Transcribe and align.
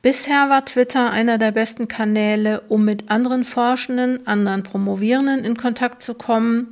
Bisher 0.00 0.48
war 0.48 0.64
Twitter 0.64 1.10
einer 1.10 1.38
der 1.38 1.50
besten 1.50 1.88
Kanäle, 1.88 2.62
um 2.68 2.84
mit 2.84 3.10
anderen 3.10 3.42
Forschenden, 3.42 4.26
anderen 4.28 4.62
Promovierenden 4.62 5.44
in 5.44 5.56
Kontakt 5.56 6.02
zu 6.04 6.14
kommen 6.14 6.68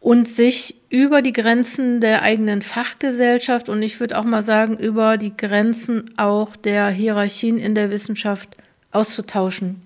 und 0.00 0.28
sich 0.28 0.76
über 0.88 1.20
die 1.20 1.32
Grenzen 1.32 2.00
der 2.00 2.22
eigenen 2.22 2.62
Fachgesellschaft 2.62 3.68
und 3.68 3.82
ich 3.82 3.98
würde 3.98 4.16
auch 4.18 4.24
mal 4.24 4.42
sagen 4.44 4.78
über 4.78 5.16
die 5.18 5.36
Grenzen 5.36 6.14
auch 6.16 6.54
der 6.56 6.88
Hierarchien 6.88 7.58
in 7.58 7.74
der 7.74 7.90
Wissenschaft 7.90 8.56
auszutauschen. 8.92 9.82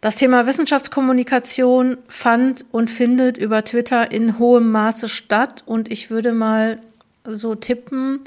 Das 0.00 0.16
Thema 0.16 0.46
Wissenschaftskommunikation 0.46 1.98
fand 2.08 2.64
und 2.72 2.90
findet 2.90 3.38
über 3.38 3.64
Twitter 3.64 4.10
in 4.10 4.38
hohem 4.38 4.72
Maße 4.72 5.08
statt 5.08 5.62
und 5.66 5.92
ich 5.92 6.10
würde 6.10 6.32
mal 6.32 6.78
so 7.24 7.54
tippen, 7.54 8.20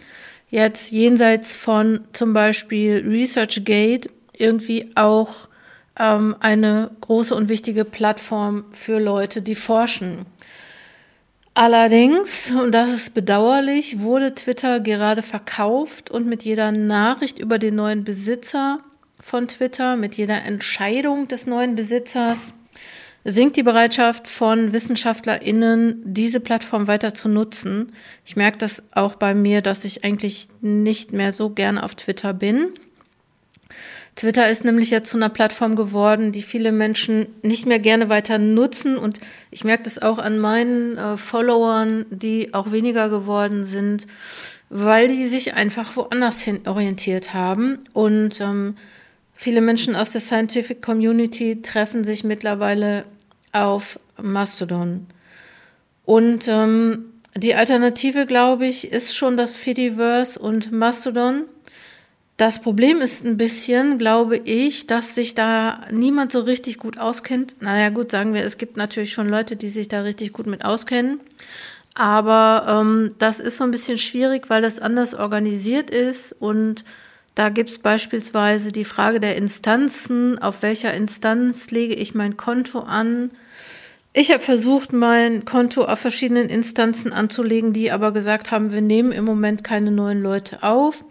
jetzt 0.56 0.92
jenseits 0.92 1.56
von 1.56 2.06
zum 2.14 2.32
Beispiel 2.32 3.06
ResearchGate 3.06 4.10
irgendwie 4.32 4.92
auch 4.96 5.50
ähm, 6.00 6.36
eine 6.40 6.92
große 7.02 7.36
und 7.36 7.50
wichtige 7.50 7.84
Plattform 7.84 8.64
für 8.72 9.00
Leute, 9.00 9.42
die 9.42 9.56
forschen. 9.56 10.26
Allerdings, 11.54 12.52
und 12.52 12.74
das 12.74 12.90
ist 12.94 13.14
bedauerlich, 13.14 14.00
wurde 14.00 14.34
Twitter 14.34 14.80
gerade 14.80 15.22
verkauft 15.22 16.10
und 16.10 16.26
mit 16.26 16.44
jeder 16.44 16.72
Nachricht 16.72 17.40
über 17.40 17.60
den 17.60 17.76
neuen 17.76 18.06
Besitzer 18.06 18.80
von 19.20 19.50
Twitter, 19.50 19.98
mit 19.98 20.16
jeder 20.16 20.44
Entscheidung 20.44 21.28
des 21.28 21.48
neuen 21.48 21.76
Besitzers 21.76 22.54
sinkt 23.28 23.58
die 23.58 23.64
Bereitschaft 23.64 24.28
von 24.28 24.72
WissenschaftlerInnen, 24.72 26.02
diese 26.06 26.40
Plattform 26.40 26.88
weiter 26.88 27.16
zu 27.16 27.28
nutzen. 27.28 27.92
Ich 28.24 28.36
merke 28.36 28.60
das 28.60 28.84
auch 28.92 29.16
bei 29.16 29.34
mir, 29.34 29.62
dass 29.62 29.84
ich 29.84 30.04
eigentlich 30.04 30.48
nicht 30.62 31.12
mehr 31.12 31.34
so 31.34 31.50
gerne 31.50 31.84
auf 31.84 31.96
Twitter 31.96 32.34
bin. 32.34 32.70
Twitter 34.16 34.50
ist 34.50 34.64
nämlich 34.64 34.92
jetzt 34.92 35.10
zu 35.10 35.18
einer 35.18 35.30
Plattform 35.30 35.76
geworden, 35.76 36.32
die 36.32 36.44
viele 36.44 36.72
Menschen 36.72 37.26
nicht 37.42 37.66
mehr 37.66 37.80
gerne 37.80 38.10
weiter 38.10 38.38
nutzen. 38.38 38.96
Und 38.96 39.20
ich 39.50 39.64
merke 39.64 39.84
das 39.84 40.00
auch 40.00 40.20
an 40.20 40.38
meinen 40.38 40.96
äh, 40.96 41.18
Followern, 41.18 42.06
die 42.12 42.54
auch 42.54 42.72
weniger 42.72 43.10
geworden 43.10 43.66
sind, 43.66 44.06
weil 44.70 45.08
die 45.08 45.28
sich 45.28 45.56
einfach 45.56 45.98
woanders 45.98 46.42
hin 46.42 46.62
orientiert 46.68 47.34
haben. 47.34 47.80
Und 47.92 48.40
ähm, 48.40 48.76
Viele 49.38 49.60
Menschen 49.60 49.96
aus 49.96 50.12
der 50.12 50.22
Scientific 50.22 50.82
Community 50.82 51.62
treffen 51.62 52.06
sich 52.06 52.24
mittlerweile 52.24 53.04
auf 53.56 54.00
Mastodon. 54.22 55.08
Und 56.06 56.48
ähm, 56.48 57.06
die 57.36 57.56
Alternative, 57.56 58.26
glaube 58.26 58.68
ich, 58.68 58.92
ist 58.92 59.16
schon 59.16 59.38
das 59.38 59.56
Fediverse 59.56 60.40
und 60.40 60.72
Mastodon. 60.72 61.46
Das 62.38 62.62
Problem 62.62 63.00
ist 63.00 63.26
ein 63.26 63.38
bisschen, 63.38 63.98
glaube 63.98 64.38
ich, 64.38 64.88
dass 64.88 65.16
sich 65.16 65.36
da 65.36 65.86
niemand 65.90 66.34
so 66.34 66.42
richtig 66.42 66.78
gut 66.78 66.98
auskennt. 66.98 67.62
Naja, 67.62 67.90
gut, 67.90 68.12
sagen 68.12 68.34
wir, 68.34 68.44
es 68.44 68.58
gibt 68.58 68.76
natürlich 68.76 69.14
schon 69.14 69.30
Leute, 69.30 69.56
die 69.56 69.70
sich 69.70 69.88
da 69.88 70.02
richtig 70.02 70.34
gut 70.34 70.46
mit 70.46 70.66
auskennen. 70.66 71.22
Aber 71.94 72.82
ähm, 72.82 73.16
das 73.20 73.40
ist 73.40 73.58
so 73.58 73.64
ein 73.64 73.72
bisschen 73.72 73.98
schwierig, 73.98 74.50
weil 74.50 74.62
das 74.62 74.80
anders 74.80 75.16
organisiert 75.16 75.90
ist 75.90 76.34
und 76.34 76.84
da 77.36 77.50
gibt 77.50 77.70
es 77.70 77.80
beispielsweise 77.80 78.72
die 78.72 78.86
Frage 78.86 79.20
der 79.20 79.36
Instanzen. 79.36 80.40
Auf 80.40 80.62
welcher 80.62 80.94
Instanz 80.94 81.70
lege 81.70 81.94
ich 81.94 82.16
mein 82.16 82.38
Konto 82.38 82.80
an? 82.80 83.32
Ich 84.14 84.32
habe 84.32 84.40
versucht, 84.40 84.94
mein 84.94 85.44
Konto 85.44 85.84
auf 85.84 86.00
verschiedenen 86.00 86.48
Instanzen 86.48 87.12
anzulegen, 87.12 87.74
die 87.74 87.92
aber 87.92 88.14
gesagt 88.14 88.52
haben, 88.52 88.72
wir 88.72 88.80
nehmen 88.80 89.12
im 89.12 89.26
Moment 89.26 89.66
keine 89.66 89.92
neuen 89.92 90.22
Leute 90.22 90.64
auf. 90.64 91.04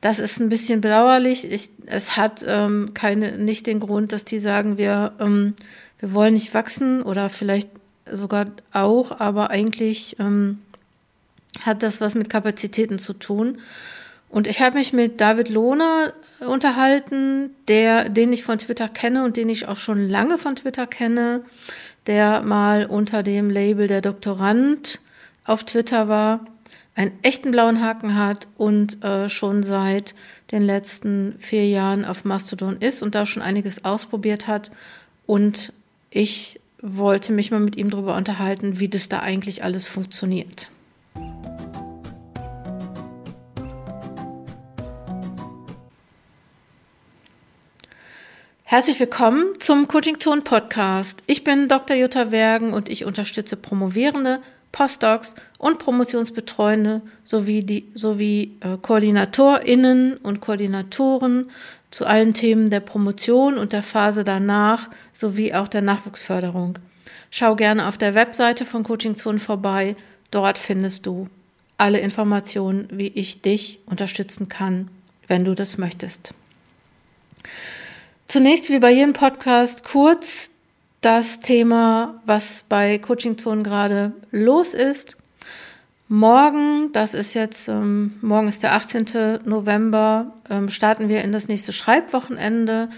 Das 0.00 0.18
ist 0.18 0.40
ein 0.40 0.48
bisschen 0.48 0.80
bedauerlich. 0.80 1.52
Ich, 1.52 1.70
es 1.84 2.16
hat 2.16 2.42
ähm, 2.48 2.94
keine, 2.94 3.36
nicht 3.36 3.66
den 3.66 3.80
Grund, 3.80 4.12
dass 4.12 4.24
die 4.24 4.38
sagen, 4.38 4.78
wir, 4.78 5.12
ähm, 5.20 5.52
wir 5.98 6.14
wollen 6.14 6.32
nicht 6.32 6.54
wachsen 6.54 7.02
oder 7.02 7.28
vielleicht 7.28 7.68
sogar 8.10 8.46
auch, 8.72 9.20
aber 9.20 9.50
eigentlich 9.50 10.16
ähm, 10.18 10.60
hat 11.60 11.82
das 11.82 12.00
was 12.00 12.14
mit 12.14 12.30
Kapazitäten 12.30 12.98
zu 12.98 13.12
tun. 13.12 13.58
Und 14.28 14.46
ich 14.46 14.60
habe 14.60 14.76
mich 14.76 14.92
mit 14.92 15.20
David 15.20 15.48
Lohner 15.48 16.12
unterhalten, 16.40 17.50
der, 17.66 18.08
den 18.08 18.32
ich 18.32 18.44
von 18.44 18.58
Twitter 18.58 18.88
kenne 18.88 19.24
und 19.24 19.36
den 19.36 19.48
ich 19.48 19.68
auch 19.68 19.76
schon 19.76 20.08
lange 20.08 20.38
von 20.38 20.56
Twitter 20.56 20.86
kenne, 20.86 21.42
der 22.06 22.42
mal 22.42 22.86
unter 22.86 23.22
dem 23.22 23.50
Label 23.50 23.86
der 23.86 24.02
Doktorand 24.02 25.00
auf 25.44 25.64
Twitter 25.64 26.08
war, 26.08 26.46
einen 26.94 27.12
echten 27.22 27.52
blauen 27.52 27.80
Haken 27.80 28.16
hat 28.16 28.48
und 28.56 29.02
äh, 29.04 29.28
schon 29.28 29.62
seit 29.62 30.14
den 30.50 30.62
letzten 30.62 31.36
vier 31.38 31.66
Jahren 31.66 32.04
auf 32.04 32.24
Mastodon 32.24 32.76
ist 32.78 33.02
und 33.02 33.14
da 33.14 33.24
schon 33.24 33.42
einiges 33.42 33.84
ausprobiert 33.84 34.46
hat. 34.46 34.70
Und 35.24 35.72
ich 36.10 36.60
wollte 36.82 37.32
mich 37.32 37.50
mal 37.50 37.60
mit 37.60 37.76
ihm 37.76 37.90
darüber 37.90 38.16
unterhalten, 38.16 38.78
wie 38.78 38.88
das 38.88 39.08
da 39.08 39.20
eigentlich 39.20 39.62
alles 39.62 39.86
funktioniert. 39.86 40.70
Herzlich 48.70 49.00
willkommen 49.00 49.58
zum 49.60 49.88
Coaching 49.88 50.20
Zone 50.20 50.42
Podcast. 50.42 51.22
Ich 51.26 51.42
bin 51.42 51.68
Dr. 51.68 51.96
Jutta 51.96 52.30
Wergen 52.30 52.74
und 52.74 52.90
ich 52.90 53.06
unterstütze 53.06 53.56
Promovierende, 53.56 54.42
Postdocs 54.72 55.36
und 55.56 55.78
Promotionsbetreuende 55.78 57.00
sowie, 57.24 57.62
die, 57.62 57.88
sowie 57.94 58.58
äh, 58.60 58.76
KoordinatorInnen 58.76 60.18
und 60.18 60.42
Koordinatoren 60.42 61.50
zu 61.90 62.04
allen 62.04 62.34
Themen 62.34 62.68
der 62.68 62.80
Promotion 62.80 63.56
und 63.56 63.72
der 63.72 63.82
Phase 63.82 64.22
danach 64.22 64.90
sowie 65.14 65.54
auch 65.54 65.68
der 65.68 65.80
Nachwuchsförderung. 65.80 66.78
Schau 67.30 67.56
gerne 67.56 67.88
auf 67.88 67.96
der 67.96 68.14
Webseite 68.14 68.66
von 68.66 68.84
Coaching 68.84 69.16
Zone 69.16 69.38
vorbei. 69.38 69.96
Dort 70.30 70.58
findest 70.58 71.06
du 71.06 71.28
alle 71.78 72.00
Informationen, 72.00 72.86
wie 72.92 73.08
ich 73.08 73.40
dich 73.40 73.80
unterstützen 73.86 74.50
kann, 74.50 74.90
wenn 75.26 75.46
du 75.46 75.54
das 75.54 75.78
möchtest. 75.78 76.34
Zunächst, 78.30 78.68
wie 78.68 78.78
bei 78.78 78.90
jedem 78.90 79.14
Podcast, 79.14 79.84
kurz 79.84 80.50
das 81.00 81.40
Thema, 81.40 82.20
was 82.26 82.62
bei 82.68 82.98
Coaching 82.98 83.38
Zone 83.38 83.62
gerade 83.62 84.12
los 84.30 84.74
ist. 84.74 85.16
Morgen, 86.08 86.92
das 86.92 87.14
ist 87.14 87.32
jetzt, 87.32 87.68
ähm, 87.68 88.18
morgen 88.20 88.46
ist 88.46 88.62
der 88.62 88.74
18. 88.74 89.40
November, 89.46 90.34
ähm, 90.50 90.68
starten 90.68 91.08
wir 91.08 91.24
in 91.24 91.32
das 91.32 91.48
nächste 91.48 91.72
Schreibwochenende. 91.72 92.90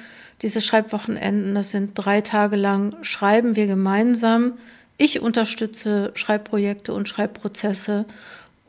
Diese 0.42 0.60
Schreibwochenenden, 0.60 1.54
das 1.54 1.70
sind 1.70 1.92
drei 1.94 2.22
Tage 2.22 2.56
lang, 2.56 2.96
schreiben 3.02 3.54
wir 3.54 3.68
gemeinsam. 3.68 4.54
Ich 4.98 5.20
unterstütze 5.20 6.10
Schreibprojekte 6.14 6.92
und 6.92 7.08
Schreibprozesse 7.08 8.04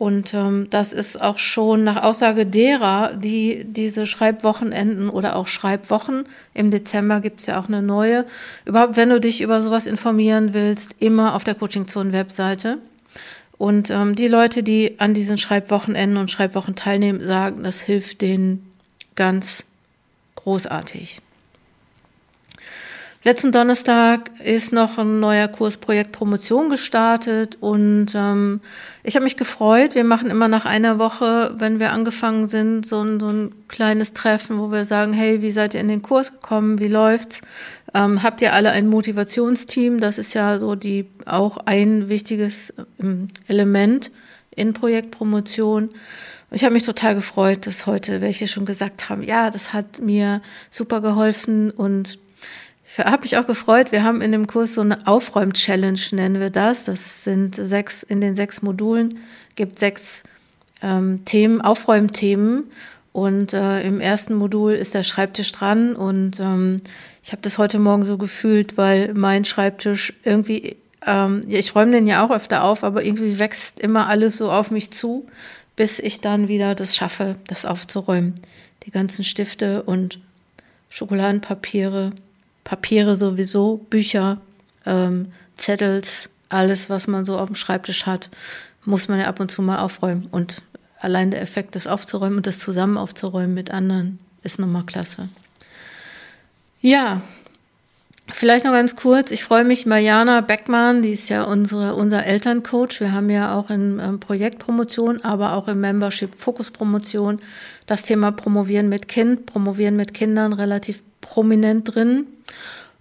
und 0.01 0.33
ähm, 0.33 0.65
das 0.71 0.93
ist 0.93 1.21
auch 1.21 1.37
schon 1.37 1.83
nach 1.83 2.01
Aussage 2.01 2.47
derer, 2.47 3.13
die 3.13 3.65
diese 3.65 4.07
Schreibwochenenden 4.07 5.11
oder 5.11 5.35
auch 5.35 5.45
Schreibwochen, 5.45 6.23
im 6.55 6.71
Dezember 6.71 7.21
gibt 7.21 7.39
es 7.39 7.45
ja 7.45 7.61
auch 7.61 7.67
eine 7.67 7.83
neue, 7.83 8.25
überhaupt 8.65 8.97
wenn 8.97 9.11
du 9.11 9.19
dich 9.19 9.41
über 9.41 9.61
sowas 9.61 9.85
informieren 9.85 10.55
willst, 10.55 10.95
immer 10.97 11.35
auf 11.35 11.43
der 11.43 11.53
Coaching 11.53 11.87
Zone 11.87 12.13
Webseite. 12.13 12.79
Und 13.59 13.91
ähm, 13.91 14.15
die 14.15 14.27
Leute, 14.27 14.63
die 14.63 14.99
an 14.99 15.13
diesen 15.13 15.37
Schreibwochenenden 15.37 16.17
und 16.17 16.31
Schreibwochen 16.31 16.73
teilnehmen, 16.73 17.23
sagen, 17.23 17.61
das 17.61 17.79
hilft 17.79 18.21
denen 18.21 18.71
ganz 19.13 19.65
großartig. 20.33 21.21
Letzten 23.23 23.51
Donnerstag 23.51 24.31
ist 24.43 24.73
noch 24.73 24.97
ein 24.97 25.19
neuer 25.19 25.47
Kurs 25.47 25.77
Projekt 25.77 26.11
Promotion 26.11 26.71
gestartet 26.71 27.55
und 27.59 28.07
ähm, 28.15 28.61
ich 29.03 29.15
habe 29.15 29.25
mich 29.25 29.37
gefreut. 29.37 29.93
Wir 29.93 30.03
machen 30.03 30.31
immer 30.31 30.47
nach 30.47 30.65
einer 30.65 30.97
Woche, 30.97 31.53
wenn 31.55 31.79
wir 31.79 31.91
angefangen 31.91 32.49
sind, 32.49 32.87
so 32.87 33.03
ein, 33.03 33.19
so 33.19 33.29
ein 33.29 33.53
kleines 33.67 34.13
Treffen, 34.13 34.57
wo 34.57 34.71
wir 34.71 34.85
sagen, 34.85 35.13
hey, 35.13 35.43
wie 35.43 35.51
seid 35.51 35.75
ihr 35.75 35.81
in 35.81 35.87
den 35.87 36.01
Kurs 36.01 36.31
gekommen? 36.31 36.79
Wie 36.79 36.87
läuft's? 36.87 37.41
Ähm, 37.93 38.23
habt 38.23 38.41
ihr 38.41 38.53
alle 38.53 38.71
ein 38.71 38.87
Motivationsteam? 38.87 39.99
Das 39.99 40.17
ist 40.17 40.33
ja 40.33 40.57
so 40.57 40.73
die 40.73 41.05
auch 41.27 41.57
ein 41.57 42.09
wichtiges 42.09 42.73
ähm, 42.99 43.27
Element 43.47 44.09
in 44.55 44.73
Projektpromotion. 44.73 45.91
Ich 46.49 46.63
habe 46.63 46.73
mich 46.73 46.83
total 46.83 47.13
gefreut, 47.13 47.67
dass 47.67 47.85
heute 47.85 48.19
welche 48.19 48.47
schon 48.47 48.65
gesagt 48.65 49.09
haben, 49.09 49.21
ja, 49.21 49.51
das 49.51 49.73
hat 49.73 50.01
mir 50.01 50.41
super 50.71 51.01
geholfen 51.01 51.69
und 51.69 52.17
habe 52.99 53.21
mich 53.21 53.37
auch 53.37 53.47
gefreut. 53.47 53.91
Wir 53.91 54.03
haben 54.03 54.21
in 54.21 54.31
dem 54.31 54.47
Kurs 54.47 54.73
so 54.73 54.81
eine 54.81 55.07
Aufräum-Challenge, 55.07 55.99
nennen 56.11 56.39
wir 56.39 56.49
das. 56.49 56.83
Das 56.83 57.23
sind 57.23 57.55
sechs, 57.55 58.03
in 58.03 58.21
den 58.21 58.35
sechs 58.35 58.61
Modulen 58.61 59.19
gibt 59.55 59.79
sechs 59.79 60.23
ähm, 60.81 61.23
Themen, 61.25 61.61
Aufräumthemen. 61.61 62.65
Und 63.13 63.53
äh, 63.53 63.81
im 63.81 63.99
ersten 63.99 64.35
Modul 64.35 64.71
ist 64.73 64.93
der 64.93 65.03
Schreibtisch 65.03 65.51
dran. 65.51 65.95
Und 65.95 66.39
ähm, 66.39 66.77
ich 67.23 67.31
habe 67.31 67.41
das 67.41 67.57
heute 67.57 67.79
Morgen 67.79 68.05
so 68.05 68.17
gefühlt, 68.17 68.77
weil 68.77 69.13
mein 69.13 69.45
Schreibtisch 69.45 70.13
irgendwie, 70.23 70.77
ähm, 71.05 71.41
ich 71.47 71.75
räume 71.75 71.91
den 71.91 72.07
ja 72.07 72.25
auch 72.25 72.31
öfter 72.31 72.63
auf, 72.63 72.83
aber 72.83 73.03
irgendwie 73.03 73.37
wächst 73.37 73.79
immer 73.79 74.07
alles 74.07 74.37
so 74.37 74.51
auf 74.51 74.71
mich 74.71 74.91
zu, 74.91 75.27
bis 75.75 75.99
ich 75.99 76.21
dann 76.21 76.47
wieder 76.47 76.75
das 76.75 76.95
schaffe, 76.95 77.35
das 77.47 77.65
aufzuräumen. 77.65 78.35
die 78.85 78.91
ganzen 78.91 79.23
Stifte 79.23 79.83
und 79.83 80.19
Schokoladenpapiere, 80.89 82.11
Papiere 82.63 83.15
sowieso, 83.15 83.77
Bücher, 83.89 84.39
ähm, 84.85 85.31
Zettels, 85.55 86.29
alles, 86.49 86.89
was 86.89 87.07
man 87.07 87.25
so 87.25 87.37
auf 87.37 87.47
dem 87.47 87.55
Schreibtisch 87.55 88.05
hat, 88.05 88.29
muss 88.85 89.07
man 89.07 89.19
ja 89.19 89.27
ab 89.27 89.39
und 89.39 89.51
zu 89.51 89.61
mal 89.61 89.79
aufräumen. 89.79 90.27
Und 90.31 90.61
allein 90.99 91.31
der 91.31 91.41
Effekt, 91.41 91.75
das 91.75 91.87
aufzuräumen 91.87 92.37
und 92.37 92.47
das 92.47 92.59
zusammen 92.59 92.97
aufzuräumen 92.97 93.53
mit 93.53 93.71
anderen, 93.71 94.19
ist 94.43 94.59
nochmal 94.59 94.83
klasse. 94.83 95.29
Ja, 96.81 97.21
Vielleicht 98.33 98.65
noch 98.65 98.71
ganz 98.71 98.95
kurz, 98.95 99.31
ich 99.31 99.43
freue 99.43 99.63
mich, 99.63 99.85
Mariana 99.85 100.41
Beckmann, 100.41 101.01
die 101.01 101.11
ist 101.11 101.29
ja 101.29 101.43
unsere, 101.43 101.95
unser 101.95 102.25
Elterncoach. 102.25 102.99
Wir 102.99 103.11
haben 103.11 103.29
ja 103.29 103.55
auch 103.55 103.69
in 103.69 103.99
ähm, 103.99 104.19
Projektpromotion, 104.19 105.23
aber 105.23 105.53
auch 105.53 105.67
im 105.67 105.81
Membership 105.81 106.35
Fokuspromotion 106.35 107.39
das 107.85 108.03
Thema 108.03 108.31
Promovieren 108.31 108.89
mit 108.89 109.07
Kind, 109.07 109.45
Promovieren 109.45 109.95
mit 109.95 110.13
Kindern 110.13 110.53
relativ 110.53 111.01
prominent 111.21 111.93
drin. 111.93 112.25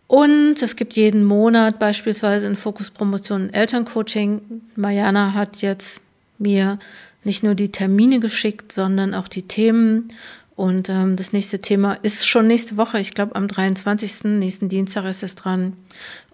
Und 0.07 0.61
es 0.61 0.75
gibt 0.75 0.95
jeden 0.95 1.23
Monat 1.23 1.79
beispielsweise 1.79 2.47
in 2.47 2.57
Fokuspromotion 2.57 3.53
Elterncoaching. 3.53 4.63
Mariana 4.75 5.35
hat 5.35 5.59
jetzt 5.59 6.01
mir 6.39 6.79
nicht 7.23 7.43
nur 7.43 7.55
die 7.55 7.71
Termine 7.71 8.19
geschickt, 8.19 8.73
sondern 8.73 9.15
auch 9.15 9.29
die 9.29 9.43
Themen. 9.43 10.13
Und 10.61 10.91
ähm, 10.91 11.17
das 11.17 11.33
nächste 11.33 11.59
Thema 11.59 11.95
ist 12.03 12.29
schon 12.29 12.47
nächste 12.47 12.77
Woche, 12.77 13.01
ich 13.01 13.15
glaube 13.15 13.35
am 13.35 13.49
23. 13.49 14.25
nächsten 14.25 14.69
Dienstag 14.69 15.07
ist 15.07 15.23
es 15.23 15.35
dran. 15.35 15.73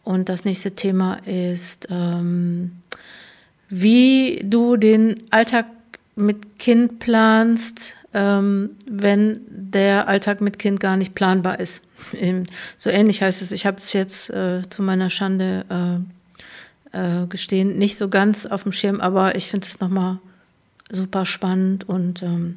Und 0.02 0.28
das 0.28 0.44
nächste 0.44 0.72
Thema 0.72 1.20
ist, 1.26 1.86
ähm, 1.90 2.72
wie 3.68 4.40
du 4.42 4.76
den 4.76 5.22
Alltag 5.30 5.66
mit 6.16 6.58
Kind 6.58 6.98
planst, 6.98 7.94
ähm, 8.14 8.70
wenn 8.90 9.42
der 9.48 10.08
Alltag 10.08 10.40
mit 10.40 10.58
Kind 10.58 10.80
gar 10.80 10.96
nicht 10.96 11.14
planbar 11.14 11.60
ist. 11.60 11.84
So 12.76 12.90
ähnlich 12.90 13.22
heißt 13.22 13.42
es. 13.42 13.52
Ich 13.52 13.64
habe 13.64 13.78
es 13.78 13.92
jetzt 13.92 14.28
äh, 14.30 14.62
zu 14.68 14.82
meiner 14.82 15.08
Schande 15.08 16.02
äh, 16.92 17.22
äh, 17.22 17.26
gestehen, 17.28 17.78
nicht 17.78 17.96
so 17.96 18.08
ganz 18.08 18.44
auf 18.44 18.64
dem 18.64 18.72
Schirm, 18.72 19.00
aber 19.00 19.36
ich 19.36 19.46
finde 19.46 19.68
es 19.68 19.78
nochmal 19.78 20.18
super 20.90 21.24
spannend 21.24 21.88
und 21.88 22.22
ähm, 22.22 22.56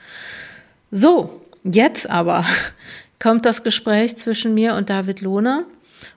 So, 0.91 1.41
jetzt 1.63 2.07
aber 2.07 2.45
kommt 3.19 3.47
das 3.47 3.63
Gespräch 3.63 4.15
zwischen 4.15 4.53
mir 4.53 4.75
und 4.75 4.91
David 4.91 5.21
Lohner. 5.21 5.63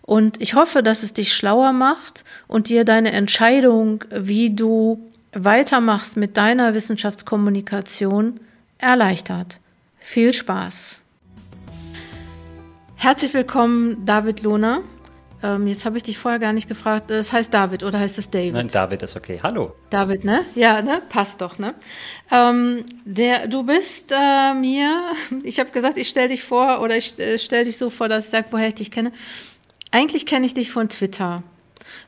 Und 0.02 0.38
ich 0.42 0.52
hoffe, 0.52 0.82
dass 0.82 1.02
es 1.02 1.14
dich 1.14 1.34
schlauer 1.34 1.72
macht 1.72 2.26
und 2.46 2.68
dir 2.68 2.84
deine 2.84 3.12
Entscheidung, 3.12 4.04
wie 4.10 4.54
du 4.54 5.00
weitermachst 5.32 6.18
mit 6.18 6.36
deiner 6.36 6.74
Wissenschaftskommunikation, 6.74 8.38
erleichtert. 8.76 9.60
Viel 9.98 10.34
Spaß! 10.34 11.00
Herzlich 13.00 13.32
willkommen, 13.32 14.04
David 14.04 14.42
Lohner. 14.42 14.82
Ähm, 15.40 15.68
jetzt 15.68 15.84
habe 15.84 15.96
ich 15.96 16.02
dich 16.02 16.18
vorher 16.18 16.40
gar 16.40 16.52
nicht 16.52 16.66
gefragt. 16.66 17.10
Das 17.10 17.32
heißt 17.32 17.54
David 17.54 17.84
oder 17.84 18.00
heißt 18.00 18.18
es 18.18 18.28
David? 18.28 18.54
Nein, 18.54 18.66
David 18.66 19.04
ist 19.04 19.16
okay. 19.16 19.38
Hallo. 19.40 19.72
David, 19.90 20.24
ne? 20.24 20.44
Ja, 20.56 20.82
ne? 20.82 21.00
Passt 21.08 21.40
doch, 21.40 21.60
ne? 21.60 21.74
Ähm, 22.32 22.84
der, 23.04 23.46
du 23.46 23.62
bist 23.62 24.10
äh, 24.10 24.52
mir, 24.52 25.12
ich 25.44 25.60
habe 25.60 25.70
gesagt, 25.70 25.96
ich 25.96 26.08
stelle 26.08 26.30
dich 26.30 26.42
vor 26.42 26.80
oder 26.80 26.96
ich 26.96 27.16
äh, 27.20 27.38
stelle 27.38 27.66
dich 27.66 27.78
so 27.78 27.88
vor, 27.88 28.08
dass 28.08 28.24
ich 28.24 28.30
sage, 28.32 28.48
woher 28.50 28.66
ich 28.66 28.74
dich 28.74 28.90
kenne. 28.90 29.12
Eigentlich 29.92 30.26
kenne 30.26 30.44
ich 30.44 30.54
dich 30.54 30.72
von 30.72 30.88
Twitter, 30.88 31.44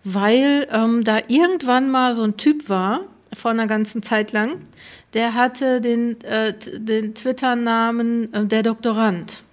weil 0.02 0.66
ähm, 0.72 1.04
da 1.04 1.18
irgendwann 1.28 1.88
mal 1.88 2.14
so 2.14 2.24
ein 2.24 2.36
Typ 2.36 2.68
war, 2.68 3.02
vor 3.32 3.52
einer 3.52 3.68
ganzen 3.68 4.02
Zeit 4.02 4.32
lang, 4.32 4.56
der 5.14 5.34
hatte 5.34 5.80
den, 5.80 6.20
äh, 6.22 6.52
den 6.52 7.14
Twitter-Namen 7.14 8.34
äh, 8.34 8.44
der 8.44 8.64
Doktorand. 8.64 9.44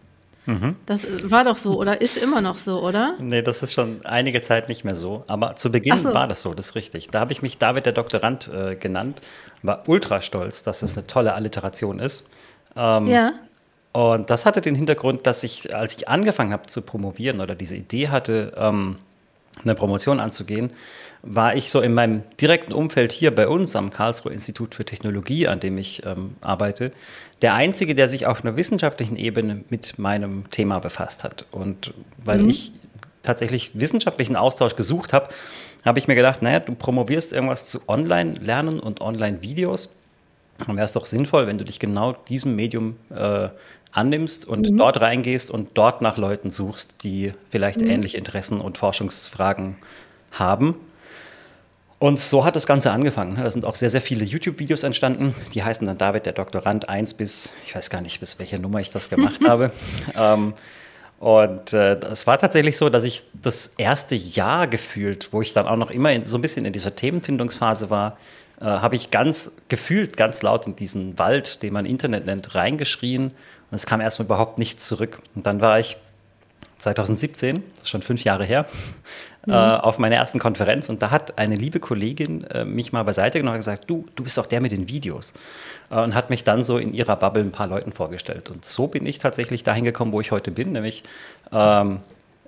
Mhm. 0.47 0.77
Das 0.85 1.05
war 1.29 1.44
doch 1.44 1.57
so 1.57 1.77
oder 1.77 1.99
ist 1.99 2.17
immer 2.17 2.39
noch 2.39 2.57
so, 2.57 2.81
oder? 2.81 3.15
Nee, 3.19 3.41
das 3.41 3.61
ist 3.63 3.73
schon 3.73 4.05
einige 4.05 4.41
Zeit 4.41 4.69
nicht 4.69 4.85
mehr 4.85 4.95
so. 4.95 5.25
Aber 5.27 5.55
zu 5.57 5.69
Beginn 5.69 5.97
so. 5.97 6.13
war 6.13 6.25
das 6.25 6.41
so, 6.41 6.53
das 6.53 6.67
ist 6.67 6.75
richtig. 6.75 7.09
Da 7.09 7.19
habe 7.19 7.33
ich 7.33 7.41
mich 7.41 7.57
David 7.57 7.85
der 7.85 7.91
Doktorand 7.91 8.47
äh, 8.47 8.75
genannt, 8.75 9.21
war 9.61 9.83
ultra 9.88 10.21
stolz, 10.21 10.63
dass 10.63 10.81
es 10.83 10.97
eine 10.97 11.05
tolle 11.05 11.33
Alliteration 11.33 11.99
ist. 11.99 12.25
Ähm, 12.77 13.07
ja. 13.07 13.33
Und 13.91 14.29
das 14.29 14.45
hatte 14.45 14.61
den 14.61 14.75
Hintergrund, 14.75 15.27
dass 15.27 15.44
ich, 15.44 15.75
als 15.75 15.97
ich 15.97 16.07
angefangen 16.07 16.53
habe 16.53 16.67
zu 16.67 16.81
promovieren 16.81 17.41
oder 17.41 17.53
diese 17.53 17.75
Idee 17.75 18.07
hatte, 18.07 18.53
ähm, 18.55 18.97
eine 19.63 19.75
Promotion 19.75 20.19
anzugehen, 20.19 20.71
war 21.24 21.56
ich 21.56 21.71
so 21.71 21.81
in 21.81 21.94
meinem 21.94 22.24
direkten 22.39 22.74
Umfeld 22.74 23.12
hier 23.12 23.33
bei 23.33 23.48
uns 23.48 23.75
am 23.75 23.92
Karlsruher 23.92 24.31
Institut 24.31 24.75
für 24.75 24.86
Technologie, 24.86 25.48
an 25.48 25.59
dem 25.59 25.77
ich 25.77 26.06
ähm, 26.06 26.36
arbeite, 26.42 26.92
der 27.42 27.54
Einzige, 27.54 27.95
der 27.95 28.07
sich 28.07 28.25
auf 28.25 28.44
einer 28.44 28.56
wissenschaftlichen 28.56 29.18
Ebene 29.18 29.63
mit 29.69 30.00
meinem 30.00 30.50
Thema 30.51 30.80
befasst 30.80 31.24
hat. 31.24 31.45
Und 31.51 31.94
weil 32.24 32.39
mhm. 32.39 32.50
ich 32.50 32.71
tatsächlich 33.24 33.71
wissenschaftlichen 33.74 34.36
Austausch 34.36 34.75
gesucht 34.75 35.13
habe, 35.13 35.30
habe 35.86 36.00
ich 36.00 36.07
mir 36.07 36.15
gedacht, 36.15 36.42
naja, 36.42 36.60
du 36.60 36.74
promovierst 36.74 37.33
irgendwas 37.33 37.69
zu 37.69 37.81
Online-Lernen 37.88 38.80
und 38.80 39.01
Online-Videos. 39.01 39.95
Dann 40.65 40.75
wäre 40.75 40.86
es 40.86 40.94
doch 40.94 41.06
sinnvoll, 41.06 41.45
wenn 41.45 41.57
du 41.57 41.65
dich 41.65 41.80
genau 41.80 42.13
diesem 42.13 42.56
Medium 42.56 42.95
äh, 43.10 43.50
annimmst 43.97 44.47
und 44.47 44.71
mhm. 44.71 44.77
dort 44.77 45.01
reingehst 45.01 45.49
und 45.49 45.69
dort 45.73 46.01
nach 46.01 46.17
Leuten 46.17 46.51
suchst, 46.51 47.03
die 47.03 47.33
vielleicht 47.49 47.81
mhm. 47.81 47.89
ähnliche 47.89 48.17
Interessen 48.17 48.61
und 48.61 48.77
Forschungsfragen 48.77 49.77
haben. 50.31 50.75
Und 51.99 52.19
so 52.19 52.45
hat 52.45 52.55
das 52.55 52.67
Ganze 52.67 52.91
angefangen. 52.91 53.38
Da 53.38 53.49
sind 53.49 53.65
auch 53.65 53.73
sehr, 53.73 53.89
sehr 53.89 54.01
viele 54.01 54.23
YouTube-Videos 54.23 54.83
entstanden. 54.83 55.33
Die 55.55 55.63
heißen 55.63 55.88
dann 55.88 55.97
David 55.97 56.27
der 56.27 56.33
Doktorand 56.33 56.89
1 56.89 57.15
bis, 57.15 57.49
ich 57.65 57.75
weiß 57.75 57.89
gar 57.89 58.01
nicht, 58.01 58.19
bis 58.19 58.38
welche 58.38 58.61
Nummer 58.61 58.79
ich 58.79 58.91
das 58.91 59.09
gemacht 59.09 59.41
habe. 59.47 59.71
Ähm, 60.15 60.53
und 61.19 61.73
äh, 61.73 61.95
es 62.01 62.27
war 62.27 62.38
tatsächlich 62.38 62.77
so, 62.77 62.89
dass 62.89 63.03
ich 63.03 63.23
das 63.33 63.73
erste 63.77 64.13
Jahr 64.13 64.67
gefühlt, 64.67 65.29
wo 65.31 65.41
ich 65.41 65.53
dann 65.53 65.65
auch 65.65 65.75
noch 65.75 65.89
immer 65.89 66.11
in, 66.11 66.23
so 66.23 66.38
ein 66.38 66.41
bisschen 66.41 66.65
in 66.65 66.73
dieser 66.73 66.95
Themenfindungsphase 66.95 67.89
war, 67.89 68.17
äh, 68.61 68.65
habe 68.65 68.95
ich 68.95 69.09
ganz 69.09 69.51
gefühlt, 69.67 70.17
ganz 70.17 70.43
laut 70.43 70.67
in 70.67 70.75
diesen 70.75 71.17
Wald, 71.17 71.63
den 71.63 71.73
man 71.73 71.88
Internet 71.88 72.27
nennt, 72.27 72.53
reingeschrien. 72.53 73.31
Und 73.69 73.75
es 73.75 73.85
kam 73.85 74.01
erstmal 74.01 74.25
überhaupt 74.25 74.59
nichts 74.59 74.87
zurück. 74.87 75.19
Und 75.35 75.45
dann 75.45 75.61
war 75.61 75.79
ich 75.79 75.97
2017, 76.77 77.63
das 77.73 77.83
ist 77.83 77.89
schon 77.89 78.01
fünf 78.01 78.23
Jahre 78.23 78.45
her, 78.45 78.65
mhm. 79.45 79.53
äh, 79.53 79.55
auf 79.55 79.97
meiner 79.97 80.15
ersten 80.15 80.39
Konferenz 80.39 80.89
und 80.89 81.01
da 81.01 81.09
hat 81.12 81.38
eine 81.39 81.55
liebe 81.55 81.79
Kollegin 81.79 82.43
äh, 82.45 82.65
mich 82.65 82.93
mal 82.93 83.03
beiseite 83.03 83.39
genommen 83.39 83.55
und 83.55 83.59
gesagt, 83.59 83.89
du, 83.89 84.05
du 84.15 84.24
bist 84.24 84.38
doch 84.38 84.47
der 84.47 84.62
mit 84.62 84.71
den 84.71 84.88
Videos 84.88 85.33
äh, 85.89 86.00
und 86.00 86.13
hat 86.13 86.29
mich 86.29 86.43
dann 86.43 86.63
so 86.63 86.77
in 86.77 86.93
ihrer 86.93 87.15
Bubble 87.15 87.41
ein 87.41 87.51
paar 87.51 87.67
Leuten 87.67 87.91
vorgestellt 87.91 88.50
und 88.50 88.63
so 88.63 88.88
bin 88.88 89.05
ich 89.05 89.17
tatsächlich 89.17 89.63
dahin 89.63 89.86
gekommen, 89.86 90.13
wo 90.13 90.21
ich 90.21 90.31
heute 90.31 90.51
bin, 90.51 90.71
nämlich 90.74 91.03
ähm, 91.51 92.00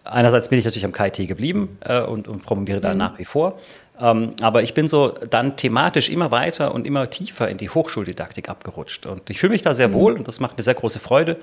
einerseits 0.03 0.49
bin 0.49 0.59
ich 0.59 0.65
natürlich 0.65 0.85
am 0.85 0.93
KIT 0.93 1.27
geblieben 1.27 1.77
äh, 1.81 2.01
und, 2.01 2.27
und 2.27 2.43
promoviere 2.43 2.81
da 2.81 2.91
mhm. 2.91 2.97
nach 2.97 3.17
wie 3.17 3.25
vor, 3.25 3.57
ähm, 3.99 4.33
aber 4.41 4.63
ich 4.63 4.73
bin 4.73 4.87
so 4.87 5.09
dann 5.09 5.57
thematisch 5.57 6.09
immer 6.09 6.31
weiter 6.31 6.73
und 6.73 6.87
immer 6.87 7.09
tiefer 7.09 7.49
in 7.49 7.57
die 7.57 7.69
Hochschuldidaktik 7.69 8.47
abgerutscht. 8.47 9.05
Und 9.05 9.29
ich 9.29 9.39
fühle 9.39 9.51
mich 9.51 9.61
da 9.61 9.73
sehr 9.73 9.89
mhm. 9.89 9.93
wohl 9.93 10.13
und 10.13 10.27
das 10.27 10.39
macht 10.39 10.57
mir 10.57 10.63
sehr 10.63 10.73
große 10.73 10.99
Freude. 10.99 11.37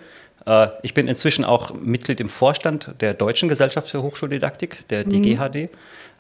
Äh, 0.47 0.69
ich 0.83 0.95
bin 0.95 1.07
inzwischen 1.07 1.45
auch 1.45 1.75
Mitglied 1.75 2.21
im 2.21 2.29
Vorstand 2.29 2.95
der 3.01 3.15
Deutschen 3.15 3.49
Gesellschaft 3.49 3.89
für 3.89 4.03
Hochschuldidaktik, 4.03 4.89
der 4.89 5.05
mhm. 5.05 5.11
DGHD. 5.11 5.71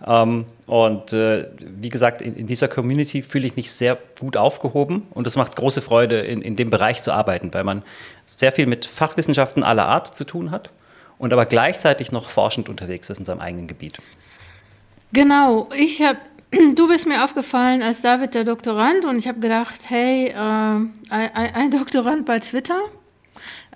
Ähm, 0.07 0.45
und 0.66 1.14
äh, 1.14 1.47
wie 1.59 1.88
gesagt, 1.88 2.21
in, 2.21 2.37
in, 2.37 2.47
dieser 2.47 2.69
Community 2.69 3.23
fühle 3.23 3.47
ich 3.47 3.57
mich 3.57 3.73
sehr 3.73 3.97
gut 4.21 4.37
aufgehoben 4.37 5.07
und 5.14 5.26
es 5.26 5.37
macht 5.37 5.57
große 5.57 5.81
Freude, 5.81 6.21
in, 6.21 6.43
in 6.43 6.55
dem 6.55 6.69
Bereich 6.69 7.00
zu 7.00 7.12
arbeiten, 7.12 7.55
weil 7.55 7.64
man 7.64 7.83
sehr 8.26 8.52
viel 8.52 8.66
mit 8.66 8.85
Fachwissenschaften 8.85 9.62
aller 9.62 9.88
Art 9.88 10.14
zu 10.14 10.25
tun 10.25 10.50
hat 10.50 10.69
und 11.16 11.33
aber 11.33 11.47
gleichzeitig 11.47 12.12
noch 12.12 12.28
forschend 12.28 12.69
unterwegs 12.69 13.09
ist 13.09 13.19
in 13.19 13.25
seinem 13.25 13.40
eigenen 13.40 13.69
Gebiet. 13.69 13.99
Genau, 15.12 15.68
ich 15.76 16.02
habe, 16.02 16.18
du 16.75 16.88
bist 16.88 17.06
mir 17.06 17.25
aufgefallen 17.25 17.82
als 17.82 18.02
David 18.02 18.34
der 18.34 18.44
Doktorand 18.44 19.04
und 19.04 19.16
ich 19.16 19.28
habe 19.28 19.40
gedacht, 19.40 19.80
hey, 19.88 20.28
äh, 20.28 20.34
ein, 20.34 20.90
ein, 21.10 21.70
Doktorand 21.70 22.26
bei 22.26 22.38
Twitter. 22.40 22.80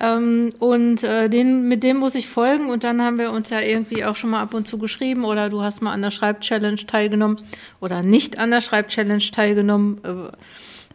Ähm, 0.01 0.55
und 0.59 1.05
äh, 1.05 1.29
den, 1.29 1.69
mit 1.69 1.85
dem 1.85 1.99
muss 1.99 2.15
ich 2.15 2.27
folgen 2.27 2.71
und 2.71 2.85
dann 2.85 3.03
haben 3.03 3.19
wir 3.19 3.33
uns 3.33 3.51
ja 3.51 3.61
irgendwie 3.61 4.05
auch 4.05 4.17
schon 4.17 4.31
mal 4.31 4.41
ab 4.41 4.55
und 4.55 4.67
zu 4.67 4.79
geschrieben 4.79 5.25
oder 5.25 5.51
du 5.51 5.63
hast 5.63 5.83
mal 5.83 5.93
an 5.93 6.01
der 6.01 6.11
Schreibchallenge 6.11 6.87
teilgenommen 6.87 7.43
oder 7.81 8.03
nicht 8.03 8.39
an 8.39 8.51
der 8.51 8.63
Schreibchallenge 8.63 9.31
teilgenommen. 9.31 9.99
Äh, 10.03 10.37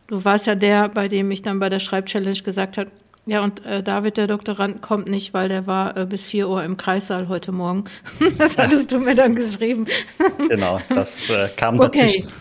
du 0.08 0.26
warst 0.26 0.48
ja 0.48 0.56
der, 0.56 0.90
bei 0.90 1.08
dem 1.08 1.30
ich 1.30 1.44
dann 1.44 1.60
bei 1.60 1.70
der 1.70 1.80
Schreibchallenge 1.80 2.42
gesagt 2.42 2.78
habe, 2.78 2.90
ja, 3.26 3.44
und 3.44 3.66
äh, 3.66 3.82
David, 3.82 4.18
der 4.18 4.28
Doktorand, 4.28 4.82
kommt 4.82 5.08
nicht, 5.08 5.34
weil 5.34 5.50
der 5.50 5.66
war 5.66 5.98
äh, 5.98 6.06
bis 6.06 6.24
4 6.24 6.48
Uhr 6.48 6.64
im 6.64 6.78
Kreissaal 6.78 7.28
heute 7.28 7.52
Morgen. 7.52 7.86
das 8.38 8.58
hattest 8.58 8.92
du 8.92 9.00
mir 9.00 9.16
dann 9.16 9.36
geschrieben. 9.36 9.86
genau, 10.50 10.80
das 10.90 11.30
äh, 11.30 11.50
kam 11.56 11.78
dazwischen. 11.78 12.26
Okay. 12.26 12.34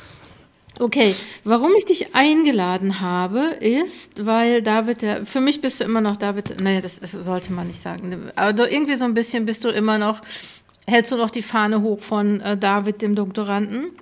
Okay, 0.81 1.15
warum 1.45 1.71
ich 1.79 1.85
dich 1.85 2.17
eingeladen 2.17 3.01
habe, 3.01 3.57
ist, 3.61 4.27
weil 4.27 4.61
David, 4.61 5.03
der, 5.03 5.25
für 5.25 5.41
mich 5.41 5.61
bist 5.61 5.79
du 5.79 5.85
immer 5.85 6.01
noch 6.01 6.17
David, 6.17 6.61
naja, 6.61 6.81
das, 6.81 6.99
das 6.99 7.13
sollte 7.13 7.53
man 7.53 7.69
nicht 7.69 7.81
sagen, 7.81 8.33
aber 8.35 8.69
irgendwie 8.69 8.97
so 8.97 9.05
ein 9.05 9.15
bisschen 9.15 9.45
bist 9.45 9.65
du 9.65 9.69
immer 9.69 9.99
noch, 9.99 10.21
hältst 10.85 11.13
du 11.13 11.17
noch 11.17 11.31
die 11.31 11.43
Fahne 11.43 11.81
hoch 11.81 12.01
von 12.01 12.41
äh, 12.41 12.57
David, 12.57 13.03
dem 13.03 13.15
Doktoranden. 13.15 13.93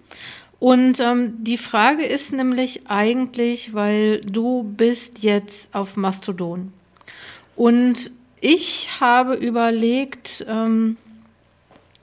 Und 0.63 1.01
ähm, 1.01 1.43
die 1.43 1.57
Frage 1.57 2.05
ist 2.05 2.33
nämlich 2.33 2.87
eigentlich, 2.87 3.75
weil 3.75 4.21
du 4.21 4.63
bist 4.63 5.25
jetzt 5.25 5.75
auf 5.75 5.97
Mastodon. 5.97 6.73
Und 7.57 8.13
ich 8.41 9.01
habe 9.01 9.35
überlegt, 9.35 10.47
ähm, 10.47 10.99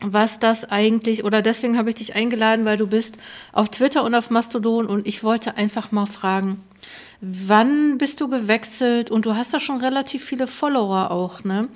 was 0.01 0.39
das 0.39 0.69
eigentlich, 0.69 1.23
oder 1.23 1.41
deswegen 1.41 1.77
habe 1.77 1.87
ich 1.87 1.95
dich 1.95 2.15
eingeladen, 2.15 2.65
weil 2.65 2.75
du 2.75 2.87
bist 2.87 3.17
auf 3.53 3.69
Twitter 3.69 4.03
und 4.03 4.13
auf 4.13 4.29
Mastodon 4.29 4.87
und 4.87 5.07
ich 5.07 5.23
wollte 5.23 5.55
einfach 5.55 5.93
mal 5.93 6.05
fragen, 6.05 6.59
wann 7.21 7.97
bist 7.97 8.19
du 8.19 8.27
gewechselt 8.27 9.09
und 9.09 9.25
du 9.25 9.35
hast 9.37 9.53
da 9.53 9.61
schon 9.61 9.79
relativ 9.79 10.25
viele 10.25 10.47
Follower 10.47 11.11
auch, 11.11 11.45
ne? 11.45 11.69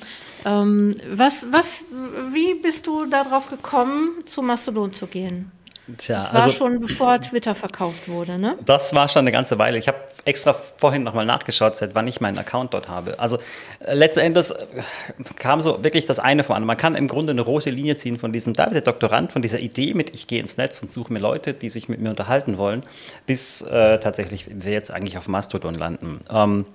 Ähm, 0.43 0.97
was, 1.09 1.47
was, 1.49 1.93
wie 2.33 2.55
bist 2.55 2.87
du 2.87 3.05
darauf 3.05 3.49
gekommen, 3.49 4.09
zu 4.25 4.41
Mastodon 4.41 4.91
zu 4.91 5.07
gehen? 5.07 5.49
Tja, 5.97 6.15
das 6.15 6.33
war 6.33 6.43
also, 6.43 6.55
schon 6.55 6.79
bevor 6.79 7.19
Twitter 7.19 7.55
verkauft 7.55 8.07
wurde, 8.07 8.39
ne? 8.39 8.57
Das 8.65 8.95
war 8.95 9.09
schon 9.09 9.21
eine 9.21 9.33
ganze 9.33 9.57
Weile. 9.59 9.77
Ich 9.77 9.89
habe 9.89 9.97
extra 10.23 10.53
vorhin 10.53 11.03
nochmal 11.03 11.25
nachgeschaut, 11.25 11.75
seit 11.75 11.93
wann 11.93 12.07
ich 12.07 12.21
meinen 12.21 12.37
Account 12.37 12.73
dort 12.73 12.87
habe. 12.87 13.19
Also 13.19 13.37
äh, 13.79 13.93
letzten 13.93 14.21
Endes 14.21 14.51
äh, 14.51 14.63
kam 15.35 15.59
so 15.59 15.83
wirklich 15.83 16.05
das 16.05 16.19
eine 16.19 16.45
vor 16.45 16.55
an. 16.55 16.63
Man 16.63 16.77
kann 16.77 16.95
im 16.95 17.09
Grunde 17.09 17.31
eine 17.31 17.41
rote 17.41 17.69
Linie 17.69 17.97
ziehen 17.97 18.17
von 18.17 18.31
diesem 18.31 18.53
David, 18.53 18.75
der 18.75 18.81
Doktorand, 18.81 19.33
von 19.33 19.41
dieser 19.41 19.59
Idee 19.59 19.93
mit, 19.93 20.13
ich 20.13 20.27
gehe 20.27 20.39
ins 20.39 20.55
Netz 20.55 20.81
und 20.81 20.87
suche 20.87 21.11
mir 21.11 21.19
Leute, 21.19 21.53
die 21.53 21.69
sich 21.69 21.89
mit 21.89 21.99
mir 21.99 22.11
unterhalten 22.11 22.57
wollen, 22.57 22.83
bis 23.25 23.61
äh, 23.61 23.99
tatsächlich 23.99 24.45
wir 24.49 24.71
jetzt 24.71 24.89
eigentlich 24.89 25.17
auf 25.17 25.27
Mastodon 25.27 25.75
landen. 25.75 26.21
Ähm, 26.29 26.65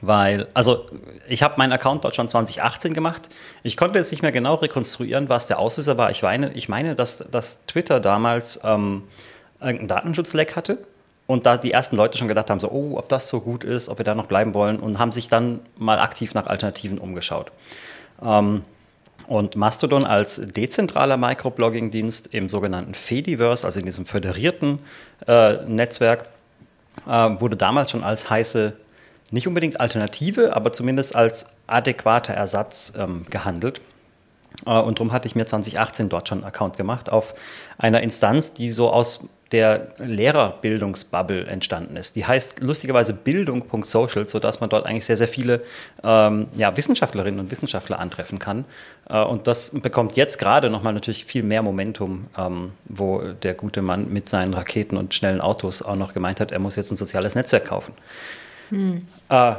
weil, 0.00 0.48
also 0.54 0.86
ich 1.28 1.42
habe 1.42 1.54
meinen 1.56 1.72
Account 1.72 2.04
dort 2.04 2.14
schon 2.14 2.28
2018 2.28 2.92
gemacht. 2.92 3.28
Ich 3.62 3.76
konnte 3.76 3.98
jetzt 3.98 4.10
nicht 4.10 4.22
mehr 4.22 4.32
genau 4.32 4.54
rekonstruieren, 4.56 5.28
was 5.28 5.46
der 5.46 5.58
Auslöser 5.58 5.96
war. 5.96 6.10
Ich 6.10 6.22
meine, 6.22 6.52
ich 6.52 6.68
meine 6.68 6.94
dass, 6.94 7.18
dass 7.30 7.64
Twitter 7.66 8.00
damals 8.00 8.60
ähm, 8.64 9.04
einen 9.60 9.88
Datenschutzleck 9.88 10.56
hatte 10.56 10.78
und 11.26 11.46
da 11.46 11.56
die 11.56 11.72
ersten 11.72 11.96
Leute 11.96 12.18
schon 12.18 12.28
gedacht 12.28 12.50
haben, 12.50 12.60
so, 12.60 12.70
oh, 12.70 12.98
ob 12.98 13.08
das 13.08 13.28
so 13.28 13.40
gut 13.40 13.64
ist, 13.64 13.88
ob 13.88 13.98
wir 13.98 14.04
da 14.04 14.14
noch 14.14 14.26
bleiben 14.26 14.54
wollen 14.54 14.78
und 14.78 14.98
haben 14.98 15.12
sich 15.12 15.28
dann 15.28 15.60
mal 15.76 15.98
aktiv 15.98 16.34
nach 16.34 16.46
Alternativen 16.46 16.98
umgeschaut. 16.98 17.50
Ähm, 18.22 18.62
und 19.26 19.56
Mastodon 19.56 20.04
als 20.04 20.36
dezentraler 20.36 21.18
Microblogging-Dienst 21.18 22.28
im 22.32 22.48
sogenannten 22.48 22.94
Fediverse, 22.94 23.66
also 23.66 23.78
in 23.78 23.84
diesem 23.84 24.06
föderierten 24.06 24.78
äh, 25.26 25.64
Netzwerk, 25.66 26.26
äh, 27.06 27.10
wurde 27.10 27.56
damals 27.56 27.90
schon 27.90 28.02
als 28.02 28.30
heiße 28.30 28.72
nicht 29.30 29.46
unbedingt 29.46 29.80
Alternative, 29.80 30.54
aber 30.54 30.72
zumindest 30.72 31.14
als 31.14 31.46
adäquater 31.66 32.34
Ersatz 32.34 32.92
ähm, 32.96 33.26
gehandelt. 33.30 33.82
Äh, 34.66 34.70
und 34.70 34.98
darum 34.98 35.12
hatte 35.12 35.28
ich 35.28 35.34
mir 35.34 35.46
2018 35.46 36.08
dort 36.08 36.28
schon 36.28 36.38
einen 36.38 36.46
Account 36.46 36.76
gemacht 36.76 37.10
auf 37.10 37.34
einer 37.76 38.02
Instanz, 38.02 38.54
die 38.54 38.70
so 38.70 38.90
aus 38.90 39.28
der 39.52 39.88
Lehrerbildungsbubble 39.98 41.46
entstanden 41.46 41.96
ist. 41.96 42.16
Die 42.16 42.26
heißt 42.26 42.60
lustigerweise 42.60 43.14
bildung.social, 43.14 44.28
sodass 44.28 44.60
man 44.60 44.68
dort 44.68 44.84
eigentlich 44.84 45.06
sehr, 45.06 45.16
sehr 45.16 45.28
viele 45.28 45.62
ähm, 46.02 46.48
ja, 46.54 46.76
Wissenschaftlerinnen 46.76 47.40
und 47.40 47.50
Wissenschaftler 47.50 47.98
antreffen 47.98 48.38
kann. 48.38 48.66
Äh, 49.08 49.22
und 49.22 49.46
das 49.46 49.70
bekommt 49.70 50.16
jetzt 50.16 50.38
gerade 50.38 50.68
nochmal 50.68 50.92
natürlich 50.92 51.24
viel 51.24 51.42
mehr 51.42 51.62
Momentum, 51.62 52.26
ähm, 52.36 52.72
wo 52.84 53.20
der 53.20 53.54
gute 53.54 53.80
Mann 53.80 54.12
mit 54.12 54.28
seinen 54.28 54.52
Raketen 54.52 54.98
und 54.98 55.14
schnellen 55.14 55.40
Autos 55.40 55.80
auch 55.80 55.96
noch 55.96 56.12
gemeint 56.12 56.40
hat, 56.40 56.52
er 56.52 56.58
muss 56.58 56.76
jetzt 56.76 56.90
ein 56.90 56.96
soziales 56.96 57.34
Netzwerk 57.34 57.64
kaufen. 57.64 57.94
Hm. 58.70 59.02
Äh, 59.28 59.52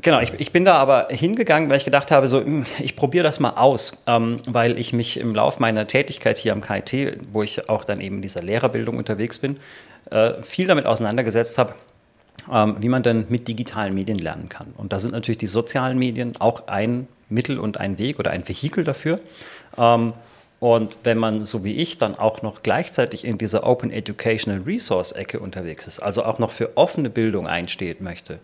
genau, 0.00 0.20
ich, 0.20 0.32
ich, 0.38 0.52
bin 0.52 0.64
da 0.64 0.76
aber 0.76 1.08
hingegangen, 1.10 1.68
weil 1.68 1.78
ich 1.78 1.84
gedacht 1.84 2.10
habe, 2.10 2.28
so, 2.28 2.40
hm, 2.40 2.66
ich 2.78 2.96
probiere 2.96 3.24
das 3.24 3.40
mal 3.40 3.50
aus, 3.50 3.92
ähm, 4.06 4.40
weil 4.46 4.78
ich 4.78 4.92
mich 4.92 5.18
im 5.18 5.34
Laufe 5.34 5.60
meiner 5.60 5.86
Tätigkeit 5.86 6.38
hier 6.38 6.52
am 6.52 6.60
KIT, 6.60 7.18
wo 7.32 7.42
ich 7.42 7.68
auch 7.68 7.84
dann 7.84 8.00
eben 8.00 8.16
in 8.16 8.22
dieser 8.22 8.42
Lehrerbildung 8.42 8.96
unterwegs 8.96 9.38
bin, 9.38 9.58
äh, 10.10 10.42
viel 10.42 10.66
damit 10.66 10.86
auseinandergesetzt 10.86 11.58
habe, 11.58 11.74
ähm, 12.52 12.76
wie 12.80 12.88
man 12.88 13.02
denn 13.02 13.26
mit 13.28 13.48
digitalen 13.48 13.94
Medien 13.94 14.18
lernen 14.18 14.48
kann. 14.48 14.68
Und 14.76 14.92
da 14.92 14.98
sind 14.98 15.12
natürlich 15.12 15.38
die 15.38 15.46
sozialen 15.46 15.98
Medien 15.98 16.34
auch 16.38 16.68
ein 16.68 17.08
Mittel 17.28 17.58
und 17.58 17.80
ein 17.80 17.98
Weg 17.98 18.18
oder 18.18 18.30
ein 18.30 18.48
Vehikel 18.48 18.84
dafür. 18.84 19.20
Ähm, 19.76 20.12
und 20.58 20.96
wenn 21.04 21.18
man, 21.18 21.44
so 21.44 21.64
wie 21.64 21.76
ich, 21.76 21.98
dann 21.98 22.14
auch 22.14 22.42
noch 22.42 22.62
gleichzeitig 22.62 23.24
in 23.24 23.36
dieser 23.36 23.66
Open 23.66 23.90
Educational 23.90 24.62
Resource 24.62 25.12
Ecke 25.12 25.38
unterwegs 25.38 25.86
ist, 25.86 25.98
also 26.00 26.24
auch 26.24 26.38
noch 26.38 26.50
für 26.50 26.76
offene 26.76 27.10
Bildung 27.10 27.46
einsteht 27.46 28.00
möchte, 28.00 28.38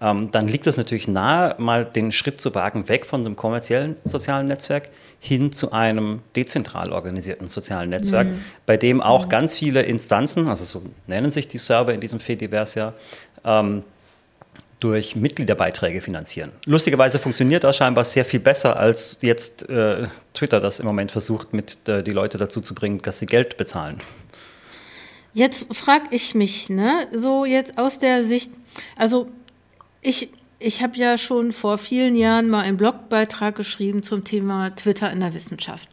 ähm, 0.00 0.30
dann 0.30 0.46
liegt 0.46 0.66
es 0.66 0.76
natürlich 0.76 1.08
nahe, 1.08 1.54
mal 1.58 1.84
den 1.84 2.12
Schritt 2.12 2.40
zu 2.40 2.54
wagen, 2.54 2.88
weg 2.88 3.06
von 3.06 3.22
einem 3.22 3.34
kommerziellen 3.34 3.96
sozialen 4.04 4.46
Netzwerk 4.46 4.90
hin 5.18 5.52
zu 5.52 5.72
einem 5.72 6.20
dezentral 6.36 6.92
organisierten 6.92 7.48
sozialen 7.48 7.90
Netzwerk, 7.90 8.28
mhm. 8.28 8.44
bei 8.66 8.76
dem 8.76 9.00
auch 9.00 9.24
mhm. 9.24 9.30
ganz 9.30 9.54
viele 9.54 9.82
Instanzen, 9.82 10.48
also 10.48 10.64
so 10.64 10.82
nennen 11.06 11.30
sich 11.30 11.48
die 11.48 11.58
Server 11.58 11.92
in 11.94 12.00
diesem 12.00 12.20
Fediverse 12.20 12.78
ja, 12.78 12.92
ähm, 13.44 13.82
durch 14.80 15.16
Mitgliederbeiträge 15.16 16.00
finanzieren. 16.00 16.52
Lustigerweise 16.66 17.18
funktioniert 17.18 17.64
das 17.64 17.76
scheinbar 17.76 18.04
sehr 18.04 18.24
viel 18.24 18.40
besser, 18.40 18.78
als 18.78 19.18
jetzt 19.22 19.68
äh, 19.68 20.06
Twitter 20.34 20.60
das 20.60 20.80
im 20.80 20.86
Moment 20.86 21.10
versucht, 21.10 21.54
mit 21.54 21.88
äh, 21.88 22.02
die 22.02 22.10
Leute 22.10 22.36
dazu 22.36 22.60
zu 22.60 22.74
bringen, 22.74 23.00
dass 23.02 23.18
sie 23.18 23.26
Geld 23.26 23.56
bezahlen. 23.56 24.00
Jetzt 25.32 25.74
frage 25.74 26.06
ich 26.10 26.34
mich, 26.34 26.68
ne, 26.68 27.08
so 27.12 27.44
jetzt 27.44 27.78
aus 27.78 27.98
der 27.98 28.24
Sicht, 28.24 28.50
also 28.96 29.28
ich, 30.02 30.30
ich 30.58 30.82
habe 30.82 30.96
ja 30.96 31.18
schon 31.18 31.52
vor 31.52 31.78
vielen 31.78 32.16
Jahren 32.16 32.48
mal 32.48 32.62
einen 32.62 32.76
Blogbeitrag 32.76 33.54
geschrieben 33.54 34.02
zum 34.02 34.24
Thema 34.24 34.70
Twitter 34.70 35.10
in 35.10 35.20
der 35.20 35.34
Wissenschaft. 35.34 35.88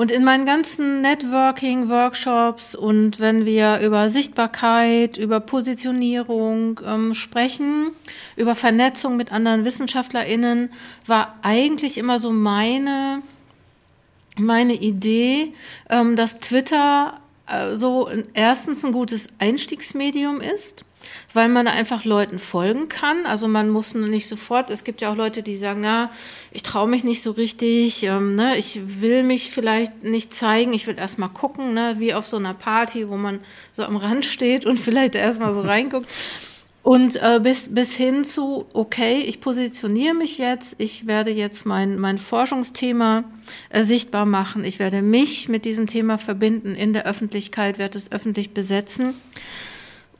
Und 0.00 0.10
in 0.10 0.24
meinen 0.24 0.46
ganzen 0.46 1.02
Networking-Workshops 1.02 2.74
und 2.74 3.20
wenn 3.20 3.44
wir 3.44 3.80
über 3.80 4.08
Sichtbarkeit, 4.08 5.18
über 5.18 5.40
Positionierung 5.40 6.80
ähm, 6.86 7.12
sprechen, 7.12 7.90
über 8.34 8.54
Vernetzung 8.54 9.18
mit 9.18 9.30
anderen 9.30 9.66
WissenschaftlerInnen, 9.66 10.70
war 11.04 11.34
eigentlich 11.42 11.98
immer 11.98 12.18
so 12.18 12.30
meine, 12.30 13.20
meine 14.38 14.72
Idee, 14.72 15.52
ähm, 15.90 16.16
dass 16.16 16.40
Twitter 16.40 17.20
äh, 17.46 17.74
so 17.76 18.08
erstens 18.32 18.82
ein 18.86 18.92
gutes 18.92 19.28
Einstiegsmedium 19.38 20.40
ist 20.40 20.86
weil 21.32 21.48
man 21.48 21.66
einfach 21.66 22.04
Leuten 22.04 22.38
folgen 22.38 22.88
kann. 22.88 23.26
Also 23.26 23.48
man 23.48 23.68
muss 23.68 23.94
nicht 23.94 24.28
sofort, 24.28 24.70
es 24.70 24.84
gibt 24.84 25.00
ja 25.00 25.10
auch 25.10 25.16
Leute, 25.16 25.42
die 25.42 25.56
sagen, 25.56 25.80
na, 25.82 26.10
ich 26.52 26.62
traue 26.62 26.88
mich 26.88 27.04
nicht 27.04 27.22
so 27.22 27.32
richtig, 27.32 28.02
ähm, 28.04 28.34
ne, 28.34 28.56
ich 28.56 28.80
will 29.00 29.22
mich 29.22 29.50
vielleicht 29.50 30.02
nicht 30.02 30.34
zeigen, 30.34 30.72
ich 30.72 30.86
will 30.86 30.96
erst 30.98 31.18
mal 31.18 31.28
gucken, 31.28 31.74
ne, 31.74 31.96
wie 31.98 32.14
auf 32.14 32.26
so 32.26 32.36
einer 32.36 32.54
Party, 32.54 33.08
wo 33.08 33.16
man 33.16 33.40
so 33.74 33.84
am 33.84 33.96
Rand 33.96 34.24
steht 34.24 34.66
und 34.66 34.78
vielleicht 34.80 35.14
erst 35.14 35.40
mal 35.40 35.54
so 35.54 35.60
reinguckt. 35.60 36.08
Und 36.82 37.16
äh, 37.16 37.40
bis, 37.42 37.74
bis 37.74 37.94
hin 37.94 38.24
zu, 38.24 38.64
okay, 38.72 39.20
ich 39.20 39.40
positioniere 39.40 40.14
mich 40.14 40.38
jetzt, 40.38 40.76
ich 40.78 41.06
werde 41.06 41.30
jetzt 41.30 41.66
mein, 41.66 41.98
mein 41.98 42.16
Forschungsthema 42.16 43.24
äh, 43.68 43.84
sichtbar 43.84 44.24
machen, 44.24 44.64
ich 44.64 44.78
werde 44.78 45.02
mich 45.02 45.50
mit 45.50 45.66
diesem 45.66 45.86
Thema 45.86 46.16
verbinden 46.16 46.74
in 46.74 46.94
der 46.94 47.06
Öffentlichkeit, 47.06 47.78
werde 47.78 47.98
es 47.98 48.10
öffentlich 48.10 48.54
besetzen. 48.54 49.12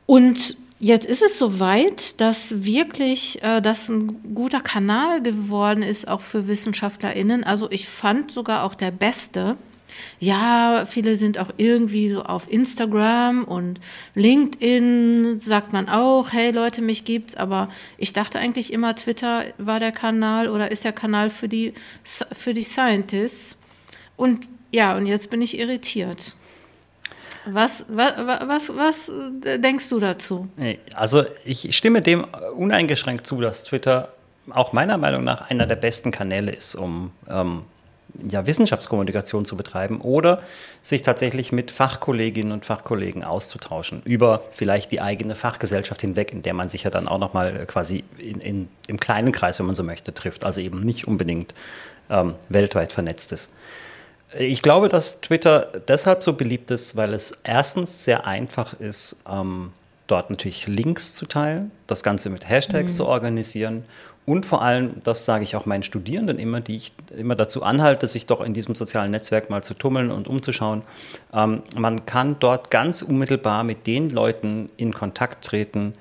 Und 0.05 0.55
Jetzt 0.83 1.05
ist 1.05 1.21
es 1.21 1.37
soweit, 1.37 2.19
dass 2.19 2.65
wirklich 2.65 3.37
äh, 3.43 3.61
das 3.61 3.87
ein 3.87 4.33
guter 4.33 4.61
Kanal 4.61 5.21
geworden 5.21 5.83
ist, 5.83 6.07
auch 6.07 6.21
für 6.21 6.47
WissenschaftlerInnen. 6.47 7.43
Also 7.43 7.69
ich 7.69 7.87
fand 7.87 8.31
sogar 8.31 8.63
auch 8.63 8.73
der 8.73 8.89
beste. 8.89 9.57
Ja, 10.19 10.85
viele 10.87 11.17
sind 11.17 11.37
auch 11.37 11.49
irgendwie 11.57 12.09
so 12.09 12.23
auf 12.23 12.51
Instagram 12.51 13.43
und 13.43 13.79
LinkedIn 14.15 15.39
sagt 15.39 15.71
man 15.71 15.87
auch, 15.87 16.31
hey 16.31 16.49
Leute, 16.49 16.81
mich 16.81 17.05
gibt's, 17.05 17.35
aber 17.35 17.69
ich 17.99 18.11
dachte 18.11 18.39
eigentlich 18.39 18.73
immer, 18.73 18.95
Twitter 18.95 19.43
war 19.59 19.79
der 19.79 19.91
Kanal 19.91 20.49
oder 20.49 20.71
ist 20.71 20.83
der 20.83 20.93
Kanal 20.93 21.29
für 21.29 21.47
die, 21.47 21.75
für 22.03 22.55
die 22.55 22.63
Scientists. 22.63 23.55
Und 24.17 24.49
ja, 24.71 24.97
und 24.97 25.05
jetzt 25.05 25.29
bin 25.29 25.43
ich 25.43 25.59
irritiert. 25.59 26.35
Was, 27.45 27.85
was, 27.89 28.13
was, 28.17 28.75
was 28.75 29.09
äh, 29.45 29.59
denkst 29.59 29.89
du 29.89 29.99
dazu? 29.99 30.47
Also 30.95 31.25
ich 31.43 31.75
stimme 31.75 32.01
dem 32.01 32.25
uneingeschränkt 32.55 33.25
zu, 33.25 33.41
dass 33.41 33.63
Twitter 33.63 34.09
auch 34.49 34.73
meiner 34.73 34.97
Meinung 34.97 35.23
nach 35.23 35.49
einer 35.49 35.65
der 35.65 35.75
besten 35.75 36.11
Kanäle 36.11 36.51
ist, 36.51 36.75
um 36.75 37.11
ähm, 37.29 37.63
ja, 38.29 38.45
Wissenschaftskommunikation 38.45 39.45
zu 39.45 39.55
betreiben 39.55 40.01
oder 40.01 40.41
sich 40.81 41.01
tatsächlich 41.01 41.51
mit 41.51 41.71
Fachkolleginnen 41.71 42.51
und 42.51 42.65
Fachkollegen 42.65 43.23
auszutauschen 43.23 44.01
über 44.03 44.43
vielleicht 44.51 44.91
die 44.91 45.01
eigene 45.01 45.35
Fachgesellschaft 45.35 46.01
hinweg, 46.01 46.31
in 46.31 46.41
der 46.41 46.53
man 46.53 46.67
sich 46.67 46.83
ja 46.83 46.89
dann 46.89 47.07
auch 47.07 47.19
nochmal 47.19 47.65
quasi 47.67 48.03
in, 48.17 48.39
in, 48.41 48.67
im 48.87 48.99
kleinen 48.99 49.31
Kreis, 49.31 49.59
wenn 49.59 49.65
man 49.65 49.75
so 49.75 49.83
möchte, 49.83 50.13
trifft, 50.13 50.43
also 50.43 50.61
eben 50.61 50.81
nicht 50.81 51.07
unbedingt 51.07 51.53
ähm, 52.09 52.35
weltweit 52.49 52.91
vernetzt 52.91 53.31
ist. 53.31 53.49
Ich 54.37 54.61
glaube, 54.61 54.89
dass 54.89 55.19
Twitter 55.21 55.67
deshalb 55.87 56.23
so 56.23 56.33
beliebt 56.33 56.71
ist, 56.71 56.95
weil 56.95 57.13
es 57.13 57.37
erstens 57.43 58.03
sehr 58.05 58.25
einfach 58.25 58.79
ist, 58.79 59.17
ähm, 59.29 59.73
dort 60.07 60.29
natürlich 60.29 60.67
Links 60.67 61.15
zu 61.15 61.25
teilen, 61.25 61.71
das 61.87 62.03
Ganze 62.03 62.29
mit 62.29 62.47
Hashtags 62.47 62.93
mhm. 62.93 62.95
zu 62.95 63.05
organisieren 63.05 63.83
und 64.25 64.45
vor 64.45 64.61
allem, 64.61 65.01
das 65.03 65.25
sage 65.25 65.43
ich 65.43 65.55
auch 65.55 65.65
meinen 65.65 65.83
Studierenden 65.83 66.37
immer, 66.37 66.61
die 66.61 66.75
ich 66.75 66.93
immer 67.17 67.35
dazu 67.35 67.63
anhalte, 67.63 68.07
sich 68.07 68.27
doch 68.27 68.41
in 68.41 68.53
diesem 68.53 68.75
sozialen 68.75 69.11
Netzwerk 69.11 69.49
mal 69.49 69.63
zu 69.63 69.73
tummeln 69.73 70.11
und 70.11 70.27
umzuschauen. 70.27 70.83
Ähm, 71.33 71.63
man 71.75 72.05
kann 72.05 72.37
dort 72.39 72.69
ganz 72.69 73.01
unmittelbar 73.01 73.63
mit 73.63 73.87
den 73.87 74.09
Leuten 74.09 74.69
in 74.77 74.93
Kontakt 74.93 75.43
treten, 75.43 75.93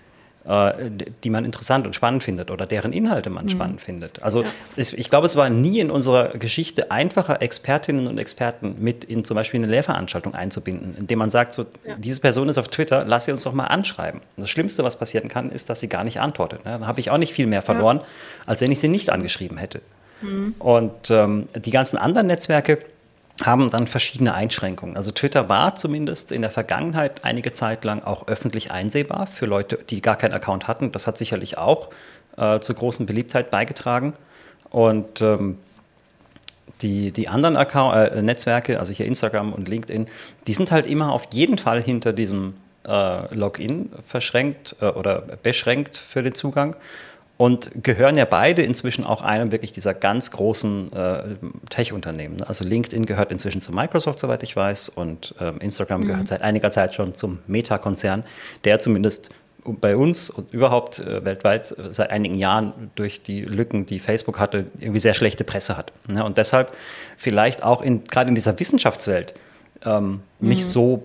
äh, 0.51 0.91
die 1.23 1.31
man 1.31 1.45
interessant 1.45 1.87
und 1.87 1.95
spannend 1.95 2.25
findet 2.25 2.51
oder 2.51 2.67
deren 2.67 2.93
Inhalte 2.93 3.31
man 3.31 3.45
mhm. 3.45 3.51
spannend 3.51 3.81
findet. 3.81 4.21
Also 4.25 4.43
ja. 4.43 4.49
ich, 4.75 4.99
ich, 4.99 5.09
glaube, 5.09 5.27
es 5.27 5.37
war 5.37 5.49
nie 5.49 5.79
in 5.79 5.93
unserer 5.93 6.31
Geschichte 6.31 6.91
einfacher, 6.91 7.41
Expertinnen 7.41 8.09
und 8.09 8.19
Experten 8.19 8.75
mit 8.81 9.05
in 9.05 9.23
zum 9.23 9.37
Beispiel 9.37 9.61
eine 9.61 9.71
Lehrveranstaltung 9.71 10.35
einzubinden, 10.35 10.97
indem 10.99 11.21
man 11.21 11.31
sagt, 11.31 11.55
so, 11.55 11.67
ja. 11.87 11.95
diese 11.97 12.21
Person 12.21 12.49
ist 12.49 12.59
auf 12.59 12.67
Twitter, 12.67 13.05
lass 13.07 13.27
sie 13.27 13.31
uns 13.31 13.45
doch 13.45 13.53
mal 13.53 13.67
anschreiben. 13.67 14.23
das 14.37 14.51
Schlimmste, 14.51 14.83
was 14.83 14.97
passieren 14.97 15.29
kann, 15.29 15.53
ist, 15.53 15.71
dass 15.71 15.79
sie 15.79 15.89
gar 15.89 16.03
nicht 16.03 16.21
antwortet. 16.21 16.65
Ne? 16.65 16.73
Dann 16.73 16.87
habe 16.89 16.99
ich 16.99 17.13
auch 17.13 17.19
nicht 17.19 17.33
viel 17.33 17.47
mehr 17.47 17.63
verloren, 17.63 17.99
ja. 17.99 18.05
als 18.47 18.61
wenn 18.61 18.73
ich 18.73 18.81
sie 18.81 18.89
nicht 18.89 19.11
angeschrieben 19.11 19.57
hätte. 19.57 19.83
Mhm. 20.21 20.57
Und 20.59 21.11
ähm, 21.11 21.47
die 21.55 21.71
ganzen 21.71 21.97
anderen 21.97 22.27
Netzwerke, 22.27 22.79
haben 23.43 23.71
dann 23.71 23.87
verschiedene 23.87 24.35
Einschränkungen. 24.35 24.97
Also 24.97 25.11
Twitter 25.11 25.49
war 25.49 25.75
zumindest 25.75 26.33
in 26.33 26.43
der 26.43 26.51
Vergangenheit 26.51 27.25
einige 27.25 27.53
Zeit 27.53 27.85
lang 27.85 28.03
auch 28.03 28.29
öffentlich 28.29 28.71
einsehbar 28.71 29.27
für 29.27 29.47
Leute, 29.47 29.79
die 29.89 30.01
gar 30.01 30.17
keinen 30.17 30.35
Account 30.35 30.69
hatten. 30.69 30.93
Das 30.93 31.07
hat 31.07 31.17
sicherlich 31.17 31.59
auch 31.59 31.91
äh, 32.37 32.61
zur 32.61 32.77
großen 32.77 33.07
Beliebtheit 33.07 33.51
beigetragen. 33.51 34.15
Und 34.71 35.21
ähm, 35.21 35.59
die, 36.83 37.11
die 37.11 37.29
anderen 37.29 37.57
Account, 37.57 37.95
äh, 37.97 38.23
Netzwerke, 38.23 38.79
also 38.79 38.93
hier 38.93 39.07
Instagram 39.07 39.53
und 39.53 39.69
LinkedIn, 39.69 40.07
die 40.47 40.55
sind 40.55 40.71
halt 40.71 40.87
immer 40.87 41.13
auf 41.13 41.29
jeden 41.33 41.59
Fall 41.59 41.83
hinter 41.83 42.13
diesem 42.13 42.55
äh, 42.87 43.35
Login 43.35 43.91
verschränkt 44.07 44.77
äh, 44.81 44.87
oder 44.87 45.23
beschränkt 45.43 45.97
für 45.97 46.23
den 46.23 46.35
Zugang 46.35 46.77
und 47.41 47.71
gehören 47.83 48.19
ja 48.19 48.27
beide 48.27 48.61
inzwischen 48.61 49.03
auch 49.03 49.23
einem 49.23 49.51
wirklich 49.51 49.73
dieser 49.73 49.95
ganz 49.95 50.31
großen 50.31 50.93
äh, 50.93 51.23
Tech-Unternehmen. 51.71 52.43
Also 52.43 52.67
LinkedIn 52.67 53.07
gehört 53.07 53.33
inzwischen 53.33 53.63
zu 53.63 53.73
Microsoft, 53.73 54.19
soweit 54.19 54.43
ich 54.43 54.55
weiß, 54.55 54.91
und 54.91 55.35
ähm, 55.41 55.57
Instagram 55.59 56.03
mhm. 56.03 56.09
gehört 56.09 56.29
seit 56.29 56.43
einiger 56.43 56.71
Zeit 56.71 56.95
schon 56.95 57.15
zum 57.15 57.39
Meta-Konzern, 57.47 58.25
der 58.65 58.79
zumindest 58.79 59.31
bei 59.65 59.97
uns 59.97 60.29
und 60.29 60.53
überhaupt 60.53 60.99
äh, 60.99 61.25
weltweit 61.25 61.75
äh, 61.79 61.91
seit 61.91 62.11
einigen 62.11 62.35
Jahren 62.35 62.91
durch 62.95 63.23
die 63.23 63.41
Lücken, 63.41 63.87
die 63.87 64.01
Facebook 64.01 64.39
hatte, 64.39 64.67
irgendwie 64.79 65.01
sehr 65.01 65.15
schlechte 65.15 65.43
Presse 65.43 65.79
hat. 65.79 65.95
Ne? 66.09 66.23
Und 66.23 66.37
deshalb 66.37 66.75
vielleicht 67.17 67.63
auch 67.63 67.81
in, 67.81 68.05
gerade 68.05 68.29
in 68.29 68.35
dieser 68.35 68.61
Wissenschaftswelt 68.61 69.33
ähm, 69.87 70.21
mhm. 70.41 70.49
nicht 70.49 70.67
so 70.67 71.05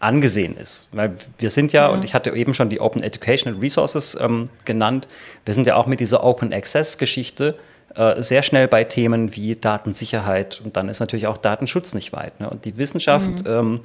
angesehen 0.00 0.56
ist. 0.56 0.88
Weil 0.92 1.16
wir 1.38 1.50
sind 1.50 1.72
ja, 1.72 1.82
ja, 1.82 1.88
und 1.88 2.04
ich 2.04 2.14
hatte 2.14 2.30
eben 2.30 2.54
schon 2.54 2.70
die 2.70 2.80
Open 2.80 3.02
Educational 3.02 3.58
Resources 3.58 4.16
ähm, 4.20 4.48
genannt, 4.64 5.08
wir 5.44 5.54
sind 5.54 5.66
ja 5.66 5.76
auch 5.76 5.86
mit 5.86 6.00
dieser 6.00 6.24
Open 6.24 6.52
Access 6.52 6.98
Geschichte 6.98 7.56
äh, 7.94 8.22
sehr 8.22 8.42
schnell 8.42 8.68
bei 8.68 8.84
Themen 8.84 9.34
wie 9.34 9.56
Datensicherheit 9.56 10.60
und 10.64 10.76
dann 10.76 10.88
ist 10.88 11.00
natürlich 11.00 11.26
auch 11.26 11.36
Datenschutz 11.36 11.94
nicht 11.94 12.12
weit. 12.12 12.38
Ne? 12.40 12.48
Und 12.48 12.64
die 12.64 12.78
Wissenschaft, 12.78 13.44
mhm. 13.44 13.46
ähm, 13.46 13.80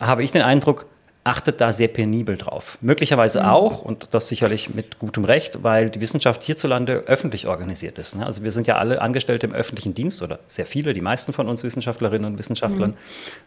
habe 0.00 0.22
ich 0.22 0.32
den 0.32 0.42
Eindruck, 0.42 0.86
achtet 1.24 1.60
da 1.60 1.72
sehr 1.72 1.88
penibel 1.88 2.36
drauf. 2.36 2.76
Möglicherweise 2.82 3.40
mhm. 3.40 3.46
auch, 3.46 3.82
und 3.82 4.08
das 4.10 4.28
sicherlich 4.28 4.74
mit 4.74 4.98
gutem 4.98 5.24
Recht, 5.24 5.62
weil 5.62 5.88
die 5.88 6.00
Wissenschaft 6.00 6.42
hierzulande 6.42 7.04
öffentlich 7.06 7.46
organisiert 7.46 7.98
ist. 7.98 8.14
Ne? 8.14 8.26
Also 8.26 8.42
wir 8.42 8.52
sind 8.52 8.66
ja 8.66 8.76
alle 8.76 9.00
Angestellte 9.00 9.46
im 9.46 9.54
öffentlichen 9.54 9.94
Dienst 9.94 10.20
oder 10.20 10.38
sehr 10.48 10.66
viele, 10.66 10.92
die 10.92 11.00
meisten 11.00 11.32
von 11.32 11.48
uns 11.48 11.64
Wissenschaftlerinnen 11.64 12.26
und 12.32 12.38
Wissenschaftlern. 12.38 12.90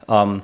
Mhm. 0.08 0.14
Ähm, 0.14 0.42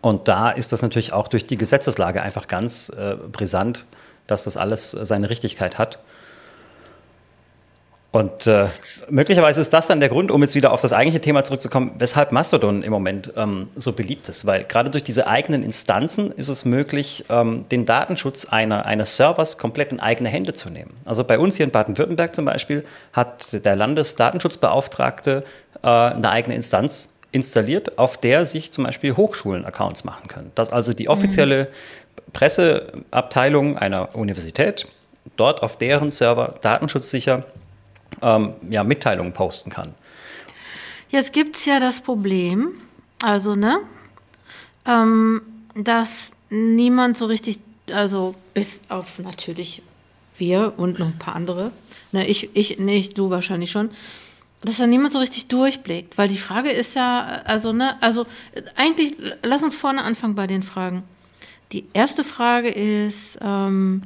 und 0.00 0.28
da 0.28 0.50
ist 0.50 0.72
das 0.72 0.82
natürlich 0.82 1.12
auch 1.12 1.28
durch 1.28 1.46
die 1.46 1.56
Gesetzeslage 1.56 2.22
einfach 2.22 2.46
ganz 2.46 2.88
äh, 2.90 3.16
brisant, 3.30 3.86
dass 4.26 4.44
das 4.44 4.56
alles 4.56 4.90
seine 4.90 5.30
Richtigkeit 5.30 5.78
hat. 5.78 5.98
Und 8.10 8.46
äh, 8.46 8.68
möglicherweise 9.10 9.60
ist 9.60 9.72
das 9.74 9.86
dann 9.86 10.00
der 10.00 10.08
Grund, 10.08 10.30
um 10.30 10.40
jetzt 10.40 10.54
wieder 10.54 10.72
auf 10.72 10.80
das 10.80 10.94
eigentliche 10.94 11.20
Thema 11.20 11.44
zurückzukommen, 11.44 11.92
weshalb 11.98 12.32
Mastodon 12.32 12.82
im 12.82 12.90
Moment 12.90 13.32
ähm, 13.36 13.68
so 13.76 13.92
beliebt 13.92 14.30
ist. 14.30 14.46
Weil 14.46 14.64
gerade 14.64 14.88
durch 14.88 15.04
diese 15.04 15.26
eigenen 15.26 15.62
Instanzen 15.62 16.32
ist 16.32 16.48
es 16.48 16.64
möglich, 16.64 17.26
ähm, 17.28 17.66
den 17.70 17.84
Datenschutz 17.84 18.46
einer, 18.46 18.86
eines 18.86 19.16
Servers 19.16 19.58
komplett 19.58 19.92
in 19.92 20.00
eigene 20.00 20.30
Hände 20.30 20.54
zu 20.54 20.70
nehmen. 20.70 20.94
Also 21.04 21.22
bei 21.22 21.38
uns 21.38 21.56
hier 21.56 21.66
in 21.66 21.70
Baden-Württemberg 21.70 22.34
zum 22.34 22.46
Beispiel 22.46 22.84
hat 23.12 23.64
der 23.64 23.76
Landesdatenschutzbeauftragte 23.76 25.44
äh, 25.82 25.86
eine 25.86 26.30
eigene 26.30 26.56
Instanz 26.56 27.10
installiert, 27.30 27.98
auf 27.98 28.16
der 28.16 28.44
sich 28.46 28.72
zum 28.72 28.84
Beispiel 28.84 29.16
Hochschulen 29.16 29.64
Accounts 29.64 30.04
machen 30.04 30.28
können. 30.28 30.52
Dass 30.54 30.72
also 30.72 30.92
die 30.92 31.08
offizielle. 31.08 31.68
Presseabteilung 32.32 33.78
einer 33.78 34.14
Universität 34.14 34.86
dort 35.36 35.62
auf 35.62 35.76
deren 35.76 36.10
Server 36.10 36.54
datenschutzsicher 36.60 37.44
ähm, 38.22 38.54
ja, 38.68 38.84
Mitteilungen 38.84 39.32
posten 39.32 39.70
kann. 39.70 39.94
Jetzt 41.10 41.32
gibt 41.32 41.56
es 41.56 41.64
ja 41.64 41.80
das 41.80 42.00
Problem, 42.00 42.72
also, 43.22 43.54
ne, 43.54 43.78
ähm, 44.86 45.40
dass 45.74 46.36
niemand 46.50 47.16
so 47.16 47.26
richtig, 47.26 47.60
also 47.92 48.34
bis 48.54 48.82
auf 48.88 49.18
natürlich 49.18 49.82
wir 50.36 50.74
und 50.76 50.98
noch 50.98 51.06
ein 51.06 51.18
paar 51.18 51.34
andere, 51.34 51.72
ne, 52.12 52.26
ich, 52.26 52.54
ich, 52.54 52.78
nicht, 52.78 53.16
du 53.16 53.30
wahrscheinlich 53.30 53.70
schon, 53.70 53.90
dass 54.62 54.78
da 54.78 54.86
niemand 54.86 55.12
so 55.12 55.18
richtig 55.18 55.48
durchblickt, 55.48 56.18
weil 56.18 56.28
die 56.28 56.36
Frage 56.36 56.70
ist 56.70 56.94
ja, 56.94 57.42
also, 57.44 57.72
ne, 57.72 58.00
also 58.02 58.26
eigentlich, 58.76 59.12
lass 59.42 59.62
uns 59.62 59.76
vorne 59.76 60.02
anfangen 60.02 60.34
bei 60.34 60.46
den 60.46 60.62
Fragen. 60.62 61.04
Die 61.72 61.84
erste 61.92 62.24
Frage 62.24 62.68
ist, 62.68 63.38
ähm, 63.40 64.02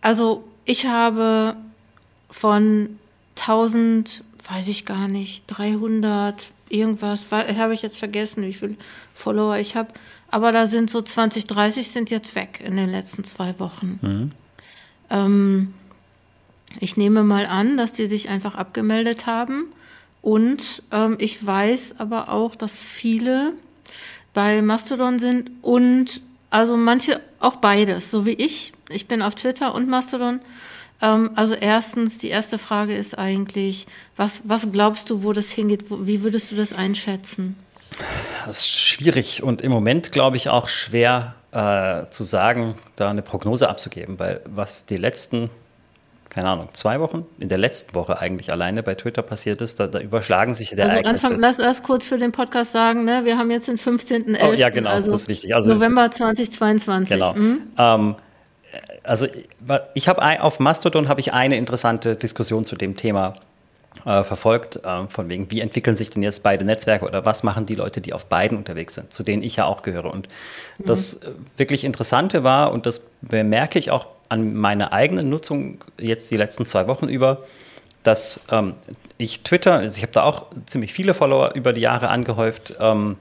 also 0.00 0.44
ich 0.64 0.86
habe 0.86 1.56
von 2.30 2.98
1000, 3.36 4.22
weiß 4.48 4.68
ich 4.68 4.86
gar 4.86 5.08
nicht, 5.08 5.44
300, 5.48 6.52
irgendwas, 6.68 7.30
habe 7.30 7.74
ich 7.74 7.82
jetzt 7.82 7.98
vergessen, 7.98 8.44
wie 8.44 8.54
viele 8.54 8.76
Follower 9.12 9.56
ich 9.56 9.76
habe, 9.76 9.92
aber 10.30 10.52
da 10.52 10.66
sind 10.66 10.90
so 10.90 11.02
20, 11.02 11.46
30 11.46 11.90
sind 11.90 12.10
jetzt 12.10 12.34
weg 12.34 12.62
in 12.64 12.76
den 12.76 12.90
letzten 12.90 13.24
zwei 13.24 13.58
Wochen. 13.58 13.98
Mhm. 14.02 14.32
Ähm, 15.10 15.74
ich 16.80 16.96
nehme 16.96 17.22
mal 17.22 17.46
an, 17.46 17.76
dass 17.76 17.92
die 17.92 18.06
sich 18.06 18.28
einfach 18.28 18.54
abgemeldet 18.54 19.26
haben. 19.26 19.66
Und 20.20 20.82
ähm, 20.92 21.16
ich 21.18 21.44
weiß 21.44 21.96
aber 21.98 22.28
auch, 22.28 22.54
dass 22.54 22.80
viele 22.80 23.52
bei 24.34 24.62
Mastodon 24.62 25.18
sind 25.18 25.50
und 25.62 26.20
also 26.50 26.76
manche 26.76 27.20
auch 27.40 27.56
beides, 27.56 28.10
so 28.10 28.24
wie 28.24 28.34
ich. 28.34 28.72
Ich 28.88 29.08
bin 29.08 29.22
auf 29.22 29.34
Twitter 29.34 29.74
und 29.74 29.88
Mastodon. 29.88 30.40
Ähm, 31.00 31.30
also 31.34 31.54
erstens, 31.54 32.18
die 32.18 32.28
erste 32.28 32.58
Frage 32.58 32.94
ist 32.94 33.18
eigentlich, 33.18 33.86
was, 34.16 34.42
was 34.44 34.70
glaubst 34.70 35.10
du, 35.10 35.24
wo 35.24 35.32
das 35.32 35.50
hingeht? 35.50 35.86
Wie 35.88 36.22
würdest 36.22 36.52
du 36.52 36.56
das 36.56 36.72
einschätzen? 36.72 37.56
Das 38.46 38.60
ist 38.60 38.70
schwierig 38.70 39.42
und 39.42 39.60
im 39.60 39.72
Moment 39.72 40.12
glaube 40.12 40.36
ich 40.36 40.48
auch 40.48 40.68
schwer 40.68 41.34
äh, 41.52 42.08
zu 42.10 42.24
sagen, 42.24 42.76
da 42.96 43.10
eine 43.10 43.22
Prognose 43.22 43.68
abzugeben, 43.68 44.18
weil 44.18 44.40
was 44.46 44.86
die 44.86 44.96
letzten 44.96 45.50
keine 46.32 46.48
Ahnung, 46.48 46.68
zwei 46.72 46.98
Wochen, 46.98 47.26
in 47.38 47.50
der 47.50 47.58
letzten 47.58 47.94
Woche 47.94 48.18
eigentlich 48.18 48.50
alleine 48.50 48.82
bei 48.82 48.94
Twitter 48.94 49.20
passiert 49.20 49.60
ist, 49.60 49.78
da, 49.78 49.86
da 49.86 49.98
überschlagen 49.98 50.54
sich 50.54 50.70
der 50.70 50.86
also 50.86 50.96
Ereignisse. 50.96 51.26
Anfang, 51.26 51.40
lass 51.40 51.58
erst 51.58 51.82
kurz 51.82 52.06
für 52.06 52.16
den 52.16 52.32
Podcast 52.32 52.72
sagen, 52.72 53.04
ne? 53.04 53.26
wir 53.26 53.36
haben 53.36 53.50
jetzt 53.50 53.68
den 53.68 53.76
15.11. 53.76 54.38
Oh, 54.42 54.52
ja, 54.54 54.70
genau, 54.70 54.88
also 54.88 55.10
das 55.10 55.22
ist 55.22 55.28
wichtig. 55.28 55.54
Also 55.54 55.74
November 55.74 56.10
2022. 56.10 57.14
Genau. 57.14 57.34
Mhm. 57.34 57.60
Ähm, 57.76 58.14
also 59.02 59.26
ich 59.92 60.08
habe 60.08 60.42
auf 60.42 60.58
Mastodon 60.58 61.08
habe 61.08 61.20
ich 61.20 61.34
eine 61.34 61.56
interessante 61.56 62.16
Diskussion 62.16 62.64
zu 62.64 62.76
dem 62.76 62.96
Thema 62.96 63.34
äh, 64.06 64.24
verfolgt, 64.24 64.80
äh, 64.82 65.06
von 65.08 65.28
wegen, 65.28 65.50
wie 65.50 65.60
entwickeln 65.60 65.96
sich 65.96 66.08
denn 66.08 66.22
jetzt 66.22 66.42
beide 66.42 66.64
Netzwerke 66.64 67.04
oder 67.04 67.26
was 67.26 67.42
machen 67.42 67.66
die 67.66 67.74
Leute, 67.74 68.00
die 68.00 68.14
auf 68.14 68.24
beiden 68.24 68.56
unterwegs 68.56 68.94
sind, 68.94 69.12
zu 69.12 69.22
denen 69.22 69.42
ich 69.42 69.56
ja 69.56 69.66
auch 69.66 69.82
gehöre. 69.82 70.10
Und 70.10 70.28
mhm. 70.78 70.86
das 70.86 71.16
äh, 71.16 71.32
wirklich 71.58 71.84
Interessante 71.84 72.42
war, 72.42 72.72
und 72.72 72.86
das 72.86 73.02
bemerke 73.20 73.78
ich 73.78 73.90
auch 73.90 74.06
an 74.32 74.54
meiner 74.54 74.94
eigenen 74.94 75.28
Nutzung 75.28 75.84
jetzt 76.00 76.30
die 76.30 76.38
letzten 76.38 76.64
zwei 76.64 76.86
Wochen 76.86 77.06
über, 77.06 77.44
dass 78.02 78.40
ähm, 78.50 78.74
ich 79.18 79.42
Twitter, 79.42 79.74
also 79.74 79.94
ich 79.94 80.02
habe 80.02 80.12
da 80.12 80.22
auch 80.22 80.46
ziemlich 80.64 80.94
viele 80.94 81.12
Follower 81.12 81.52
über 81.54 81.74
die 81.74 81.82
Jahre 81.82 82.08
angehäuft, 82.08 82.74
ähm, 82.80 83.18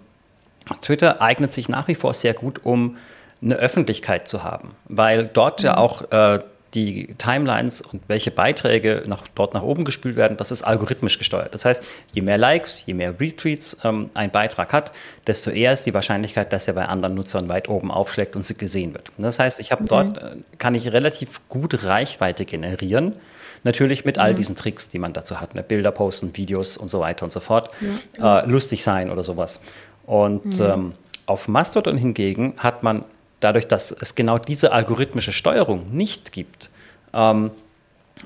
Twitter 0.82 1.22
eignet 1.22 1.52
sich 1.52 1.68
nach 1.68 1.90
wie 1.90 1.96
vor 1.96 2.14
sehr 2.14 2.34
gut, 2.34 2.62
um 2.64 2.96
eine 3.42 3.56
Öffentlichkeit 3.56 4.26
zu 4.26 4.44
haben, 4.44 4.74
weil 4.86 5.28
dort 5.28 5.60
mhm. 5.60 5.66
ja 5.66 5.78
auch 5.78 6.10
äh, 6.12 6.40
die 6.74 7.14
Timelines 7.18 7.82
und 7.82 8.02
welche 8.08 8.32
Beiträge 8.32 9.04
nach, 9.06 9.24
dort 9.36 9.54
nach 9.54 9.62
oben 9.62 9.84
gespült 9.84 10.16
werden, 10.16 10.38
das 10.38 10.52
ist 10.52 10.64
algorithmisch 10.64 11.18
gesteuert. 11.18 11.54
Das 11.54 11.66
heißt, 11.66 11.84
je 12.14 12.22
mehr 12.22 12.38
Likes, 12.38 12.84
je 12.86 12.94
mehr 12.94 13.20
Retweets 13.20 13.78
ähm, 13.84 14.10
ein 14.14 14.32
Beitrag 14.32 14.72
hat, 14.72 14.94
desto 15.28 15.50
eher 15.52 15.74
ist 15.74 15.86
die 15.86 15.94
Wahrscheinlichkeit, 15.94 16.54
dass 16.54 16.68
er 16.68 16.74
bei 16.74 16.86
anderen 16.86 17.16
Nutzern 17.16 17.50
weit 17.50 17.68
oben 17.68 17.92
aufschlägt 17.92 18.36
und 18.36 18.46
gesehen 18.58 18.94
wird. 18.94 19.12
Das 19.18 19.40
heißt, 19.40 19.60
ich 19.60 19.72
habe 19.72 19.84
mhm. 19.84 19.88
dort, 19.88 20.18
äh, 20.18 20.36
kann 20.58 20.74
ich 20.76 20.92
relativ 20.94 21.42
gut 21.50 21.84
Reichweite 21.84 22.46
generieren. 22.46 23.14
Natürlich 23.64 24.06
mit 24.06 24.18
all 24.18 24.32
mhm. 24.32 24.38
diesen 24.38 24.56
Tricks, 24.56 24.90
die 24.90 24.98
man 24.98 25.14
dazu 25.14 25.40
hat. 25.40 25.56
Ne? 25.56 25.64
Bilder 25.64 25.92
posten, 25.92 26.36
Videos 26.36 26.78
und 26.78 26.90
so 26.90 27.00
weiter 27.00 27.26
und 27.26 27.32
so 27.32 27.40
fort. 27.40 27.70
Ja. 28.18 28.40
Äh, 28.40 28.48
lustig 28.48 28.84
sein 28.84 29.12
oder 29.12 29.24
sowas. 29.24 29.60
Und 30.06 30.58
mhm. 30.58 30.66
ähm, 30.66 30.94
auf 31.26 31.48
Mastodon 31.48 31.98
hingegen 31.98 32.54
hat 32.58 32.82
man 32.84 33.04
dadurch, 33.42 33.68
dass 33.68 33.92
es 33.92 34.16
genau 34.16 34.38
diese 34.38 34.72
algorithmische 34.72 35.34
Steuerung 35.34 35.92
nicht 35.92 36.32
gibt, 36.32 36.70
ähm, 37.14 37.52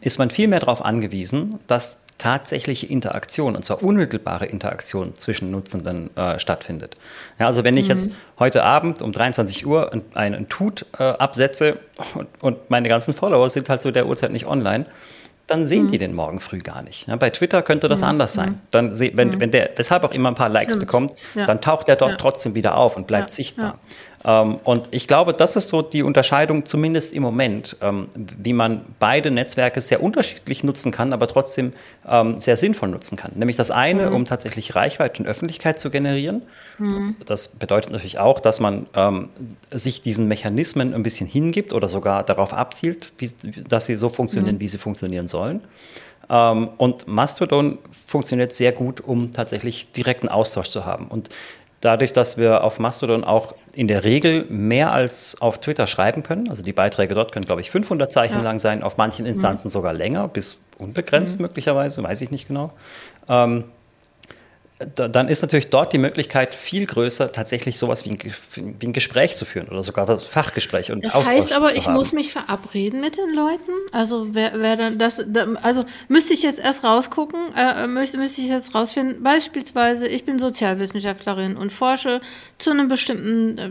ist 0.02 0.20
man 0.20 0.30
viel 0.30 0.48
mehr 0.48 0.60
darauf 0.60 0.84
angewiesen, 0.86 1.60
dass 1.68 2.02
tatsächliche 2.18 2.86
Interaktion, 2.86 3.56
und 3.56 3.66
zwar 3.66 3.84
unmittelbare 3.84 4.46
Interaktion 4.46 5.16
zwischen 5.16 5.52
Nutzenden 5.52 6.16
äh, 6.16 6.40
stattfindet. 6.40 6.96
Ja, 7.40 7.48
also 7.48 7.64
wenn 7.64 7.76
ich 7.76 7.86
mhm. 7.86 7.92
jetzt 7.92 8.12
heute 8.40 8.64
Abend 8.64 9.02
um 9.02 9.12
23 9.12 9.66
Uhr 9.66 9.92
einen, 10.14 10.48
Tut 10.48 10.86
äh, 10.98 11.04
absetze 11.04 11.80
und, 12.14 12.28
und, 12.42 12.70
meine 12.70 12.88
ganzen 12.88 13.14
Follower 13.14 13.50
sind 13.50 13.68
halt 13.68 13.82
zu 13.82 13.92
der 13.92 14.08
Uhrzeit 14.08 14.32
nicht 14.32 14.46
online, 14.46 14.86
dann 15.48 15.66
sehen 15.66 15.84
mhm. 15.84 15.92
die 15.92 15.98
den 15.98 16.16
morgen 16.16 16.40
früh 16.40 16.60
gar 16.60 16.82
nicht. 16.82 17.08
Ja, 17.08 17.18
bei 17.18 17.30
Twitter 17.30 17.62
könnte 17.62 17.90
das 17.90 18.00
mhm. 18.00 18.08
anders 18.08 18.34
sein. 18.34 18.52
Mhm. 18.52 18.62
Dann, 18.72 19.00
wenn, 19.00 19.40
wenn 19.40 19.52
der 19.52 19.70
deshalb 19.70 20.04
auch 20.06 20.12
immer 20.12 20.30
ein 20.30 20.36
paar 20.36 20.50
Likes 20.50 20.74
Stimmt. 20.74 20.86
bekommt, 20.86 21.14
ja. 21.36 21.46
dann 21.46 21.60
taucht 21.60 21.90
er 21.90 21.98
dort 21.98 22.20
trotzdem 22.20 22.56
wieder 22.56 22.78
auf 22.78 22.96
und 22.96 23.08
bleibt 23.08 23.30
sichtbar. 23.30 23.78
Ähm, 24.26 24.56
und 24.64 24.90
ich 24.92 25.08
glaube, 25.08 25.34
das 25.34 25.56
ist 25.56 25.70
so 25.70 25.82
die 25.82 26.02
Unterscheidung, 26.02 26.66
zumindest 26.66 27.14
im 27.14 27.22
Moment, 27.22 27.78
ähm, 27.82 28.08
wie 28.16 28.54
man 28.54 28.82
beide 29.00 29.30
Netzwerke 29.30 29.82
sehr 29.82 30.02
unterschiedlich 30.02 30.64
nutzen 30.64 30.92
kann, 30.92 31.14
aber 31.14 31.28
trotzdem 31.28 31.74
ähm, 32.08 32.40
sehr 32.40 32.58
sinnvoll 32.58 32.90
nutzen 32.90 33.18
kann. 33.18 33.32
Nämlich 33.36 33.56
das 33.56 33.70
eine, 33.70 34.10
mhm. 34.10 34.16
um 34.16 34.26
tatsächlich 34.26 34.76
Reichweite 34.76 35.22
und 35.22 35.30
Öffentlichkeit 35.30 35.78
zu 35.78 35.92
generieren. 35.92 36.42
Mhm. 36.80 37.16
Das 37.26 37.50
bedeutet 37.50 37.92
natürlich 37.92 38.20
auch, 38.20 38.40
dass 38.40 38.60
man 38.60 38.88
sich 39.72 40.02
diesen 40.02 40.28
Mechanismen 40.28 40.94
ein 40.94 41.04
bisschen 41.04 41.28
hingibt 41.28 41.74
oder 41.74 41.88
sogar 41.88 42.24
darauf 42.24 42.54
abzielt, 42.54 43.14
wie, 43.18 43.30
dass 43.68 43.86
sie 43.86 43.96
so 43.96 44.10
funktionieren, 44.10 44.56
mhm. 44.56 44.60
wie 44.60 44.68
sie 44.68 44.78
funktionieren 44.78 45.28
sollen. 45.28 45.62
Und 46.28 47.08
Mastodon 47.08 47.78
funktioniert 48.08 48.52
sehr 48.52 48.72
gut, 48.72 49.02
um 49.02 49.32
tatsächlich 49.32 49.92
direkten 49.92 50.30
Austausch 50.30 50.70
zu 50.70 50.86
haben. 50.86 51.08
Und 51.08 51.30
dadurch, 51.82 52.14
dass 52.14 52.38
wir 52.38 52.64
auf 52.64 52.80
Mastodon 52.80 53.24
auch 53.24 53.54
in 53.74 53.88
der 53.88 54.04
Regel 54.04 54.46
mehr 54.50 54.92
als 54.92 55.40
auf 55.42 55.60
Twitter 55.60 55.88
schreiben 55.88 56.24
können, 56.24 56.50
also 56.50 56.64
die 56.64 56.74
Beiträge 56.74 57.14
dort 57.14 57.32
können, 57.32 57.46
glaube 57.46 57.62
ich, 57.62 57.72
500 57.72 58.12
Zeichen 58.12 58.38
ja. 58.38 58.42
lang 58.42 58.60
sein, 58.60 58.84
auf 58.84 58.98
manchen 58.98 59.26
Instanzen 59.26 59.68
mhm. 59.68 59.72
sogar 59.72 59.94
länger, 59.94 60.28
bis 60.28 60.64
unbegrenzt 60.78 61.40
mhm. 61.40 61.44
möglicherweise, 61.44 62.02
weiß 62.02 62.22
ich 62.22 62.32
nicht 62.32 62.48
genau. 62.48 62.72
Ähm, 63.28 63.66
dann 64.78 65.30
ist 65.30 65.42
natürlich 65.42 65.70
dort 65.70 65.94
die 65.94 65.98
Möglichkeit 65.98 66.54
viel 66.54 66.86
größer, 66.86 67.32
tatsächlich 67.32 67.78
sowas 67.78 68.04
wie 68.04 68.10
ein, 68.10 68.20
wie 68.80 68.88
ein 68.88 68.92
Gespräch 68.92 69.38
zu 69.38 69.46
führen 69.46 69.70
oder 69.70 69.84
sogar 69.84 70.06
das 70.06 70.26
Fachgespräch 70.26 70.92
und 70.92 71.06
Das 71.06 71.16
Austausch 71.16 71.34
heißt 71.34 71.54
aber, 71.54 71.78
ich 71.78 71.88
muss 71.88 72.12
mich 72.12 72.34
verabreden 72.34 73.00
mit 73.00 73.16
den 73.16 73.34
Leuten. 73.34 73.72
Also 73.94 74.28
wer, 74.34 74.52
wer 74.56 74.76
dann 74.76 74.98
das, 74.98 75.26
also 75.62 75.86
müsste 76.10 76.34
ich 76.34 76.44
jetzt 76.44 76.60
erst 76.60 76.84
rausgucken, 76.84 77.40
äh, 77.56 77.88
müsste, 77.88 78.18
müsste 78.18 78.42
ich 78.42 78.50
jetzt 78.50 78.76
rausfinden. 78.76 79.24
Beispielsweise, 79.24 80.08
ich 80.08 80.26
bin 80.26 80.40
Sozialwissenschaftlerin 80.40 81.56
und 81.56 81.72
forsche 81.72 82.20
zu 82.58 82.72
einem 82.72 82.90
bestimmten, 82.90 83.58
äh, 83.58 83.70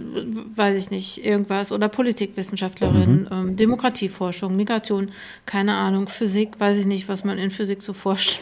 weiß 0.56 0.74
ich 0.78 0.90
nicht, 0.90 1.26
irgendwas 1.26 1.70
oder 1.70 1.88
Politikwissenschaftlerin, 1.88 3.24
mhm. 3.24 3.28
ähm, 3.30 3.56
Demokratieforschung, 3.56 4.56
Migration, 4.56 5.10
keine 5.44 5.74
Ahnung, 5.74 6.08
Physik, 6.08 6.58
weiß 6.58 6.78
ich 6.78 6.86
nicht, 6.86 7.10
was 7.10 7.24
man 7.24 7.36
in 7.36 7.50
Physik 7.50 7.82
so 7.82 7.92
forscht. 7.92 8.40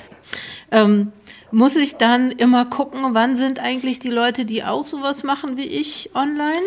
Ähm, 0.71 1.13
muss 1.53 1.77
ich 1.77 1.97
dann 1.97 2.33
immer 2.33 2.65
gucken, 2.65 3.15
wann 3.15 3.37
sind 3.37 3.61
eigentlich 3.61 3.99
die 3.99 4.11
Leute, 4.11 4.45
die 4.45 4.65
auch 4.65 4.87
sowas 4.87 5.23
machen 5.23 5.57
wie 5.57 5.67
ich, 5.67 6.11
online? 6.15 6.67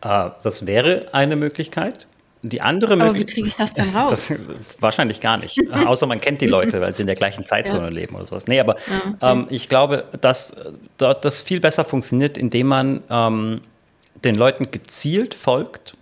Äh, 0.00 0.30
das 0.42 0.66
wäre 0.66 1.08
eine 1.12 1.36
Möglichkeit. 1.36 2.06
Die 2.42 2.60
andere 2.60 2.92
Aber 3.00 3.14
wie 3.14 3.24
kriege 3.24 3.48
ich 3.48 3.56
das 3.56 3.72
denn 3.72 3.88
raus? 3.96 4.10
Das, 4.10 4.32
wahrscheinlich 4.78 5.20
gar 5.20 5.38
nicht. 5.38 5.58
Außer 5.72 6.06
man 6.06 6.20
kennt 6.20 6.42
die 6.42 6.46
Leute, 6.46 6.80
weil 6.80 6.94
sie 6.94 7.02
in 7.02 7.06
der 7.06 7.16
gleichen 7.16 7.44
Zeitzone 7.44 7.84
ja. 7.84 7.90
leben 7.90 8.14
oder 8.14 8.26
sowas. 8.26 8.46
Nee, 8.46 8.60
aber 8.60 8.76
ja, 8.76 8.80
okay. 9.08 9.16
ähm, 9.22 9.46
ich 9.48 9.68
glaube, 9.68 10.04
dass 10.20 10.54
dort 10.98 11.24
das 11.24 11.42
viel 11.42 11.60
besser 11.60 11.84
funktioniert, 11.84 12.36
indem 12.36 12.66
man 12.68 13.02
ähm, 13.08 13.62
den 14.24 14.34
Leuten 14.34 14.70
gezielt 14.70 15.34
folgt 15.34 15.94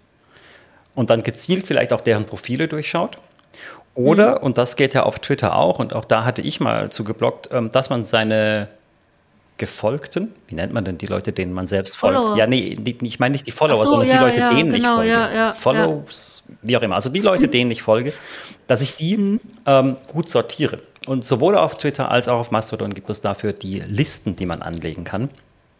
und 0.94 1.10
dann 1.10 1.22
gezielt 1.22 1.66
vielleicht 1.66 1.92
auch 1.92 2.00
deren 2.00 2.26
Profile 2.26 2.68
durchschaut 2.68 3.16
oder, 3.94 4.36
mhm. 4.36 4.46
und 4.46 4.58
das 4.58 4.76
geht 4.76 4.94
ja 4.94 5.02
auf 5.02 5.18
Twitter 5.18 5.56
auch, 5.56 5.78
und 5.78 5.94
auch 5.94 6.04
da 6.04 6.24
hatte 6.24 6.42
ich 6.42 6.60
mal 6.60 6.90
zu 6.90 7.04
geblockt, 7.04 7.50
ähm, 7.52 7.70
dass 7.70 7.90
man 7.90 8.04
seine 8.04 8.68
Gefolgten, 9.58 10.32
wie 10.48 10.54
nennt 10.54 10.72
man 10.72 10.84
denn 10.84 10.98
die 10.98 11.06
Leute, 11.06 11.32
denen 11.32 11.52
man 11.52 11.66
selbst 11.66 11.96
folgt? 11.96 12.16
Follower. 12.16 12.36
Ja, 12.36 12.46
nee, 12.46 12.76
ich 13.02 13.20
meine 13.20 13.32
nicht 13.32 13.46
die 13.46 13.52
Follower, 13.52 13.84
so, 13.84 13.90
sondern 13.90 14.08
ja, 14.08 14.18
die 14.18 14.24
Leute, 14.24 14.40
ja, 14.40 14.48
denen 14.54 14.72
genau, 14.72 15.02
ich 15.02 15.12
folge. 15.12 15.34
Ja, 15.34 15.52
Follows, 15.52 16.42
wie 16.62 16.76
auch 16.76 16.82
immer. 16.82 16.96
Also 16.96 17.10
die 17.10 17.20
Leute, 17.20 17.48
denen 17.48 17.70
ich 17.70 17.82
folge, 17.82 18.12
dass 18.66 18.80
ich 18.80 18.94
die 18.94 19.16
mhm. 19.16 19.40
ähm, 19.66 19.96
gut 20.08 20.28
sortiere. 20.28 20.78
Und 21.06 21.24
sowohl 21.24 21.56
auf 21.56 21.76
Twitter 21.76 22.10
als 22.10 22.28
auch 22.28 22.38
auf 22.38 22.50
Mastodon 22.50 22.94
gibt 22.94 23.10
es 23.10 23.20
dafür 23.20 23.52
die 23.52 23.80
Listen, 23.80 24.36
die 24.36 24.46
man 24.46 24.62
anlegen 24.62 25.04
kann. 25.04 25.28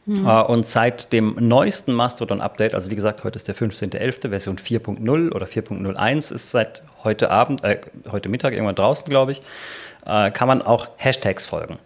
Mhm. 0.05 0.27
Und 0.27 0.67
seit 0.67 1.13
dem 1.13 1.37
neuesten 1.39 1.93
Mastodon-Update, 1.93 2.75
also 2.75 2.91
wie 2.91 2.97
gesagt, 2.97 3.23
heute 3.25 3.37
ist 3.37 3.47
der 3.47 3.55
15.11., 3.55 4.31
Version 4.31 4.57
4.0 4.57 5.33
oder 5.33 5.47
4.01 5.47 6.35
ist 6.35 6.51
seit 6.51 6.83
heute 7.05 7.31
Abend, 7.31 7.63
äh, 7.65 7.81
heute 8.11 8.29
Mittag 8.29 8.53
irgendwann 8.53 8.75
draußen, 8.75 9.09
glaube 9.09 9.33
ich, 9.33 9.43
äh, 10.07 10.31
kann 10.33 10.49
man 10.49 10.63
auch 10.63 10.89
Hashtags 10.97 11.47
folgen. 11.47 11.79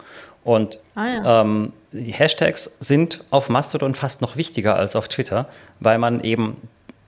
Und 0.44 0.78
ah, 0.94 1.06
ja. 1.06 1.40
ähm, 1.42 1.72
die 1.92 2.12
Hashtags 2.12 2.76
sind 2.80 3.24
auf 3.30 3.48
Mastodon 3.48 3.94
fast 3.94 4.22
noch 4.22 4.36
wichtiger 4.36 4.76
als 4.76 4.96
auf 4.96 5.08
Twitter, 5.08 5.48
weil 5.80 5.98
man 5.98 6.22
eben 6.22 6.56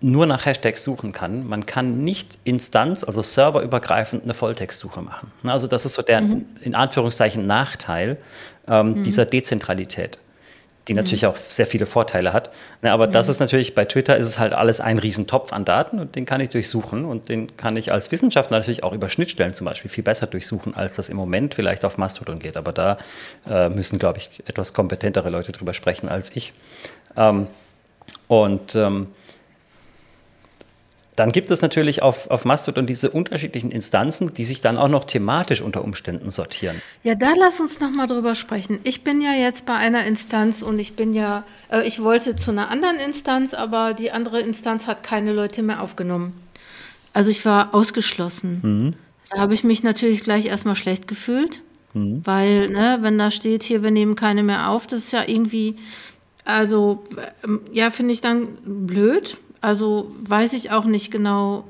nur 0.01 0.27
nach 0.27 0.45
Hashtags 0.45 0.85
suchen 0.85 1.13
kann. 1.13 1.49
Man 1.49 1.65
kann 1.65 2.03
nicht 2.03 2.39
Instanz, 2.45 3.03
also 3.03 3.23
serverübergreifend 3.23 4.25
eine 4.25 4.35
Volltextsuche 4.35 5.01
machen. 5.01 5.33
Also 5.45 5.67
das 5.67 5.85
ist 5.85 5.95
so 5.95 6.03
der 6.03 6.21
mhm. 6.21 6.47
in 6.61 6.75
Anführungszeichen 6.75 7.47
Nachteil 7.47 8.19
ähm, 8.69 8.99
mhm. 8.99 9.03
dieser 9.05 9.25
Dezentralität 9.25 10.19
die 10.89 10.95
natürlich 10.95 11.23
mhm. 11.23 11.29
auch 11.29 11.37
sehr 11.37 11.67
viele 11.67 11.87
Vorteile 11.87 12.33
hat. 12.33 12.51
Na, 12.83 12.93
aber 12.93 13.07
mhm. 13.07 13.13
das 13.13 13.29
ist 13.29 13.41
natürlich, 13.41 13.75
bei 13.75 13.85
Twitter 13.85 14.17
ist 14.17 14.27
es 14.27 14.39
halt 14.39 14.53
alles 14.53 14.81
ein 14.81 14.99
Riesentopf 14.99 15.53
an 15.53 15.65
Daten 15.65 15.99
und 15.99 16.17
den 16.17 16.25
kann 16.25 16.41
ich 16.41 16.49
durchsuchen 16.49 17.05
und 17.05 17.29
den 17.29 17.57
kann 17.57 17.77
ich 17.77 17.93
als 17.93 18.11
Wissenschaftler 18.11 18.59
natürlich 18.59 18.83
auch 18.83 18.93
über 18.93 19.11
Schnittstellen 19.11 19.55
zum 19.55 19.67
Beispiel 19.67 19.91
viel 19.91 20.05
besser 20.05 20.27
durchsuchen, 20.27 20.75
als 20.75 20.97
das 20.97 21.09
im 21.09 21.17
Moment 21.17 21.55
vielleicht 21.55 21.85
auf 21.85 21.99
Mastodon 21.99 22.39
geht. 22.39 22.57
Aber 22.57 22.73
da 22.73 22.99
äh, 23.49 23.69
müssen, 23.69 23.99
glaube 23.99 24.19
ich, 24.19 24.43
etwas 24.47 24.73
kompetentere 24.73 25.31
Leute 25.31 25.53
drüber 25.53 25.75
sprechen 25.75 26.09
als 26.09 26.35
ich. 26.35 26.53
Ähm, 27.17 27.47
und 28.27 28.75
ähm, 28.75 29.09
dann 31.19 31.31
gibt 31.31 31.51
es 31.51 31.63
natürlich 31.63 32.03
auf, 32.03 32.31
auf 32.31 32.45
Mastodon 32.45 32.87
diese 32.87 33.11
unterschiedlichen 33.11 33.71
Instanzen, 33.71 34.35
die 34.35 34.45
sich 34.45 34.61
dann 34.61 34.79
auch 34.79 34.89
noch 34.89 35.05
thematisch 35.05 35.61
unter 35.61 35.83
Umständen 35.83 36.31
sortieren. 36.31 36.81
Ja, 37.03 37.15
da 37.15 37.33
lass 37.37 37.61
uns 37.61 37.81
noch 37.81 37.91
mal 37.91 38.07
drüber 38.07 38.35
sprechen. 38.35 38.79
Ich 38.85 39.03
bin 39.03 39.21
ja 39.21 39.33
jetzt 39.33 39.67
bei 39.67 39.75
einer 39.75 40.05
Instanz 40.07 40.63
und 40.63 40.79
ich 40.79 40.95
bin 40.95 41.15
ja, 41.15 41.45
äh, 41.71 41.87
ich 41.87 42.03
wollte 42.03 42.37
zu 42.37 42.51
einer 42.51 42.71
anderen 42.71 42.97
Instanz, 42.97 43.55
aber 43.55 43.95
die 43.95 44.13
andere 44.13 44.41
Instanz 44.41 44.87
hat 44.87 45.03
keine 45.03 45.33
Leute 45.33 45.63
mehr 45.63 45.83
aufgenommen. 45.83 46.35
Also 47.13 47.31
ich 47.31 47.45
war 47.45 47.75
ausgeschlossen. 47.75 48.61
Mhm. 48.63 48.95
Da 49.31 49.41
habe 49.41 49.55
ich 49.55 49.65
mich 49.65 49.83
natürlich 49.83 50.23
gleich 50.23 50.47
erstmal 50.47 50.77
schlecht 50.77 51.09
gefühlt, 51.09 51.63
mhm. 51.95 52.23
weil, 52.25 52.69
ne, 52.69 52.99
wenn 53.01 53.19
da 53.19 53.31
steht, 53.31 53.63
hier, 53.63 53.83
wir 53.83 53.91
nehmen 53.91 54.15
keine 54.15 54.43
mehr 54.43 54.71
auf, 54.71 54.87
das 54.87 55.05
ist 55.05 55.13
ja 55.13 55.25
irgendwie, 55.27 55.77
also, 56.45 57.03
ähm, 57.45 57.61
ja, 57.73 57.91
finde 57.91 58.15
ich 58.15 58.21
dann 58.21 58.57
blöd 58.65 59.37
also 59.61 60.15
weiß 60.21 60.53
ich 60.53 60.71
auch 60.71 60.85
nicht 60.85 61.11
genau. 61.11 61.65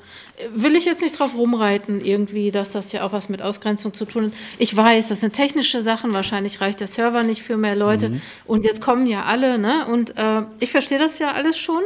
Will 0.54 0.76
ich 0.76 0.84
jetzt 0.84 1.02
nicht 1.02 1.18
drauf 1.18 1.34
rumreiten, 1.34 2.04
irgendwie, 2.04 2.50
dass 2.50 2.70
das 2.70 2.92
ja 2.92 3.02
auch 3.04 3.12
was 3.12 3.28
mit 3.28 3.42
Ausgrenzung 3.42 3.94
zu 3.94 4.04
tun 4.04 4.26
hat. 4.26 4.32
Ich 4.58 4.76
weiß, 4.76 5.08
das 5.08 5.20
sind 5.20 5.32
technische 5.32 5.82
Sachen. 5.82 6.12
Wahrscheinlich 6.12 6.60
reicht 6.60 6.80
der 6.80 6.86
Server 6.86 7.22
nicht 7.22 7.42
für 7.42 7.56
mehr 7.56 7.74
Leute. 7.74 8.10
Mhm. 8.10 8.22
Und 8.44 8.64
jetzt 8.64 8.80
kommen 8.80 9.06
ja 9.06 9.24
alle, 9.24 9.58
ne? 9.58 9.86
Und 9.86 10.16
äh, 10.16 10.42
ich 10.60 10.70
verstehe 10.70 10.98
das 10.98 11.18
ja 11.18 11.32
alles 11.32 11.58
schon. 11.58 11.82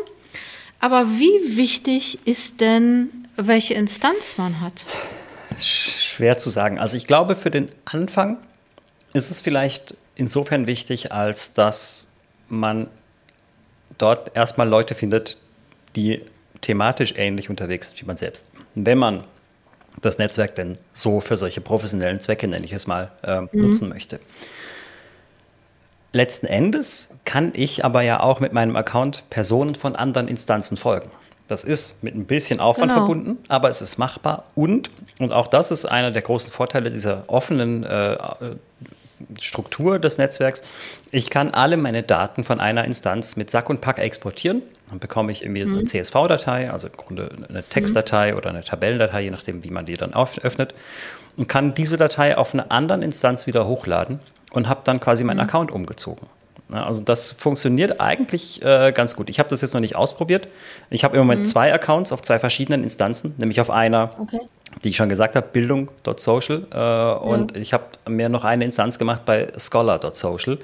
Aber 0.81 1.09
wie 1.09 1.57
wichtig 1.57 2.19
ist 2.25 2.61
denn, 2.61 3.09
welche 3.37 3.75
Instanz 3.75 4.37
man 4.37 4.61
hat? 4.61 4.85
Schwer 5.59 6.37
zu 6.37 6.51
sagen. 6.51 6.79
Also 6.79 6.97
ich 6.97 7.07
glaube, 7.07 7.37
für 7.37 7.51
den 7.51 7.71
Anfang 7.85 8.39
ist 9.13 9.31
es 9.31 9.41
vielleicht 9.41 9.97
insofern 10.17 10.67
wichtig, 10.67 11.13
als 11.13 11.53
dass 11.55 12.09
man 12.49 12.89
dort 13.99 14.37
erstmal 14.37 14.69
Leute 14.69 14.95
findet, 14.95 15.39
die 15.97 16.23
thematisch 16.61 17.15
ähnlich 17.17 17.51
unterwegs 17.51 17.89
sind 17.89 18.01
wie 18.01 18.07
man 18.07 18.17
selbst. 18.17 18.47
Wenn 18.75 18.99
man 18.99 19.25
das 20.01 20.19
Netzwerk 20.19 20.55
denn 20.55 20.77
so 20.93 21.21
für 21.21 21.37
solche 21.37 21.61
professionellen 21.61 22.21
Zwecke, 22.21 22.49
nenne 22.49 22.65
ich 22.65 22.73
es 22.73 22.87
mal, 22.87 23.11
äh, 23.23 23.43
mhm. 23.43 23.49
nutzen 23.53 23.89
möchte. 23.89 24.21
Letzten 26.13 26.47
Endes 26.47 27.15
kann 27.25 27.53
ich 27.55 27.85
aber 27.85 28.03
ja 28.03 28.21
auch 28.21 28.41
mit 28.41 28.53
meinem 28.53 28.77
Account 28.77 29.29
Personen 29.31 29.75
von 29.75 29.97
anderen 29.97 30.29
Instanzen 30.29 30.77
folgen. 30.77 31.11
Das 31.49 31.65
ist 31.65 32.03
mit 32.03 32.15
ein 32.15 32.25
bisschen 32.25 32.61
Aufwand 32.61 32.93
genau. 32.93 33.07
verbunden, 33.07 33.39
aber 33.49 33.69
es 33.69 33.83
ist 33.83 33.99
machbar 33.99 34.45
und, 34.55 34.91
und 35.19 35.33
auch 35.33 35.47
das 35.47 35.71
ist 35.71 35.85
einer 35.85 36.11
der 36.11 36.23
großen 36.23 36.53
Vorteile 36.53 36.91
dieser 36.91 37.25
offenen 37.29 37.85
äh, 37.85 38.17
Struktur 39.41 39.99
des 39.99 40.19
Netzwerks. 40.19 40.63
Ich 41.11 41.31
kann 41.31 41.51
alle 41.51 41.77
meine 41.77 42.03
Daten 42.03 42.45
von 42.45 42.61
einer 42.61 42.85
Instanz 42.85 43.37
mit 43.37 43.51
Sack 43.51 43.71
und 43.71 43.81
Pack 43.81 43.99
exportieren. 43.99 44.63
Dann 44.89 44.99
bekomme 44.99 45.33
ich 45.33 45.43
irgendwie 45.43 45.65
mhm. 45.65 45.79
eine 45.79 45.85
CSV-Datei, 45.85 46.71
also 46.71 46.89
im 46.89 46.97
Grunde 46.97 47.31
eine 47.49 47.63
Textdatei 47.63 48.33
mhm. 48.33 48.39
oder 48.39 48.51
eine 48.51 48.63
Tabellendatei, 48.63 49.23
je 49.23 49.31
nachdem, 49.31 49.65
wie 49.65 49.71
man 49.71 49.87
die 49.87 49.95
dann 49.95 50.15
öffnet. 50.15 50.75
Und 51.37 51.49
kann 51.49 51.75
diese 51.75 51.97
Datei 51.97 52.37
auf 52.37 52.53
einer 52.53 52.71
anderen 52.71 53.03
Instanz 53.03 53.47
wieder 53.47 53.67
hochladen 53.67 54.21
und 54.53 54.69
habe 54.69 54.83
dann 54.85 55.01
quasi 55.01 55.25
meinen 55.25 55.39
mhm. 55.39 55.45
Account 55.45 55.71
umgezogen. 55.71 56.27
Also 56.71 57.03
das 57.03 57.33
funktioniert 57.33 58.01
eigentlich 58.01 58.63
äh, 58.63 58.93
ganz 58.93 59.15
gut. 59.15 59.29
Ich 59.29 59.39
habe 59.39 59.49
das 59.49 59.61
jetzt 59.61 59.75
noch 59.75 59.81
nicht 59.81 59.97
ausprobiert. 59.97 60.49
Ich 60.91 61.05
habe 61.05 61.17
im 61.17 61.23
Moment 61.23 61.41
mhm. 61.41 61.45
zwei 61.45 61.73
Accounts 61.73 62.13
auf 62.13 62.23
zwei 62.23 62.39
verschiedenen 62.39 62.83
Instanzen, 62.83 63.35
nämlich 63.37 63.61
auf 63.61 63.71
einer, 63.71 64.15
okay. 64.19 64.41
Die 64.85 64.91
ich 64.91 64.97
schon 64.97 65.09
gesagt 65.09 65.37
habe, 65.37 65.47
bildung.social 65.53 66.67
äh, 66.73 66.77
ja. 66.77 67.13
und 67.13 67.57
ich 67.57 67.73
habe 67.73 67.85
mir 68.09 68.29
noch 68.29 68.45
eine 68.45 68.65
Instanz 68.65 68.99
gemacht 68.99 69.25
bei 69.25 69.53
scholar.social. 69.57 70.59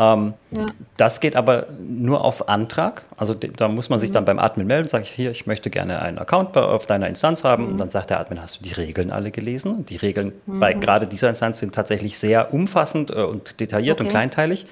Ähm, 0.00 0.34
ja. 0.50 0.66
Das 0.96 1.20
geht 1.20 1.36
aber 1.36 1.66
nur 1.78 2.24
auf 2.24 2.48
Antrag. 2.48 3.04
Also 3.16 3.34
da 3.34 3.68
muss 3.68 3.90
man 3.90 3.98
sich 3.98 4.10
mhm. 4.10 4.14
dann 4.14 4.24
beim 4.24 4.38
Admin 4.38 4.66
melden, 4.66 4.88
sage 4.88 5.04
ich 5.04 5.10
hier, 5.10 5.30
ich 5.30 5.46
möchte 5.46 5.68
gerne 5.68 6.00
einen 6.00 6.18
Account 6.18 6.56
auf 6.56 6.86
deiner 6.86 7.06
Instanz 7.06 7.44
haben. 7.44 7.64
Mhm. 7.64 7.72
Und 7.72 7.78
dann 7.78 7.90
sagt 7.90 8.10
der 8.10 8.20
Admin, 8.20 8.40
hast 8.40 8.60
du 8.60 8.64
die 8.64 8.72
Regeln 8.72 9.10
alle 9.10 9.30
gelesen? 9.30 9.84
Die 9.86 9.96
Regeln 9.96 10.32
mhm. 10.46 10.60
bei 10.60 10.72
gerade 10.72 11.06
dieser 11.06 11.28
Instanz 11.28 11.58
sind 11.58 11.74
tatsächlich 11.74 12.18
sehr 12.18 12.54
umfassend 12.54 13.10
äh, 13.10 13.22
und 13.22 13.60
detailliert 13.60 14.00
okay. 14.00 14.04
und 14.04 14.10
kleinteilig. 14.10 14.66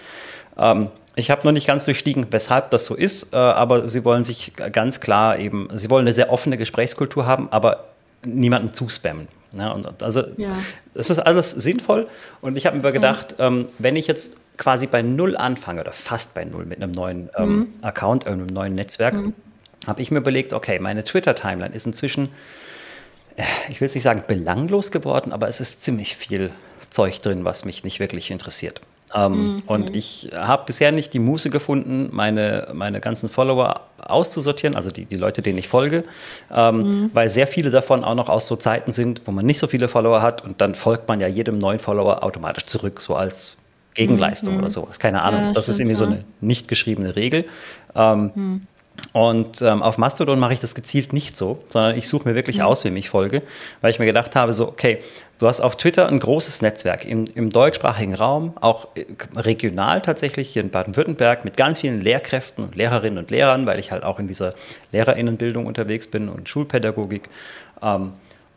Ähm, 0.57 0.89
ich 1.15 1.31
habe 1.31 1.45
noch 1.45 1.53
nicht 1.53 1.67
ganz 1.67 1.85
durchstiegen, 1.85 2.27
weshalb 2.31 2.71
das 2.71 2.87
so 2.87 2.95
ist, 2.95 3.35
äh, 3.35 3.37
aber 3.37 3.89
sie 3.89 4.05
wollen 4.05 4.23
sich 4.23 4.53
ganz 4.55 5.01
klar 5.01 5.37
eben, 5.39 5.69
sie 5.75 5.91
wollen 5.91 6.07
eine 6.07 6.13
sehr 6.13 6.33
offene 6.33 6.57
Gesprächskultur 6.57 7.27
haben, 7.27 7.49
aber 7.51 7.85
niemanden 8.25 8.73
zuspammen. 8.73 9.29
Ja, 9.53 9.71
und 9.71 10.03
also 10.03 10.25
ja. 10.37 10.53
das 10.95 11.09
ist 11.09 11.19
alles 11.21 11.51
sinnvoll 11.53 12.07
und 12.43 12.57
ich 12.57 12.67
habe 12.67 12.79
mir 12.79 12.93
gedacht, 12.93 13.37
ja. 13.39 13.47
ähm, 13.47 13.67
wenn 13.79 13.97
ich 13.97 14.07
jetzt 14.07 14.37
quasi 14.59 14.87
bei 14.87 15.01
Null 15.01 15.37
anfange 15.37 15.81
oder 15.81 15.93
fast 15.93 16.35
bei 16.35 16.45
Null 16.45 16.67
mit 16.67 16.83
einem 16.83 16.93
neuen 16.93 17.31
ähm, 17.37 17.57
mhm. 17.57 17.69
Account, 17.81 18.27
äh, 18.27 18.31
einem 18.31 18.47
neuen 18.47 18.75
Netzwerk, 18.75 19.15
mhm. 19.15 19.33
habe 19.87 20.03
ich 20.03 20.11
mir 20.11 20.19
überlegt, 20.19 20.53
okay, 20.53 20.79
meine 20.79 21.03
Twitter-Timeline 21.03 21.75
ist 21.75 21.87
inzwischen, 21.87 22.29
äh, 23.37 23.45
ich 23.71 23.81
will 23.81 23.87
es 23.87 23.95
nicht 23.95 24.05
sagen 24.05 24.25
belanglos 24.27 24.91
geworden, 24.91 25.33
aber 25.33 25.49
es 25.49 25.61
ist 25.61 25.83
ziemlich 25.83 26.17
viel 26.17 26.51
Zeug 26.91 27.23
drin, 27.23 27.45
was 27.45 27.65
mich 27.65 27.85
nicht 27.85 28.01
wirklich 28.01 28.31
interessiert. 28.31 28.83
Ähm, 29.15 29.55
mhm. 29.55 29.63
Und 29.67 29.95
ich 29.95 30.31
habe 30.35 30.65
bisher 30.67 30.93
nicht 30.93 31.15
die 31.15 31.19
Muße 31.19 31.51
gefunden, 31.51 32.09
meine, 32.13 32.69
meine 32.73 33.01
ganzen 33.01 33.29
Follower 33.29 33.81
auszusortieren, 33.99 34.77
also 34.77 34.91
die, 34.91 35.05
die 35.07 35.17
Leute, 35.17 35.43
denen 35.43 35.59
ich 35.59 35.69
folge, 35.69 36.05
ähm, 36.55 36.77
mhm. 36.77 37.11
weil 37.15 37.29
sehr 37.29 37.47
viele 37.47 37.71
davon 37.71 38.05
auch 38.05 38.15
noch 38.15 38.29
aus 38.29 38.47
so 38.47 38.57
Zeiten 38.57 38.93
sind, 38.93 39.23
wo 39.25 39.33
man 39.33 39.47
nicht 39.47 39.59
so 39.59 39.67
viele 39.67 39.89
Follower 39.89 40.23
hat 40.23 40.45
und 40.45 40.61
dann 40.61 40.75
folgt 40.75 41.09
man 41.09 41.21
ja 41.21 41.27
jedem 41.27 41.59
neuen 41.59 41.79
Follower 41.79 42.23
automatisch 42.23 42.67
zurück, 42.67 43.01
so 43.01 43.15
als 43.15 43.57
Gegenleistung 43.95 44.55
mhm. 44.55 44.61
oder 44.61 44.71
sowas. 44.71 44.99
Keine 44.99 45.23
Ahnung. 45.23 45.47
Ja, 45.47 45.53
das 45.53 45.69
ist 45.69 45.81
irgendwie 45.81 45.97
so 45.97 46.05
eine 46.05 46.25
nicht 46.41 46.69
geschriebene 46.69 47.17
Regel. 47.17 47.47
Ähm, 47.95 48.31
mhm. 48.35 48.61
Und 49.13 49.63
ähm, 49.63 49.83
auf 49.83 49.99
Mastodon 49.99 50.39
mache 50.39 50.53
ich 50.53 50.61
das 50.61 50.75
gezielt 50.75 51.13
nicht 51.13 51.37
so, 51.37 51.59
sondern 51.69 51.97
ich 51.97 52.09
suche 52.09 52.29
mir 52.29 52.35
wirklich 52.35 52.59
mhm. 52.59 52.65
aus, 52.65 52.85
wem 52.85 52.97
ich 52.97 53.09
folge, 53.09 53.43
weil 53.81 53.91
ich 53.91 53.99
mir 53.99 54.07
gedacht 54.07 54.37
habe, 54.37 54.53
so, 54.53 54.69
okay, 54.69 54.99
du 55.39 55.47
hast 55.47 55.61
auf 55.61 55.77
Twitter 55.77 56.09
ein 56.09 56.19
großes 56.19 56.63
Netzwerk 56.63 57.05
im, 57.05 57.25
im 57.35 57.51
deutschsprachigen 57.51 58.15
Raum, 58.15 58.53
auch 58.61 58.89
äh, 58.97 59.07
regional 59.37 60.03
tatsächlich 60.03 60.51
hier 60.51 60.63
in 60.63 60.71
Baden-Württemberg 60.71 61.45
mit 61.45 61.57
ganz 61.57 61.81
vielen 61.81 62.01
Lehrkräften 62.01 62.65
und 62.65 62.75
Lehrerinnen 62.75 63.19
und 63.19 63.31
Lehrern, 63.31 63.67
weil 63.67 63.79
ich 63.79 63.93
halt 63.93 64.03
auch 64.03 64.19
in 64.19 64.29
dieser 64.29 64.55
Lehrerinnenbildung 64.93 65.67
unterwegs 65.67 66.07
bin 66.07 66.29
und 66.29 66.49
Schulpädagogik. 66.49 67.29
Ähm, 67.83 68.13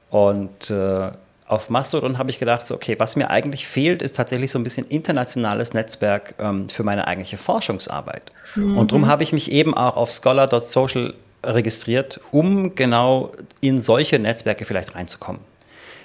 und 0.10 0.70
äh, 0.70 1.12
auf 1.52 1.70
Mastodon 1.70 2.18
habe 2.18 2.32
ich 2.32 2.40
gedacht, 2.40 2.66
so, 2.66 2.74
okay, 2.74 2.96
was 2.98 3.18
mir 3.18 3.30
eigentlich 3.30 3.68
fehlt, 3.68 4.02
ist 4.02 4.16
tatsächlich 4.16 4.52
so 4.52 4.58
ein 4.58 4.64
bisschen 4.64 4.88
internationales 4.88 5.74
Netzwerk 5.74 6.34
ähm, 6.40 6.70
für 6.70 6.84
meine 6.84 7.08
eigentliche 7.08 7.38
Forschungsarbeit. 7.38 8.32
Mhm. 8.56 8.78
Und 8.78 8.92
darum 8.92 9.08
habe 9.08 9.24
ich 9.24 9.34
mich 9.34 9.52
eben 9.52 9.74
auch 9.74 9.98
auf 9.98 10.12
scholar.social 10.12 11.14
registriert, 11.44 12.22
um 12.32 12.74
genau 12.76 13.34
in 13.60 13.82
solche 13.82 14.18
Netzwerke 14.18 14.64
vielleicht 14.64 14.96
reinzukommen. 14.96 15.42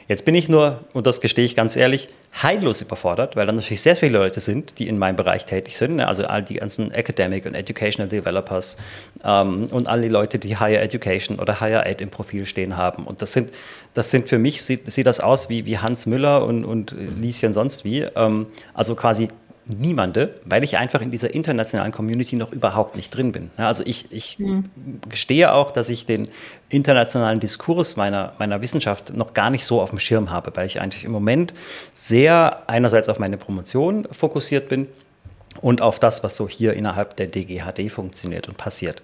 Jetzt 0.08 0.24
bin 0.24 0.36
ich 0.36 0.48
nur, 0.48 0.84
und 0.92 1.06
das 1.06 1.20
gestehe 1.20 1.44
ich 1.44 1.56
ganz 1.56 1.74
ehrlich, 1.74 2.08
heillos 2.42 2.80
überfordert, 2.80 3.34
weil 3.34 3.46
da 3.46 3.52
natürlich 3.52 3.80
sehr 3.80 3.96
viele 3.96 4.18
Leute 4.18 4.40
sind, 4.40 4.78
die 4.78 4.86
in 4.86 4.98
meinem 4.98 5.16
Bereich 5.16 5.46
tätig 5.46 5.76
sind. 5.76 5.96
Ne? 5.96 6.06
Also 6.06 6.24
all 6.24 6.42
die 6.42 6.54
ganzen 6.54 6.92
Academic 6.92 7.44
und 7.44 7.54
Educational 7.54 8.08
Developers 8.08 8.76
ähm, 9.24 9.66
und 9.70 9.88
all 9.88 10.02
die 10.02 10.08
Leute, 10.08 10.38
die 10.38 10.56
Higher 10.56 10.80
Education 10.80 11.40
oder 11.40 11.60
Higher 11.60 11.86
Ed 11.86 12.00
im 12.00 12.10
Profil 12.10 12.46
stehen 12.46 12.76
haben. 12.76 13.04
Und 13.04 13.20
das 13.20 13.32
sind, 13.32 13.52
das 13.94 14.10
sind 14.10 14.28
für 14.28 14.38
mich, 14.38 14.62
sieht, 14.62 14.90
sieht 14.90 15.06
das 15.06 15.18
aus 15.18 15.48
wie, 15.48 15.66
wie 15.66 15.78
Hans 15.78 16.06
Müller 16.06 16.44
und, 16.44 16.64
und 16.64 16.94
Lieschen 17.20 17.52
sonst 17.52 17.84
wie. 17.84 18.02
Ähm, 18.02 18.46
also 18.74 18.94
quasi 18.94 19.28
niemande, 19.68 20.35
weil 20.44 20.62
ich 20.62 20.79
einfach 20.79 21.00
in 21.00 21.11
dieser 21.11 21.35
internationalen 21.35 21.90
Community 21.90 22.37
noch 22.37 22.52
überhaupt 22.52 22.94
nicht 22.94 23.11
drin 23.11 23.33
bin. 23.33 23.50
also 23.57 23.83
ich, 23.85 24.07
ich 24.12 24.38
mhm. 24.38 24.70
gestehe 25.09 25.52
auch, 25.52 25.72
dass 25.72 25.88
ich 25.88 26.07
den 26.07 26.29
internationalen 26.68 27.40
Diskurs 27.40 27.96
meiner, 27.96 28.33
meiner 28.38 28.62
Wissenschaft 28.62 29.14
noch 29.14 29.35
gar 29.35 29.50
nicht 29.50 29.64
so 29.64 29.81
auf 29.81 29.90
dem 29.90 29.98
Schirm 29.98 30.31
habe, 30.31 30.52
weil 30.55 30.66
ich 30.66 30.81
eigentlich 30.81 31.05
im 31.05 31.11
Moment 31.11 31.52
sehr 31.94 32.62
einerseits 32.68 33.09
auf 33.09 33.18
meine 33.18 33.37
Promotion 33.37 34.07
fokussiert 34.12 34.68
bin 34.68 34.87
und 35.61 35.83
auf 35.83 35.98
das, 35.98 36.22
was 36.22 36.37
so 36.37 36.48
hier 36.48 36.74
innerhalb 36.74 37.16
der 37.16 37.26
DGHD 37.26 37.90
funktioniert 37.90 38.48
und 38.48 38.57
passiert. 38.57 39.02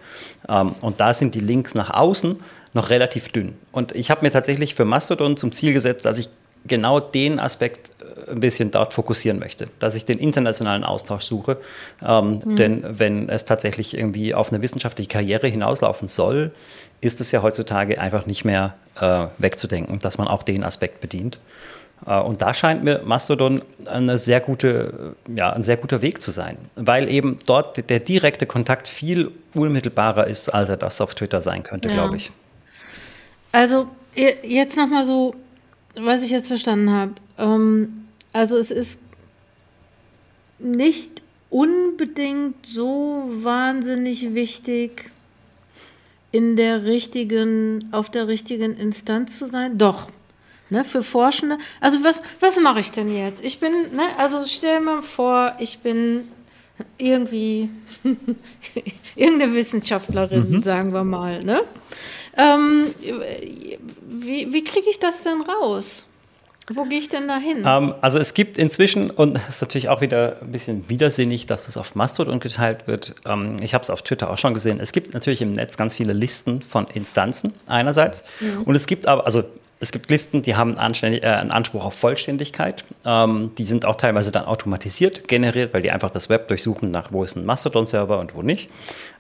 Ähm, 0.48 0.75
und 0.81 1.01
da 1.01 1.12
sind 1.12 1.35
die 1.35 1.40
Links 1.40 1.75
nach 1.75 1.90
außen 1.90 2.38
noch 2.75 2.90
relativ 2.90 3.31
dünn. 3.31 3.55
Und 3.72 3.94
ich 3.94 4.11
habe 4.11 4.25
mir 4.25 4.31
tatsächlich 4.31 4.75
für 4.75 4.85
Mastodon 4.85 5.37
zum 5.37 5.53
Ziel 5.53 5.72
gesetzt, 5.72 6.05
dass 6.05 6.18
ich 6.18 6.29
genau 6.66 7.01
den 7.01 7.38
Aspekt 7.38 7.90
äh, 8.01 8.31
ein 8.31 8.40
bisschen 8.40 8.70
dort 8.70 8.94
fokussieren 8.94 9.38
möchte, 9.38 9.66
dass 9.79 9.94
ich 9.94 10.05
den 10.05 10.18
internationalen 10.18 10.85
Austausch 10.85 11.25
suche. 11.25 11.59
Ähm, 12.05 12.40
mhm. 12.44 12.57
Denn 12.57 12.85
wenn 12.98 13.29
es 13.29 13.44
tatsächlich 13.44 13.96
irgendwie 13.96 14.35
auf 14.35 14.53
eine 14.53 14.62
wissenschaftliche 14.62 15.09
Karriere 15.09 15.48
hinauslaufen 15.48 16.09
soll, 16.09 16.53
ist 17.01 17.20
es 17.20 17.33
ja 17.33 17.42
heutzutage 17.42 18.01
einfach 18.01 18.27
nicht 18.27 18.44
mehr 18.44 18.75
äh, 19.01 19.27
wegzudenken, 19.38 19.98
dass 19.98 20.18
man 20.18 20.29
auch 20.29 20.42
den 20.42 20.64
Aspekt 20.64 21.01
bedient. 21.01 21.40
Äh, 22.07 22.20
und 22.20 22.42
da 22.42 22.55
scheint 22.55 22.85
mir 22.85 23.03
Mastodon 23.05 23.62
eine 23.87 24.18
sehr 24.18 24.40
gute, 24.40 25.14
ja, 25.35 25.53
ein 25.53 25.62
sehr 25.62 25.77
guter 25.77 26.03
Weg 26.03 26.20
zu 26.20 26.31
sein, 26.31 26.59
weil 26.77 27.09
eben 27.09 27.38
dort 27.46 27.88
der 27.90 28.01
direkte 28.01 28.46
Kontakt 28.46 28.88
viel 28.88 29.31
unmittelbarer 29.55 30.27
ist, 30.27 30.48
als 30.48 30.68
er 30.68 30.77
das 30.77 31.01
auf 31.01 31.14
Twitter 31.14 31.40
sein 31.40 31.62
könnte, 31.62 31.88
ja. 31.88 31.94
glaube 31.94 32.16
ich. 32.16 32.31
Also 33.51 33.88
jetzt 34.42 34.77
nochmal 34.77 35.05
so 35.05 35.35
was 35.94 36.22
ich 36.22 36.31
jetzt 36.31 36.48
verstanden 36.48 36.90
habe, 36.90 37.12
ähm, 37.38 38.07
also 38.33 38.57
es 38.57 38.70
ist 38.70 38.98
nicht 40.59 41.22
unbedingt 41.50 42.66
so 42.66 43.24
wahnsinnig 43.28 44.35
wichtig, 44.35 45.11
in 46.33 46.57
der 46.57 46.85
richtigen, 46.85 47.88
auf 47.92 48.11
der 48.11 48.26
richtigen 48.26 48.76
Instanz 48.76 49.38
zu 49.38 49.46
sein. 49.46 49.78
Doch. 49.78 50.09
Ne, 50.70 50.85
für 50.85 51.02
Forschende. 51.02 51.59
Also 51.81 52.02
was, 52.02 52.22
was 52.40 52.59
mache 52.59 52.81
ich 52.81 52.90
denn 52.90 53.14
jetzt? 53.14 53.44
Ich 53.44 53.61
bin, 53.61 53.72
ne, 53.94 54.05
also 54.16 54.44
stell 54.46 54.81
mir 54.81 55.02
vor, 55.02 55.52
ich 55.59 55.81
bin 55.81 56.20
irgendwie 56.96 57.68
irgendeine 59.14 59.52
Wissenschaftlerin, 59.52 60.50
mhm. 60.50 60.62
sagen 60.62 60.94
wir 60.94 61.05
mal, 61.05 61.44
ne? 61.44 61.61
Ähm, 62.38 62.87
wie 64.24 64.52
wie 64.52 64.64
kriege 64.64 64.88
ich 64.88 64.98
das 64.98 65.22
denn 65.22 65.42
raus? 65.42 66.06
Wo 66.70 66.85
gehe 66.85 66.98
ich 66.98 67.08
denn 67.08 67.26
da 67.26 67.38
hin? 67.38 67.64
Ähm, 67.66 67.94
also 68.00 68.18
es 68.18 68.35
gibt 68.35 68.56
inzwischen, 68.56 69.11
und 69.11 69.37
es 69.37 69.56
ist 69.56 69.62
natürlich 69.62 69.88
auch 69.88 70.00
wieder 70.00 70.37
ein 70.40 70.52
bisschen 70.52 70.88
widersinnig, 70.88 71.46
dass 71.46 71.68
es 71.68 71.76
auf 71.76 71.94
Mastodon 71.94 72.38
geteilt 72.40 72.87
wird. 72.87 73.14
Ähm, 73.26 73.56
ich 73.61 73.74
habe 73.74 73.82
es 73.82 73.90
auf 73.90 74.02
Twitter 74.02 74.30
auch 74.30 74.38
schon 74.38 74.54
gesehen. 74.54 74.78
Es 74.80 74.92
gibt 74.92 75.12
natürlich 75.12 75.42
im 75.42 75.52
Netz 75.52 75.76
ganz 75.76 75.96
viele 75.96 76.12
Listen 76.12 76.62
von 76.62 76.87
Instanzen 76.87 77.52
einerseits. 77.66 78.22
Mhm. 78.40 78.62
Und 78.62 78.76
es 78.76 78.87
gibt 78.87 79.08
aber, 79.08 79.26
also 79.26 79.42
es 79.80 79.90
gibt 79.90 80.08
Listen, 80.08 80.42
die 80.42 80.54
haben 80.54 80.76
äh, 80.76 81.26
einen 81.26 81.50
Anspruch 81.50 81.85
auf 81.85 81.94
Vollständigkeit. 81.94 82.85
Ähm, 83.04 83.50
die 83.58 83.64
sind 83.64 83.85
auch 83.85 83.96
teilweise 83.96 84.30
dann 84.30 84.44
automatisiert 84.44 85.26
generiert, 85.26 85.74
weil 85.74 85.82
die 85.82 85.90
einfach 85.90 86.11
das 86.11 86.28
Web 86.28 86.46
durchsuchen 86.46 86.92
nach, 86.92 87.11
wo 87.11 87.24
ist 87.24 87.37
ein 87.37 87.44
Mastodon-Server 87.44 88.20
und 88.20 88.37
wo 88.37 88.42
nicht. 88.42 88.70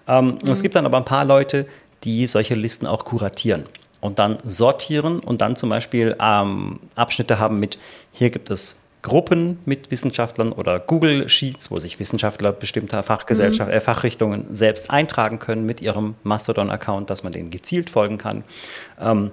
Ähm, 0.06 0.38
mhm. 0.42 0.50
Es 0.50 0.62
gibt 0.62 0.76
dann 0.76 0.86
aber 0.86 0.98
ein 0.98 1.04
paar 1.04 1.24
Leute, 1.24 1.66
die 2.04 2.28
solche 2.28 2.54
Listen 2.54 2.86
auch 2.86 3.04
kuratieren 3.04 3.64
und 4.02 4.18
dann 4.18 4.38
sortieren 4.44 5.20
und 5.20 5.40
dann 5.40 5.56
zum 5.56 5.70
Beispiel 5.70 6.16
ähm, 6.20 6.80
Abschnitte 6.96 7.38
haben 7.38 7.58
mit, 7.58 7.78
hier 8.10 8.28
gibt 8.28 8.50
es 8.50 8.76
Gruppen 9.00 9.58
mit 9.64 9.90
Wissenschaftlern 9.90 10.52
oder 10.52 10.80
Google 10.80 11.28
Sheets, 11.28 11.70
wo 11.70 11.78
sich 11.78 11.98
Wissenschaftler 11.98 12.52
bestimmter 12.52 13.02
Fachgesellschaft, 13.02 13.70
mhm. 13.70 13.76
äh, 13.76 13.80
Fachrichtungen 13.80 14.46
selbst 14.50 14.90
eintragen 14.90 15.38
können 15.38 15.64
mit 15.64 15.80
ihrem 15.80 16.16
Mastodon-Account, 16.24 17.10
dass 17.10 17.22
man 17.22 17.32
denen 17.32 17.50
gezielt 17.50 17.90
folgen 17.90 18.18
kann. 18.18 18.44
Ähm, 19.00 19.30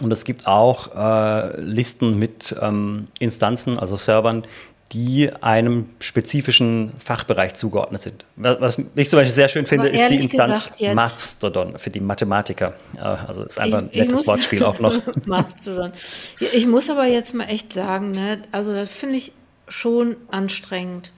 und 0.00 0.12
es 0.12 0.24
gibt 0.24 0.46
auch 0.46 0.94
äh, 0.94 1.60
Listen 1.60 2.18
mit 2.18 2.54
ähm, 2.60 3.08
Instanzen, 3.20 3.78
also 3.78 3.96
Servern, 3.96 4.44
die 4.92 5.32
einem 5.40 5.88
spezifischen 6.00 6.92
Fachbereich 7.04 7.54
zugeordnet 7.54 8.00
sind. 8.02 8.24
Was 8.36 8.76
ich 8.96 9.08
zum 9.08 9.18
Beispiel 9.18 9.32
sehr 9.32 9.48
schön 9.48 9.64
finde, 9.66 9.88
ist 9.88 10.08
die 10.08 10.16
Instanz 10.16 10.64
Mastodon 10.94 11.78
für 11.78 11.90
die 11.90 12.00
Mathematiker. 12.00 12.74
Also 12.98 13.44
ist 13.44 13.58
einfach 13.58 13.78
ein 13.78 13.90
nettes 13.94 14.26
Wortspiel 14.26 14.64
auch 14.64 14.80
noch. 14.80 15.00
Mastodon. 15.26 15.92
Ich 16.52 16.66
muss 16.66 16.90
aber 16.90 17.06
jetzt 17.06 17.34
mal 17.34 17.44
echt 17.44 17.72
sagen, 17.72 18.10
ne, 18.10 18.38
also 18.50 18.74
das 18.74 18.90
finde 18.90 19.16
ich 19.16 19.32
schon 19.68 20.16
anstrengend, 20.32 21.12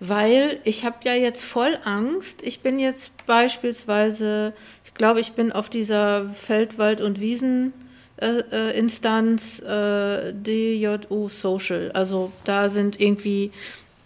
weil 0.00 0.60
ich 0.64 0.86
habe 0.86 0.96
ja 1.04 1.12
jetzt 1.12 1.44
voll 1.44 1.76
Angst. 1.84 2.42
Ich 2.42 2.60
bin 2.60 2.78
jetzt 2.78 3.10
beispielsweise, 3.26 4.54
ich 4.86 4.94
glaube, 4.94 5.20
ich 5.20 5.32
bin 5.32 5.52
auf 5.52 5.68
dieser 5.68 6.24
Feldwald- 6.26 7.02
und 7.02 7.20
Wiesen- 7.20 7.74
äh, 8.20 8.42
äh, 8.50 8.78
Instanz 8.78 9.60
äh, 9.60 10.32
DJU 10.32 11.28
Social. 11.28 11.92
Also 11.92 12.32
da 12.44 12.68
sind 12.68 13.00
irgendwie 13.00 13.52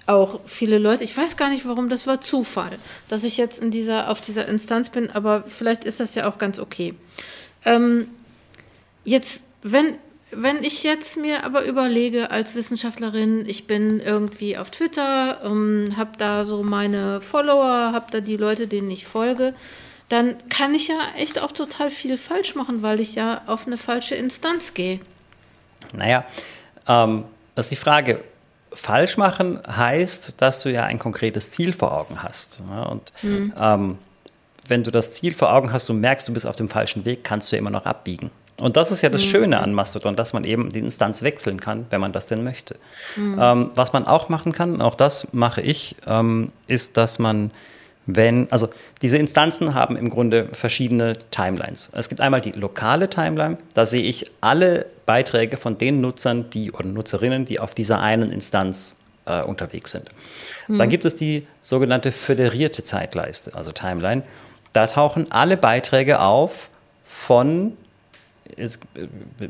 auch 0.07 0.41
viele 0.47 0.79
Leute. 0.79 1.05
Ich 1.05 1.17
weiß 1.17 1.37
gar 1.37 1.49
nicht, 1.49 1.67
warum 1.67 1.89
das 1.89 2.07
war 2.07 2.21
Zufall, 2.21 2.79
dass 3.09 3.25
ich 3.25 3.37
jetzt 3.37 3.63
in 3.63 3.71
dieser, 3.71 4.11
auf 4.11 4.21
dieser 4.21 4.49
Instanz 4.49 4.91
bin, 4.91 5.11
aber 5.11 5.45
vielleicht 5.45 5.85
ist 5.85 6.01
das 6.01 6.15
ja 6.15 6.29
auch 6.29 6.39
ganz 6.39 6.59
okay. 6.59 6.95
Ähm, 7.65 8.09
jetzt, 9.05 9.45
wenn, 9.63 9.97
wenn 10.31 10.63
ich 10.65 10.83
jetzt 10.83 11.17
mir 11.17 11.45
aber 11.45 11.65
überlege 11.65 12.31
als 12.31 12.55
Wissenschaftlerin, 12.55 13.45
ich 13.47 13.67
bin 13.67 14.01
irgendwie 14.01 14.59
auf 14.59 14.71
Twitter, 14.71 15.41
ähm, 15.45 15.91
habe 15.97 16.13
da 16.19 16.45
so 16.45 16.63
meine 16.63 17.21
Follower, 17.21 17.93
habe 17.93 18.07
da 18.11 18.21
die 18.21 18.37
Leute, 18.37 18.67
denen 18.67 18.91
ich 18.91 19.07
folge, 19.07 19.55
dann 20.13 20.37
kann 20.51 20.75
ich 20.75 20.89
ja 20.89 20.99
echt 21.17 21.41
auch 21.41 21.53
total 21.53 21.89
viel 21.89 22.19
falsch 22.19 22.55
machen, 22.55 22.83
weil 22.83 23.01
ich 23.01 23.15
ja 23.15 23.41
auf 23.47 23.67
eine 23.67 23.79
falsche 23.79 24.15
Instanz 24.15 24.75
gehe. 24.75 25.01
Naja, 25.95 26.25
ähm, 26.87 27.25
das 27.55 27.67
ist 27.67 27.71
die 27.71 27.77
Frage. 27.77 28.23
Falsch 28.75 29.17
machen 29.17 29.61
heißt, 29.67 30.41
dass 30.41 30.63
du 30.63 30.71
ja 30.71 30.85
ein 30.85 30.99
konkretes 30.99 31.51
Ziel 31.51 31.73
vor 31.73 31.93
Augen 31.93 32.23
hast. 32.23 32.61
Ja? 32.71 32.83
Und 32.83 33.13
mhm. 33.23 33.55
ähm, 33.59 33.99
wenn 34.67 34.83
du 34.83 34.91
das 34.91 35.13
Ziel 35.13 35.35
vor 35.35 35.53
Augen 35.53 35.73
hast 35.73 35.89
und 35.89 36.01
merkst, 36.01 36.29
du 36.29 36.35
bist 36.35 36.47
auf 36.47 36.57
dem 36.57 36.69
falschen 36.69 37.07
Weg, 37.07 37.25
kannst 37.25 37.51
du 37.51 37.57
ja 37.57 37.61
immer 37.61 37.71
noch 37.71 37.87
abbiegen. 37.87 38.31
Und 38.59 38.77
das 38.77 38.91
ist 38.91 39.01
ja 39.01 39.09
das 39.09 39.25
mhm. 39.25 39.31
Schöne 39.31 39.61
an 39.61 39.73
Mastodon, 39.73 40.15
dass 40.15 40.35
man 40.35 40.45
eben 40.45 40.71
die 40.71 40.81
Instanz 40.81 41.23
wechseln 41.23 41.59
kann, 41.59 41.87
wenn 41.89 42.03
man 42.03 42.13
das 42.13 42.27
denn 42.27 42.45
möchte. 42.45 42.77
Mhm. 43.17 43.39
Ähm, 43.41 43.71
was 43.75 43.95
man 43.95 44.07
auch 44.07 44.29
machen 44.29 44.53
kann, 44.53 44.83
auch 44.83 44.95
das 44.95 45.33
mache 45.33 45.63
ich, 45.63 45.97
ähm, 46.07 46.53
ist, 46.67 46.99
dass 46.99 47.19
man 47.19 47.51
wenn, 48.07 48.51
also 48.51 48.69
diese 49.01 49.17
Instanzen 49.17 49.75
haben 49.75 49.97
im 49.97 50.11
Grunde 50.11 50.49
verschiedene 50.53 51.17
Timelines. 51.31 51.89
Es 51.93 52.09
gibt 52.09 52.21
einmal 52.21 52.41
die 52.41 52.53
lokale 52.53 53.09
Timeline, 53.09 53.59
da 53.75 53.87
sehe 53.87 54.03
ich 54.03 54.31
alle 54.41 54.87
Beiträge 55.07 55.57
von 55.57 55.79
den 55.79 56.01
Nutzern, 56.01 56.51
die 56.51 56.73
oder 56.73 56.89
Nutzerinnen, 56.89 57.45
die 57.45 57.61
auf 57.61 57.75
dieser 57.75 58.01
einen 58.01 58.33
Instanz 58.33 58.97
äh, 59.27 59.43
unterwegs 59.43 59.93
sind. 59.93 60.09
Mhm. 60.69 60.79
Dann 60.79 60.89
gibt 60.89 61.05
es 61.05 61.15
die 61.15 61.47
sogenannte 61.61 62.13
föderierte 62.13 62.83
Zeitleiste, 62.83 63.55
also 63.55 63.73
Timeline. 63.73 64.23
Da 64.73 64.87
tauchen 64.87 65.31
alle 65.31 65.57
Beiträge 65.57 66.21
auf 66.21 66.69
von, 67.05 67.77
jetzt 68.57 68.81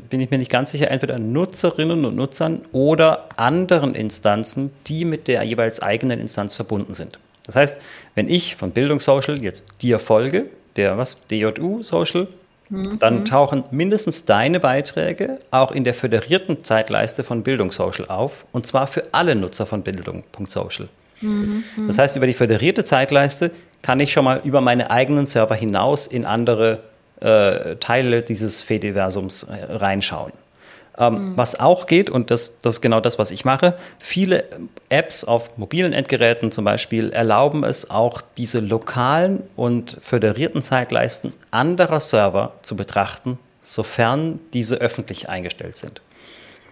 bin 0.09 0.19
ich 0.19 0.29
mir 0.29 0.37
nicht 0.37 0.51
ganz 0.51 0.71
sicher, 0.71 0.91
entweder 0.91 1.17
Nutzerinnen 1.17 2.05
und 2.05 2.15
Nutzern 2.15 2.65
oder 2.71 3.29
anderen 3.37 3.95
Instanzen, 3.95 4.71
die 4.85 5.05
mit 5.05 5.27
der 5.27 5.43
jeweils 5.43 5.81
eigenen 5.81 6.19
Instanz 6.19 6.55
verbunden 6.55 6.93
sind. 6.93 7.17
Das 7.45 7.55
heißt, 7.55 7.79
wenn 8.15 8.29
ich 8.29 8.55
von 8.55 8.71
Bildungssocial 8.71 9.41
jetzt 9.41 9.81
dir 9.81 9.99
folge, 9.99 10.45
der 10.75 10.97
was, 10.97 11.17
DJU 11.29 11.83
Social, 11.83 12.27
mhm. 12.69 12.99
dann 12.99 13.25
tauchen 13.25 13.63
mindestens 13.71 14.25
deine 14.25 14.59
Beiträge 14.59 15.39
auch 15.51 15.71
in 15.71 15.83
der 15.83 15.93
föderierten 15.93 16.63
Zeitleiste 16.63 17.23
von 17.23 17.43
Bildungssocial 17.43 18.07
auf 18.07 18.45
und 18.51 18.65
zwar 18.65 18.87
für 18.87 19.05
alle 19.11 19.35
Nutzer 19.35 19.65
von 19.65 19.83
Bildung.social. 19.83 20.87
Mhm. 21.21 21.63
Das 21.87 21.97
heißt, 21.97 22.15
über 22.15 22.27
die 22.27 22.33
föderierte 22.33 22.83
Zeitleiste 22.83 23.51
kann 23.81 23.99
ich 23.99 24.11
schon 24.11 24.25
mal 24.25 24.41
über 24.43 24.61
meine 24.61 24.91
eigenen 24.91 25.25
Server 25.25 25.55
hinaus 25.55 26.07
in 26.07 26.25
andere 26.25 26.79
äh, 27.19 27.75
Teile 27.77 28.21
dieses 28.21 28.63
Fediversums 28.63 29.43
äh, 29.43 29.73
reinschauen. 29.73 30.31
Ähm, 30.97 31.13
mhm. 31.13 31.37
Was 31.37 31.59
auch 31.59 31.87
geht, 31.87 32.09
und 32.09 32.29
das, 32.29 32.53
das 32.61 32.75
ist 32.75 32.81
genau 32.81 32.99
das, 32.99 33.17
was 33.17 33.31
ich 33.31 33.45
mache, 33.45 33.75
viele 33.99 34.45
Apps 34.89 35.23
auf 35.23 35.57
mobilen 35.57 35.91
Endgeräten 35.91 36.51
zum 36.51 36.65
Beispiel 36.65 37.11
erlauben 37.11 37.63
es 37.63 37.89
auch, 37.89 38.21
diese 38.37 38.59
lokalen 38.59 39.41
und 39.55 39.97
föderierten 40.01 40.61
Zeitleisten 40.61 41.33
anderer 41.49 41.99
Server 41.99 42.53
zu 42.61 42.75
betrachten, 42.75 43.39
sofern 43.63 44.39
diese 44.53 44.75
öffentlich 44.75 45.29
eingestellt 45.29 45.77
sind. 45.77 46.01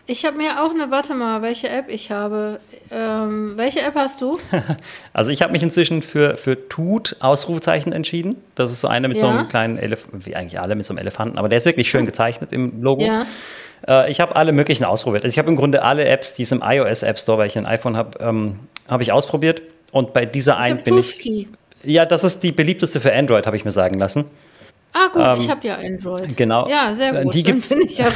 Ich 0.08 0.26
habe 0.26 0.38
mir 0.38 0.64
auch 0.64 0.72
eine, 0.72 0.92
warte 0.92 1.14
mal, 1.14 1.42
welche 1.42 1.70
App 1.70 1.86
ich 1.88 2.12
habe. 2.12 2.60
Ähm, 2.92 3.54
welche 3.56 3.82
App 3.82 3.96
hast 3.96 4.22
du? 4.22 4.40
also 5.14 5.32
ich 5.32 5.42
habe 5.42 5.54
mich 5.54 5.64
inzwischen 5.64 6.02
für, 6.02 6.38
für 6.38 6.68
Tut 6.68 7.16
Ausrufezeichen 7.20 7.94
entschieden. 7.94 8.36
Das 8.56 8.72
ist 8.72 8.82
so 8.82 8.88
eine 8.88 9.08
mit 9.08 9.18
ja. 9.18 9.24
so 9.24 9.28
einem 9.28 9.48
kleinen 9.48 9.78
Elefanten, 9.78 10.26
wie 10.26 10.36
eigentlich 10.36 10.60
alle 10.60 10.76
mit 10.76 10.86
so 10.86 10.94
einem 10.94 11.00
Elefanten, 11.00 11.38
aber 11.38 11.50
der 11.50 11.60
ist 11.60 11.66
wirklich 11.66 11.90
schön 11.90 12.06
gezeichnet 12.08 12.52
im 12.52 12.82
Logo. 12.82 13.04
Ja. 13.04 13.26
Äh, 13.88 14.12
ich 14.12 14.20
habe 14.20 14.36
alle 14.36 14.52
möglichen 14.52 14.84
ausprobiert. 14.84 15.24
Also 15.24 15.34
ich 15.34 15.40
habe 15.40 15.50
im 15.50 15.56
Grunde 15.56 15.84
alle 15.84 16.06
Apps, 16.06 16.34
die 16.34 16.44
es 16.44 16.52
im 16.52 16.62
iOS 16.64 17.04
App 17.04 17.20
Store, 17.20 17.38
weil 17.38 17.48
ich 17.48 17.58
ein 17.58 17.66
iPhone 17.66 17.96
habe, 17.96 18.20
ähm, 18.20 18.60
habe 18.88 19.04
ich 19.04 19.12
ausprobiert. 19.12 19.62
Und 19.92 20.14
bei 20.14 20.26
dieser 20.26 20.58
einen 20.58 20.78
bin 20.78 20.98
ich. 20.98 21.48
Ja, 21.84 22.06
das 22.06 22.24
ist 22.24 22.44
die 22.44 22.52
beliebteste 22.52 23.00
für 23.02 23.14
Android, 23.14 23.48
habe 23.48 23.58
ich 23.58 23.66
mir 23.66 23.72
sagen 23.72 23.98
lassen. 23.98 24.26
Ah, 24.94 25.08
gut, 25.12 25.22
ähm, 25.24 25.38
ich 25.38 25.50
habe 25.50 25.68
ja 25.68 25.76
Android. 25.76 26.36
Genau. 26.36 26.68
Ja, 26.68 26.94
sehr 26.94 27.24
gut. 27.24 27.34
Die 27.34 27.44
gibt 27.44 27.60
es 27.60 27.98
ja 27.98 28.10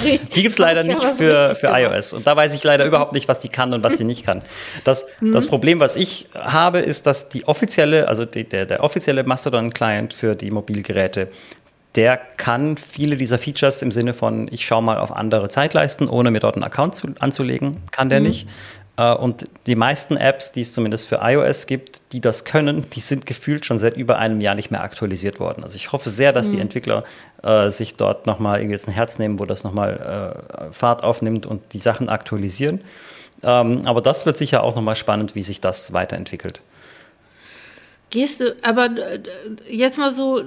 leider 0.57 0.83
nicht 0.83 1.01
für, 1.01 1.55
für 1.55 1.67
iOS. 1.67 2.13
Und 2.13 2.27
da 2.27 2.35
weiß 2.35 2.53
ich 2.55 2.63
leider 2.63 2.85
überhaupt 2.85 3.13
nicht, 3.13 3.27
was 3.27 3.39
die 3.39 3.49
kann 3.49 3.73
und 3.73 3.83
was 3.83 3.95
die 3.95 4.03
nicht 4.03 4.25
kann. 4.25 4.41
Das, 4.83 5.07
mhm. 5.21 5.31
das 5.31 5.47
Problem, 5.47 5.79
was 5.79 5.95
ich 5.95 6.27
habe, 6.33 6.79
ist, 6.79 7.07
dass 7.07 7.29
die 7.29 7.47
offizielle, 7.47 8.07
also 8.07 8.25
die, 8.25 8.43
der, 8.43 8.65
der 8.65 8.83
offizielle 8.83 9.23
Mastodon-Client 9.23 10.13
für 10.13 10.35
die 10.35 10.51
Mobilgeräte 10.51 11.29
der 11.95 12.17
kann 12.17 12.75
viele 12.75 13.15
dieser 13.15 13.39
Features 13.39 13.81
im 13.81 13.89
Sinne 13.91 14.13
von, 14.13 14.49
ich 14.51 14.65
schaue 14.65 14.83
mal 14.83 14.97
auf 14.97 15.15
andere 15.15 15.47
Zeitleisten, 15.47 16.09
ohne 16.09 16.29
mir 16.29 16.41
dort 16.41 16.55
einen 16.55 16.63
Account 16.63 16.93
zu, 16.93 17.07
anzulegen, 17.19 17.77
kann 17.91 18.09
der 18.09 18.19
mhm. 18.19 18.27
nicht. 18.27 18.47
Äh, 18.97 19.13
und 19.13 19.47
die 19.65 19.75
meisten 19.75 20.17
Apps, 20.17 20.51
die 20.51 20.61
es 20.61 20.73
zumindest 20.73 21.07
für 21.07 21.19
iOS 21.21 21.67
gibt, 21.67 22.01
die 22.11 22.21
das 22.21 22.45
können, 22.45 22.89
die 22.91 22.99
sind 22.99 23.25
gefühlt 23.25 23.65
schon 23.65 23.77
seit 23.77 23.97
über 23.97 24.17
einem 24.17 24.41
Jahr 24.41 24.55
nicht 24.55 24.71
mehr 24.71 24.81
aktualisiert 24.81 25.39
worden. 25.39 25.63
Also 25.63 25.75
ich 25.75 25.91
hoffe 25.91 26.09
sehr, 26.09 26.33
dass 26.33 26.47
mhm. 26.47 26.51
die 26.51 26.59
Entwickler 26.61 27.03
äh, 27.43 27.69
sich 27.69 27.95
dort 27.95 28.25
nochmal 28.25 28.59
irgendwie 28.59 28.73
jetzt 28.73 28.87
ein 28.87 28.93
Herz 28.93 29.19
nehmen, 29.19 29.39
wo 29.39 29.45
das 29.45 29.63
nochmal 29.63 30.43
äh, 30.69 30.73
Fahrt 30.73 31.03
aufnimmt 31.03 31.45
und 31.45 31.73
die 31.73 31.79
Sachen 31.79 32.09
aktualisieren. 32.09 32.81
Ähm, 33.43 33.81
aber 33.85 34.01
das 34.01 34.25
wird 34.25 34.37
sicher 34.37 34.63
auch 34.63 34.75
nochmal 34.75 34.95
spannend, 34.95 35.35
wie 35.35 35.43
sich 35.43 35.61
das 35.61 35.93
weiterentwickelt. 35.93 36.61
Gehst 38.15 38.39
du, 38.39 38.55
aber 38.61 38.85
äh, 38.85 39.19
jetzt 39.69 39.97
mal 39.97 40.09
so, 40.09 40.41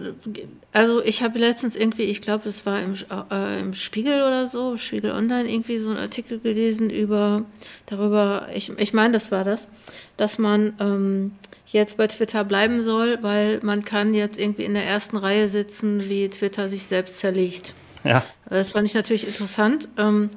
also 0.72 1.04
ich 1.04 1.22
habe 1.22 1.38
letztens 1.38 1.76
irgendwie, 1.76 2.04
ich 2.04 2.22
glaube, 2.22 2.48
es 2.48 2.64
war 2.64 2.80
im, 2.80 2.94
äh, 3.30 3.60
im 3.60 3.74
Spiegel 3.74 4.22
oder 4.22 4.46
so, 4.46 4.78
Spiegel 4.78 5.10
Online, 5.10 5.46
irgendwie 5.46 5.76
so 5.76 5.90
einen 5.90 5.98
Artikel 5.98 6.38
gelesen 6.38 6.88
über, 6.88 7.44
darüber, 7.84 8.48
ich, 8.54 8.72
ich 8.78 8.94
meine, 8.94 9.12
das 9.12 9.30
war 9.32 9.44
das, 9.44 9.68
dass 10.16 10.38
man 10.38 10.76
ähm, 10.80 11.32
jetzt 11.66 11.98
bei 11.98 12.06
Twitter 12.06 12.42
bleiben 12.42 12.80
soll, 12.80 13.18
weil 13.20 13.60
man 13.62 13.84
kann 13.84 14.14
jetzt 14.14 14.40
irgendwie 14.40 14.64
in 14.64 14.72
der 14.72 14.86
ersten 14.86 15.18
Reihe 15.18 15.46
sitzen, 15.50 16.08
wie 16.08 16.30
Twitter 16.30 16.70
sich 16.70 16.84
selbst 16.84 17.18
zerlegt. 17.18 17.74
Ja. 18.02 18.24
Das 18.48 18.72
fand 18.72 18.88
ich 18.88 18.94
natürlich 18.94 19.26
interessant. 19.26 19.90
Ähm, 19.98 20.30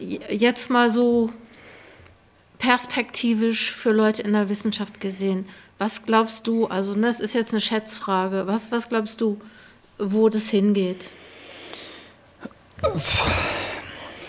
jetzt 0.00 0.70
mal 0.70 0.90
so 0.90 1.30
perspektivisch 2.58 3.70
für 3.70 3.92
Leute 3.92 4.22
in 4.22 4.32
der 4.32 4.48
Wissenschaft 4.48 5.00
gesehen. 5.00 5.46
Was 5.80 6.02
glaubst 6.02 6.46
du, 6.46 6.66
also 6.66 6.92
ne, 6.92 7.06
das 7.06 7.20
ist 7.20 7.32
jetzt 7.32 7.54
eine 7.54 7.60
Schätzfrage, 7.62 8.46
was, 8.46 8.70
was 8.70 8.90
glaubst 8.90 9.22
du, 9.22 9.40
wo 9.98 10.28
das 10.28 10.50
hingeht? 10.50 11.08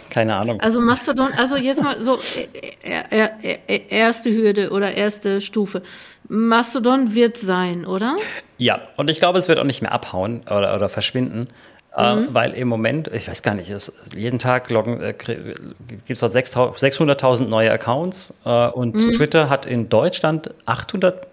Keine 0.10 0.38
Ahnung. 0.38 0.62
Also 0.62 0.80
Mastodon, 0.80 1.28
also 1.38 1.58
jetzt 1.58 1.84
mal 1.84 2.02
so 2.02 2.18
erste 3.90 4.34
Hürde 4.34 4.70
oder 4.70 4.96
erste 4.96 5.42
Stufe. 5.42 5.82
Mastodon 6.30 7.16
wird 7.16 7.36
sein, 7.36 7.86
oder? 7.86 8.16
Ja, 8.58 8.84
und 8.96 9.10
ich 9.10 9.20
glaube, 9.20 9.38
es 9.38 9.50
wird 9.50 9.60
auch 9.60 9.66
nicht 9.66 9.82
mehr 9.82 9.92
abhauen 9.92 10.44
oder, 10.44 10.74
oder 10.74 10.88
verschwinden. 10.88 11.50
Äh, 11.98 12.16
mhm. 12.16 12.28
Weil 12.32 12.54
im 12.54 12.70
Moment, 12.70 13.10
ich 13.10 13.28
weiß 13.28 13.44
gar 13.44 13.56
nicht, 13.56 13.70
es, 13.70 13.92
jeden 14.16 14.40
Tag 14.40 14.72
äh, 14.72 15.14
gibt 15.14 16.10
es 16.10 16.24
600.000 16.24 17.48
neue 17.48 17.70
Accounts 17.70 18.34
äh, 18.46 18.68
und 18.68 18.96
mhm. 18.96 19.12
Twitter 19.12 19.50
hat 19.50 19.66
in 19.66 19.90
Deutschland 19.90 20.52
800 20.66 21.31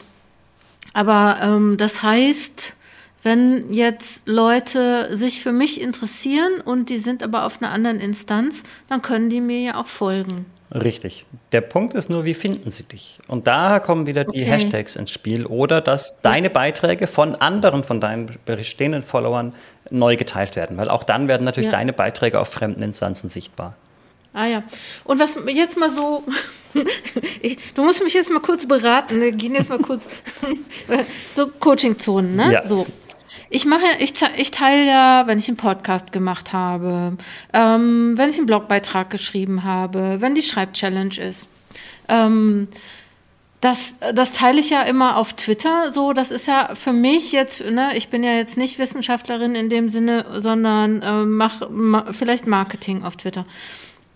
aber 0.93 1.39
ähm, 1.43 1.77
das 1.79 2.03
heißt, 2.03 2.77
wenn 3.23 3.73
jetzt 3.73 4.29
Leute 4.29 5.15
sich 5.17 5.43
für 5.43 5.53
mich 5.53 5.81
interessieren 5.81 6.61
und 6.65 6.89
die 6.89 6.99
sind 6.99 7.23
aber 7.23 7.45
auf 7.45 7.63
einer 7.63 7.71
anderen 7.71 8.01
Instanz, 8.01 8.63
dann 8.89 9.03
können 9.03 9.31
die 9.31 9.41
mir 9.41 9.61
ja 9.61 9.75
auch 9.77 9.87
folgen. 9.87 10.47
Richtig. 10.73 11.27
Der 11.51 11.63
Punkt 11.63 11.95
ist 11.95 12.11
nur, 12.11 12.25
wie 12.25 12.35
finden 12.35 12.71
sie 12.71 12.85
dich? 12.85 13.19
Und 13.27 13.49
da 13.49 13.81
kommen 13.81 14.07
wieder 14.07 14.25
die 14.25 14.43
okay. 14.43 14.51
Hashtags 14.51 14.95
ins 14.95 15.11
Spiel 15.11 15.47
oder 15.47 15.81
dass 15.81 16.21
deine 16.23 16.49
Beiträge 16.49 17.09
von 17.09 17.35
anderen, 17.35 17.83
von 17.83 18.01
deinen 18.01 18.39
bestehenden 18.45 19.03
Followern 19.03 19.53
neu 19.91 20.17
geteilt 20.17 20.55
werden, 20.55 20.77
weil 20.77 20.89
auch 20.89 21.03
dann 21.03 21.27
werden 21.27 21.45
natürlich 21.45 21.73
ja. 21.73 21.77
deine 21.77 21.93
Beiträge 21.93 22.39
auf 22.39 22.49
fremden 22.49 22.83
Instanzen 22.83 23.29
sichtbar. 23.29 23.75
Ah 24.33 24.47
ja. 24.47 24.63
Und 25.03 25.19
was 25.19 25.39
jetzt 25.49 25.77
mal 25.77 25.91
so, 25.91 26.23
ich, 27.43 27.59
du 27.75 27.83
musst 27.83 28.03
mich 28.03 28.15
jetzt 28.15 28.31
mal 28.31 28.41
kurz 28.41 28.67
beraten, 28.67 29.21
wir 29.21 29.33
gehen 29.33 29.55
jetzt 29.57 29.71
mal 29.71 29.81
kurz 29.81 30.09
so 31.35 31.49
Coaching-Zonen, 31.49 32.37
ne? 32.37 32.53
Ja. 32.53 32.69
So. 32.69 32.87
Ich 33.53 33.67
mache, 33.67 33.83
ich, 33.99 34.15
ich 34.37 34.53
teile 34.53 34.87
ja, 34.87 35.27
wenn 35.27 35.39
ich 35.39 35.49
einen 35.49 35.57
Podcast 35.57 36.13
gemacht 36.13 36.53
habe, 36.53 37.17
ähm, 37.53 38.17
wenn 38.17 38.31
ich 38.31 38.39
einen 38.39 38.47
Blogbeitrag 38.47 39.11
geschrieben 39.11 39.65
habe, 39.65 40.21
wenn 40.21 40.37
die 40.37 40.43
Schreibchallenge 40.43 41.19
ist. 41.19 41.49
Ähm, 42.09 42.69
das, 43.61 43.97
das 44.15 44.35
teile 44.35 44.61
ich 44.61 44.71
ja 44.71 44.83
immer 44.83 45.17
auf 45.17 45.35
Twitter. 45.35 45.91
So, 45.91 46.13
das 46.13 46.31
ist 46.31 46.47
ja 46.47 46.75
für 46.75 46.93
mich 46.93 47.33
jetzt, 47.33 47.65
ne, 47.69 47.97
ich 47.97 48.09
bin 48.09 48.23
ja 48.23 48.33
jetzt 48.33 48.57
nicht 48.57 48.79
Wissenschaftlerin 48.79 49.57
in 49.57 49.69
dem 49.69 49.89
Sinne, 49.89 50.25
sondern 50.37 51.03
äh, 51.03 51.25
mach, 51.25 51.69
ma, 51.69 52.07
vielleicht 52.13 52.47
Marketing 52.47 53.03
auf 53.03 53.17
Twitter. 53.17 53.45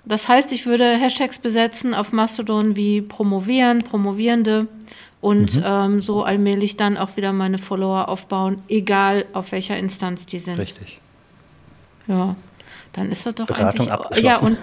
Das 0.07 0.28
heißt, 0.28 0.52
ich 0.52 0.66
würde 0.66 0.84
Hashtags 0.84 1.38
besetzen 1.38 1.94
auf 1.94 2.12
Mastodon 2.12 2.76
wie 2.76 3.00
promovieren, 3.00 3.80
Promovierende 3.80 4.68
und 5.20 5.57
mhm. 5.57 5.62
ähm, 5.64 6.00
so 6.02 6.22
allmählich 6.22 6.76
dann 6.76 6.98
auch 6.98 7.16
wieder 7.16 7.32
meine 7.32 7.57
Follower 7.57 8.09
aufbauen, 8.09 8.61
egal 8.68 9.24
auf 9.32 9.52
welcher 9.52 9.78
Instanz 9.78 10.26
die 10.26 10.38
sind. 10.38 10.59
Richtig. 10.59 11.00
Ja, 12.07 12.36
dann 12.92 13.11
ist 13.11 13.24
das 13.24 13.34
doch 13.34 13.46
Beratung 13.46 13.88
eigentlich 13.88 13.92
abgeschlossen. 13.92 14.59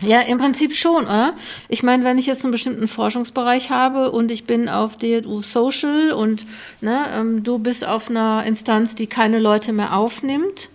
Ja, 0.00 0.10
und 0.10 0.10
ja, 0.10 0.20
im 0.22 0.38
Prinzip 0.38 0.74
schon, 0.74 1.04
oder? 1.04 1.34
Ich 1.68 1.82
meine, 1.82 2.04
wenn 2.04 2.16
ich 2.16 2.24
jetzt 2.24 2.44
einen 2.44 2.52
bestimmten 2.52 2.88
Forschungsbereich 2.88 3.68
habe 3.68 4.10
und 4.10 4.30
ich 4.30 4.46
bin 4.46 4.70
auf 4.70 4.96
DLU 4.96 5.42
Social 5.42 6.12
und 6.12 6.46
ne, 6.80 7.04
ähm, 7.14 7.42
du 7.42 7.58
bist 7.58 7.86
auf 7.86 8.08
einer 8.08 8.44
Instanz, 8.46 8.94
die 8.94 9.06
keine 9.06 9.38
Leute 9.38 9.74
mehr 9.74 9.94
aufnimmt, 9.94 10.70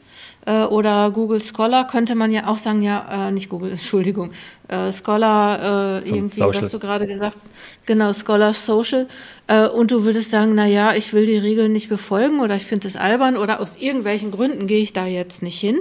äh, 0.47 0.63
oder 0.63 1.11
Google 1.11 1.41
Scholar 1.41 1.85
könnte 1.85 2.15
man 2.15 2.31
ja 2.31 2.47
auch 2.47 2.57
sagen, 2.57 2.81
ja, 2.81 3.27
äh, 3.27 3.31
nicht 3.31 3.49
Google, 3.49 3.71
Entschuldigung, 3.71 4.31
äh, 4.69 4.91
Scholar, 4.91 5.99
äh, 6.03 6.09
irgendwie, 6.09 6.39
Social. 6.39 6.63
was 6.63 6.71
du 6.71 6.79
gerade 6.79 7.05
gesagt 7.05 7.37
genau, 7.85 8.13
Scholar 8.13 8.53
Social, 8.53 9.07
äh, 9.47 9.67
und 9.67 9.91
du 9.91 10.05
würdest 10.05 10.31
sagen, 10.31 10.53
na 10.55 10.65
ja, 10.65 10.93
ich 10.93 11.13
will 11.13 11.25
die 11.25 11.37
Regeln 11.37 11.73
nicht 11.73 11.89
befolgen 11.89 12.39
oder 12.39 12.55
ich 12.55 12.65
finde 12.65 12.87
es 12.87 12.95
albern 12.95 13.35
oder 13.35 13.59
aus 13.59 13.75
irgendwelchen 13.75 14.31
Gründen 14.31 14.67
gehe 14.67 14.81
ich 14.81 14.93
da 14.93 15.05
jetzt 15.05 15.43
nicht 15.43 15.59
hin, 15.59 15.79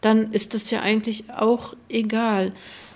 dann 0.00 0.32
ist 0.32 0.54
das 0.54 0.70
ja 0.70 0.80
eigentlich 0.80 1.24
auch 1.36 1.74
egal. 1.88 2.52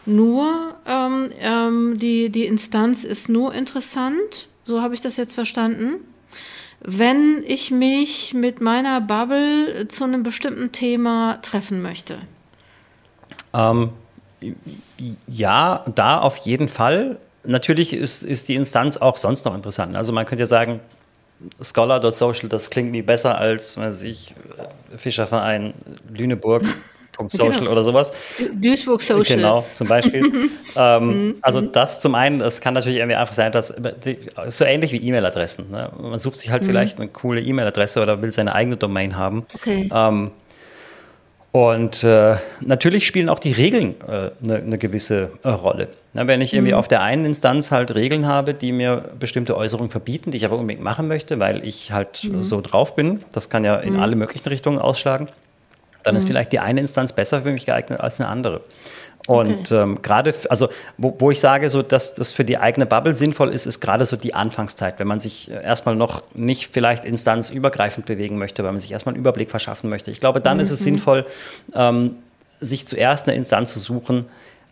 Nur 0.07 0.77
ähm, 0.87 1.31
ähm, 1.41 1.99
die, 1.99 2.31
die 2.31 2.47
Instanz 2.47 3.05
ist 3.05 3.29
nur 3.29 3.53
interessant, 3.55 4.49
so 4.65 4.81
habe 4.81 4.95
ich 4.95 5.01
das 5.01 5.17
jetzt 5.17 5.35
verstanden, 5.35 5.97
wenn 6.81 7.43
ich 7.47 7.71
mich 7.71 8.35
mit 8.35 8.61
meiner 8.61 9.01
Bubble 9.01 9.89
zu 9.89 10.05
einem 10.05 10.23
bestimmten 10.23 10.73
Thema 10.73 11.39
treffen 11.43 11.83
möchte? 11.83 12.19
Ähm, 13.55 13.91
ja, 15.27 15.85
da 15.95 16.21
auf 16.21 16.39
jeden 16.39 16.69
Fall. 16.69 17.19
Natürlich 17.45 17.93
ist, 17.93 18.23
ist 18.23 18.49
die 18.49 18.55
Instanz 18.55 18.97
auch 18.97 19.17
sonst 19.17 19.45
noch 19.45 19.55
interessant. 19.55 19.97
Also 19.97 20.13
man 20.13 20.27
könnte 20.27 20.43
ja 20.43 20.47
sagen, 20.47 20.81
Scholar.social, 21.63 22.49
das 22.49 22.71
klingt 22.71 22.93
wie 22.93 23.03
besser 23.03 23.39
als, 23.39 23.77
weiß 23.77 24.03
ich, 24.03 24.35
Fischerverein 24.97 25.75
Lüneburg 26.09 26.63
Social 27.29 27.61
genau. 27.61 27.73
oder 27.73 27.83
sowas. 27.83 28.13
Duisburg 28.55 29.03
Social. 29.03 29.37
Genau, 29.37 29.65
zum 29.73 29.89
Beispiel. 29.89 30.51
ähm, 30.77 31.07
mhm. 31.07 31.35
also 31.41 31.61
das 31.61 32.01
zum 32.01 32.15
einen, 32.15 32.39
das 32.39 32.61
kann 32.61 32.75
natürlich 32.75 32.99
irgendwie 32.99 33.17
einfach 33.17 33.35
sein, 33.35 33.53
dass 33.53 33.75
so 34.49 34.65
ähnlich 34.65 34.93
wie 34.93 34.99
E-Mail-Adressen. 34.99 35.71
Ne? 35.71 35.91
Man 35.99 36.19
sucht 36.19 36.37
sich 36.37 36.51
halt 36.51 36.63
mhm. 36.63 36.67
vielleicht 36.67 36.99
eine 36.99 37.09
coole 37.09 37.41
E-Mail-Adresse 37.41 38.01
oder 38.01 38.23
will 38.23 38.33
seine 38.33 38.55
eigene 38.55 38.77
Domain 38.77 39.17
haben. 39.17 39.47
Okay. 39.55 39.89
Ähm, 39.93 40.31
und 41.57 42.05
äh, 42.05 42.37
natürlich 42.61 43.07
spielen 43.07 43.31
auch 43.31 43.39
die 43.39 43.53
Regeln 43.53 43.95
eine 44.07 44.27
äh, 44.27 44.31
ne, 44.41 44.63
ne 44.63 44.77
gewisse 44.77 45.31
äh, 45.43 45.49
Rolle. 45.49 45.89
Na, 46.13 46.29
wenn 46.29 46.43
ich 46.43 46.53
irgendwie 46.53 46.73
mhm. 46.73 46.79
auf 46.79 46.87
der 46.87 47.01
einen 47.01 47.25
Instanz 47.25 47.71
halt 47.71 47.95
Regeln 47.95 48.27
habe, 48.27 48.53
die 48.53 48.73
mir 48.73 49.05
bestimmte 49.19 49.57
Äußerungen 49.57 49.91
verbieten, 49.91 50.33
die 50.33 50.37
ich 50.37 50.45
aber 50.45 50.59
unbedingt 50.59 50.85
machen 50.85 51.09
möchte, 51.09 51.41
weil 51.41 51.67
ich 51.67 51.93
halt 51.93 52.25
mhm. 52.25 52.43
so 52.43 52.61
drauf 52.61 52.95
bin, 52.95 53.25
das 53.33 53.49
kann 53.49 53.65
ja 53.65 53.77
in 53.77 53.95
mhm. 53.95 54.01
alle 54.01 54.17
möglichen 54.17 54.47
Richtungen 54.51 54.79
ausschlagen, 54.79 55.29
dann 56.07 56.15
mhm. 56.15 56.19
ist 56.21 56.27
vielleicht 56.27 56.53
die 56.53 56.61
eine 56.61 56.81
Instanz 56.81 57.13
besser 57.13 57.43
für 57.43 57.53
mich 57.53 57.67
geeignet 57.67 58.01
als 58.01 58.21
eine 58.21 58.29
andere. 58.29 58.63
Und 59.27 59.73
okay. 59.73 59.83
ähm, 59.83 60.03
gerade, 60.03 60.35
also 60.51 60.69
wo, 60.99 61.17
wo, 61.19 61.31
ich 61.33 61.41
sage, 61.41 61.69
so, 61.69 61.83
dass 61.83 62.15
das 62.15 62.31
für 62.31 62.45
die 62.45 62.59
eigene 62.59 62.87
Bubble 62.87 63.15
sinnvoll 63.15 63.53
ist, 63.53 63.67
ist 63.67 63.81
gerade 63.81 64.07
so 64.07 64.17
die 64.17 64.35
Anfangszeit, 64.35 65.01
wenn 65.01 65.09
man 65.09 65.19
sich 65.19 65.51
äh, 65.51 65.63
erstmal 65.65 65.97
noch 65.97 66.23
nicht 66.35 66.73
vielleicht 66.73 67.05
instanzübergreifend 67.05 68.07
bewegen 68.07 68.39
möchte, 68.39 68.63
weil 68.63 68.71
man 68.71 68.81
sich 68.81 68.93
erstmal 68.93 69.15
einen 69.15 69.21
Überblick 69.21 69.51
verschaffen 69.51 69.91
möchte. 69.91 70.13
Ich 70.13 70.21
glaube, 70.21 70.41
dann 70.41 70.59
mhm. 70.59 70.63
ist 70.63 70.71
es 70.71 70.81
mhm. 70.81 70.85
sinnvoll, 70.85 71.27
ähm, 71.75 72.17
sich 72.61 72.87
zuerst 72.87 73.27
eine 73.27 73.37
Instanz 73.37 73.73
zu 73.73 73.81
suchen, 73.81 74.27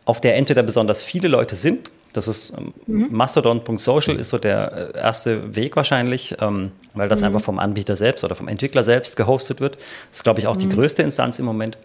auf 0.05 0.21
der 0.21 0.37
entweder 0.37 0.63
besonders 0.63 1.03
viele 1.03 1.29
Leute 1.29 1.57
sind, 1.57 1.91
das 2.15 2.29
ist 2.29 2.55
ähm, 2.57 2.73
mhm. 2.87 3.09
Mastodon.social 3.11 4.17
ist 4.17 4.31
so 4.31 4.39
der 4.39 4.95
äh, 4.95 4.99
erste 4.99 5.55
Weg 5.55 5.77
wahrscheinlich, 5.77 6.37
ähm, 6.41 6.71
weil 6.95 7.09
das 7.09 7.21
mhm. 7.21 7.27
einfach 7.27 7.41
vom 7.41 7.59
Anbieter 7.59 7.97
selbst 7.97 8.25
oder 8.25 8.35
vom 8.35 8.49
Entwickler 8.49 8.85
selbst 8.85 9.17
gehostet 9.17 9.61
wird. 9.61 9.77
Das 9.77 10.19
ist, 10.19 10.25
glaube 10.25 10.41
ich, 10.41 10.47
auch 10.47 10.55
mhm. 10.55 10.61
die 10.61 10.69
größte 10.71 11.03
Instanz 11.03 11.39
im 11.39 11.45
Moment. 11.45 11.77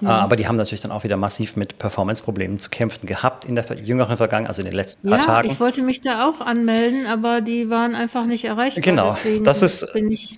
Mhm. 0.00 0.08
Aber 0.08 0.36
die 0.36 0.46
haben 0.48 0.56
natürlich 0.56 0.80
dann 0.80 0.92
auch 0.92 1.04
wieder 1.04 1.16
massiv 1.16 1.56
mit 1.56 1.78
Performance-Problemen 1.78 2.58
zu 2.58 2.70
kämpfen 2.70 3.06
gehabt 3.06 3.44
in 3.44 3.54
der 3.54 3.64
jüngeren 3.76 4.16
Vergangenheit, 4.16 4.50
also 4.50 4.62
in 4.62 4.66
den 4.66 4.74
letzten 4.74 5.08
ja, 5.08 5.16
paar 5.16 5.26
Tagen. 5.26 5.50
Ich 5.50 5.60
wollte 5.60 5.82
mich 5.82 6.00
da 6.00 6.28
auch 6.28 6.40
anmelden, 6.40 7.06
aber 7.06 7.40
die 7.40 7.70
waren 7.70 7.94
einfach 7.94 8.24
nicht 8.24 8.44
erreichbar. 8.44 8.82
Genau, 8.82 9.16
das 9.44 9.62
ist 9.62 9.86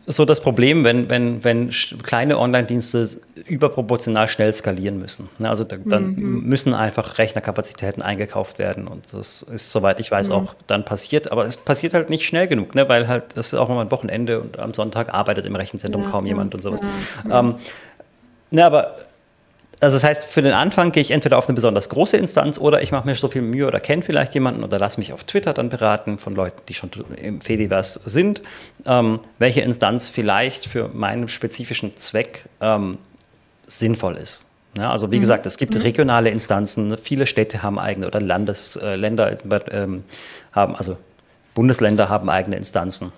so 0.06 0.24
das 0.24 0.40
Problem, 0.40 0.84
wenn, 0.84 1.10
wenn, 1.10 1.44
wenn 1.44 1.70
kleine 2.02 2.38
Online-Dienste 2.38 3.08
überproportional 3.46 4.28
schnell 4.28 4.52
skalieren 4.52 4.98
müssen. 4.98 5.28
Ne, 5.38 5.48
also 5.48 5.64
da, 5.64 5.76
dann 5.84 6.14
mhm. 6.14 6.42
müssen 6.44 6.74
einfach 6.74 7.18
Rechnerkapazitäten 7.18 8.02
eingekauft 8.02 8.58
werden 8.58 8.86
und 8.86 9.12
das 9.12 9.42
ist, 9.42 9.70
soweit 9.70 10.00
ich 10.00 10.10
weiß, 10.10 10.28
mhm. 10.28 10.34
auch 10.34 10.54
dann 10.66 10.84
passiert. 10.84 11.32
Aber 11.32 11.44
es 11.44 11.56
passiert 11.56 11.94
halt 11.94 12.10
nicht 12.10 12.24
schnell 12.24 12.46
genug, 12.46 12.74
ne? 12.74 12.88
weil 12.88 13.08
halt 13.08 13.36
das 13.36 13.52
ist 13.52 13.58
auch 13.58 13.68
immer 13.68 13.80
ein 13.80 13.90
Wochenende 13.90 14.40
und 14.40 14.58
am 14.58 14.74
Sonntag 14.74 15.12
arbeitet 15.12 15.46
im 15.46 15.56
Rechenzentrum 15.56 16.02
ja, 16.02 16.10
kaum 16.10 16.26
jemand 16.26 16.54
und 16.54 16.60
sowas. 16.60 16.80
Ja, 17.28 17.40
ähm, 17.40 17.56
ne, 18.50 18.64
aber 18.64 18.96
also 19.82 19.96
das 19.96 20.04
heißt, 20.04 20.24
für 20.26 20.42
den 20.42 20.52
Anfang 20.52 20.92
gehe 20.92 21.02
ich 21.02 21.10
entweder 21.10 21.38
auf 21.38 21.48
eine 21.48 21.56
besonders 21.56 21.88
große 21.88 22.16
Instanz 22.16 22.58
oder 22.58 22.82
ich 22.82 22.92
mache 22.92 23.06
mir 23.06 23.16
so 23.16 23.26
viel 23.26 23.42
Mühe 23.42 23.66
oder 23.66 23.80
kenne 23.80 24.02
vielleicht 24.02 24.32
jemanden 24.32 24.62
oder 24.62 24.78
lasse 24.78 25.00
mich 25.00 25.12
auf 25.12 25.24
Twitter 25.24 25.52
dann 25.52 25.70
beraten 25.70 26.18
von 26.18 26.36
Leuten, 26.36 26.62
die 26.68 26.74
schon 26.74 26.90
im 27.16 27.40
Fediverse 27.40 28.00
sind, 28.04 28.42
ähm, 28.86 29.18
welche 29.38 29.62
Instanz 29.62 30.08
vielleicht 30.08 30.66
für 30.66 30.88
meinen 30.88 31.28
spezifischen 31.28 31.96
Zweck 31.96 32.44
ähm, 32.60 32.98
sinnvoll 33.66 34.16
ist. 34.16 34.46
Ja, 34.78 34.90
also 34.92 35.10
wie 35.10 35.16
mhm. 35.16 35.22
gesagt, 35.22 35.46
es 35.46 35.58
gibt 35.58 35.74
mhm. 35.74 35.82
regionale 35.82 36.30
Instanzen, 36.30 36.96
viele 36.96 37.26
Städte 37.26 37.62
haben 37.62 37.78
eigene 37.78 38.06
oder 38.06 38.20
Landesländer 38.20 39.32
äh, 39.32 39.36
ähm, 39.72 40.04
haben, 40.52 40.76
also 40.76 40.96
Bundesländer 41.54 42.08
haben 42.08 42.30
eigene 42.30 42.56
Instanzen. 42.56 43.12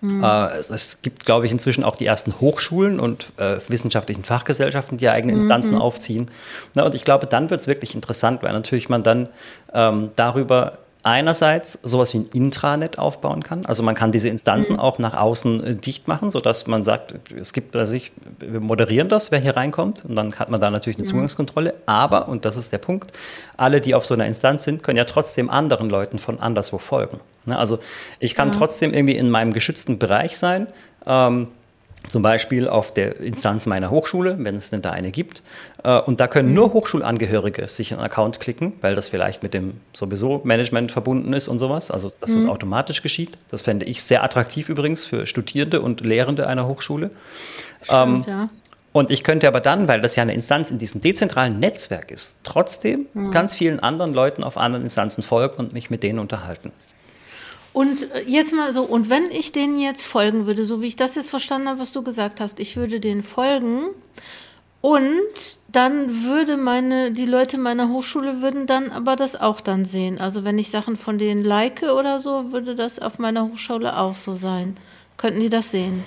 Mhm. 0.00 0.22
Es 0.22 1.00
gibt, 1.02 1.24
glaube 1.24 1.46
ich, 1.46 1.52
inzwischen 1.52 1.82
auch 1.82 1.96
die 1.96 2.06
ersten 2.06 2.38
Hochschulen 2.40 3.00
und 3.00 3.32
äh, 3.38 3.56
wissenschaftlichen 3.68 4.24
Fachgesellschaften, 4.24 4.98
die 4.98 5.08
eigene 5.08 5.32
Instanzen 5.32 5.76
mhm. 5.76 5.80
aufziehen. 5.80 6.30
Na, 6.74 6.84
und 6.84 6.94
ich 6.94 7.04
glaube, 7.04 7.26
dann 7.26 7.50
wird 7.50 7.60
es 7.60 7.66
wirklich 7.66 7.94
interessant, 7.94 8.42
weil 8.42 8.52
natürlich 8.52 8.88
man 8.88 9.02
dann 9.02 9.28
ähm, 9.72 10.10
darüber 10.16 10.78
einerseits 11.06 11.78
sowas 11.84 12.12
wie 12.12 12.18
ein 12.18 12.26
Intranet 12.32 12.98
aufbauen 12.98 13.44
kann. 13.44 13.64
Also 13.64 13.84
man 13.84 13.94
kann 13.94 14.10
diese 14.10 14.28
Instanzen 14.28 14.74
mhm. 14.74 14.80
auch 14.80 14.98
nach 14.98 15.14
außen 15.14 15.64
äh, 15.64 15.74
dicht 15.76 16.08
machen, 16.08 16.30
sodass 16.30 16.66
man 16.66 16.82
sagt, 16.82 17.14
es 17.32 17.52
gibt, 17.52 17.76
also 17.76 17.94
ich, 17.94 18.10
wir 18.40 18.60
moderieren 18.60 19.08
das, 19.08 19.30
wer 19.30 19.38
hier 19.38 19.56
reinkommt 19.56 20.04
und 20.04 20.16
dann 20.16 20.34
hat 20.34 20.50
man 20.50 20.60
da 20.60 20.68
natürlich 20.68 20.96
eine 20.98 21.06
mhm. 21.06 21.10
Zugangskontrolle. 21.10 21.74
Aber, 21.86 22.28
und 22.28 22.44
das 22.44 22.56
ist 22.56 22.72
der 22.72 22.78
Punkt, 22.78 23.12
alle, 23.56 23.80
die 23.80 23.94
auf 23.94 24.04
so 24.04 24.14
einer 24.14 24.26
Instanz 24.26 24.64
sind, 24.64 24.82
können 24.82 24.98
ja 24.98 25.04
trotzdem 25.04 25.48
anderen 25.48 25.88
Leuten 25.88 26.18
von 26.18 26.40
anderswo 26.40 26.78
folgen. 26.78 27.20
Ne? 27.44 27.56
Also 27.56 27.78
ich 28.18 28.34
kann 28.34 28.50
ja. 28.50 28.58
trotzdem 28.58 28.92
irgendwie 28.92 29.16
in 29.16 29.30
meinem 29.30 29.52
geschützten 29.52 30.00
Bereich 30.00 30.36
sein. 30.36 30.66
Ähm, 31.06 31.48
zum 32.08 32.22
Beispiel 32.22 32.68
auf 32.68 32.94
der 32.94 33.20
Instanz 33.20 33.66
meiner 33.66 33.90
Hochschule, 33.90 34.36
wenn 34.38 34.56
es 34.56 34.70
denn 34.70 34.82
da 34.82 34.90
eine 34.90 35.10
gibt. 35.10 35.42
Äh, 35.82 36.00
und 36.00 36.20
da 36.20 36.28
können 36.28 36.54
nur 36.54 36.72
Hochschulangehörige 36.72 37.68
sich 37.68 37.92
einen 37.92 38.02
Account 38.02 38.40
klicken, 38.40 38.74
weil 38.80 38.94
das 38.94 39.08
vielleicht 39.08 39.42
mit 39.42 39.54
dem 39.54 39.74
sowieso 39.92 40.40
Management 40.44 40.92
verbunden 40.92 41.32
ist 41.32 41.48
und 41.48 41.58
sowas. 41.58 41.90
Also, 41.90 42.12
dass 42.20 42.30
mhm. 42.30 42.36
das 42.36 42.46
automatisch 42.46 43.02
geschieht. 43.02 43.36
Das 43.50 43.62
fände 43.62 43.86
ich 43.86 44.02
sehr 44.02 44.22
attraktiv 44.22 44.68
übrigens 44.68 45.04
für 45.04 45.26
Studierende 45.26 45.80
und 45.80 46.00
Lehrende 46.00 46.46
einer 46.46 46.66
Hochschule. 46.66 47.10
Stimmt, 47.82 47.92
ähm, 47.92 48.24
ja. 48.26 48.48
Und 48.96 49.10
ich 49.10 49.24
könnte 49.24 49.46
aber 49.46 49.60
dann, 49.60 49.88
weil 49.88 50.00
das 50.00 50.16
ja 50.16 50.22
eine 50.22 50.32
Instanz 50.32 50.70
in 50.70 50.78
diesem 50.78 51.02
dezentralen 51.02 51.58
Netzwerk 51.58 52.10
ist, 52.10 52.38
trotzdem 52.44 53.04
mhm. 53.12 53.30
ganz 53.30 53.54
vielen 53.54 53.78
anderen 53.78 54.14
Leuten 54.14 54.42
auf 54.42 54.56
anderen 54.56 54.84
Instanzen 54.84 55.22
folgen 55.22 55.56
und 55.58 55.74
mich 55.74 55.90
mit 55.90 56.02
denen 56.02 56.18
unterhalten. 56.18 56.72
Und 57.76 58.10
äh, 58.14 58.22
jetzt 58.26 58.54
mal 58.54 58.72
so, 58.72 58.84
und 58.84 59.10
wenn 59.10 59.30
ich 59.30 59.52
denen 59.52 59.78
jetzt 59.78 60.02
folgen 60.02 60.46
würde, 60.46 60.64
so 60.64 60.80
wie 60.80 60.86
ich 60.86 60.96
das 60.96 61.14
jetzt 61.14 61.28
verstanden 61.28 61.68
habe, 61.68 61.78
was 61.78 61.92
du 61.92 62.02
gesagt 62.02 62.40
hast, 62.40 62.58
ich 62.58 62.78
würde 62.78 63.00
denen 63.00 63.22
folgen 63.22 63.88
und 64.80 65.58
dann 65.68 66.24
würde 66.24 66.56
meine, 66.56 67.12
die 67.12 67.26
Leute 67.26 67.58
meiner 67.58 67.90
Hochschule 67.90 68.40
würden 68.40 68.66
dann 68.66 68.90
aber 68.90 69.14
das 69.14 69.36
auch 69.38 69.60
dann 69.60 69.84
sehen. 69.84 70.18
Also 70.18 70.42
wenn 70.42 70.56
ich 70.56 70.70
Sachen 70.70 70.96
von 70.96 71.18
denen 71.18 71.42
like 71.42 71.82
oder 71.82 72.18
so, 72.18 72.50
würde 72.50 72.76
das 72.76 72.98
auf 72.98 73.18
meiner 73.18 73.44
Hochschule 73.44 73.98
auch 73.98 74.14
so 74.14 74.36
sein. 74.36 74.78
Könnten 75.18 75.40
die 75.40 75.50
das 75.50 75.70
sehen? 75.70 76.02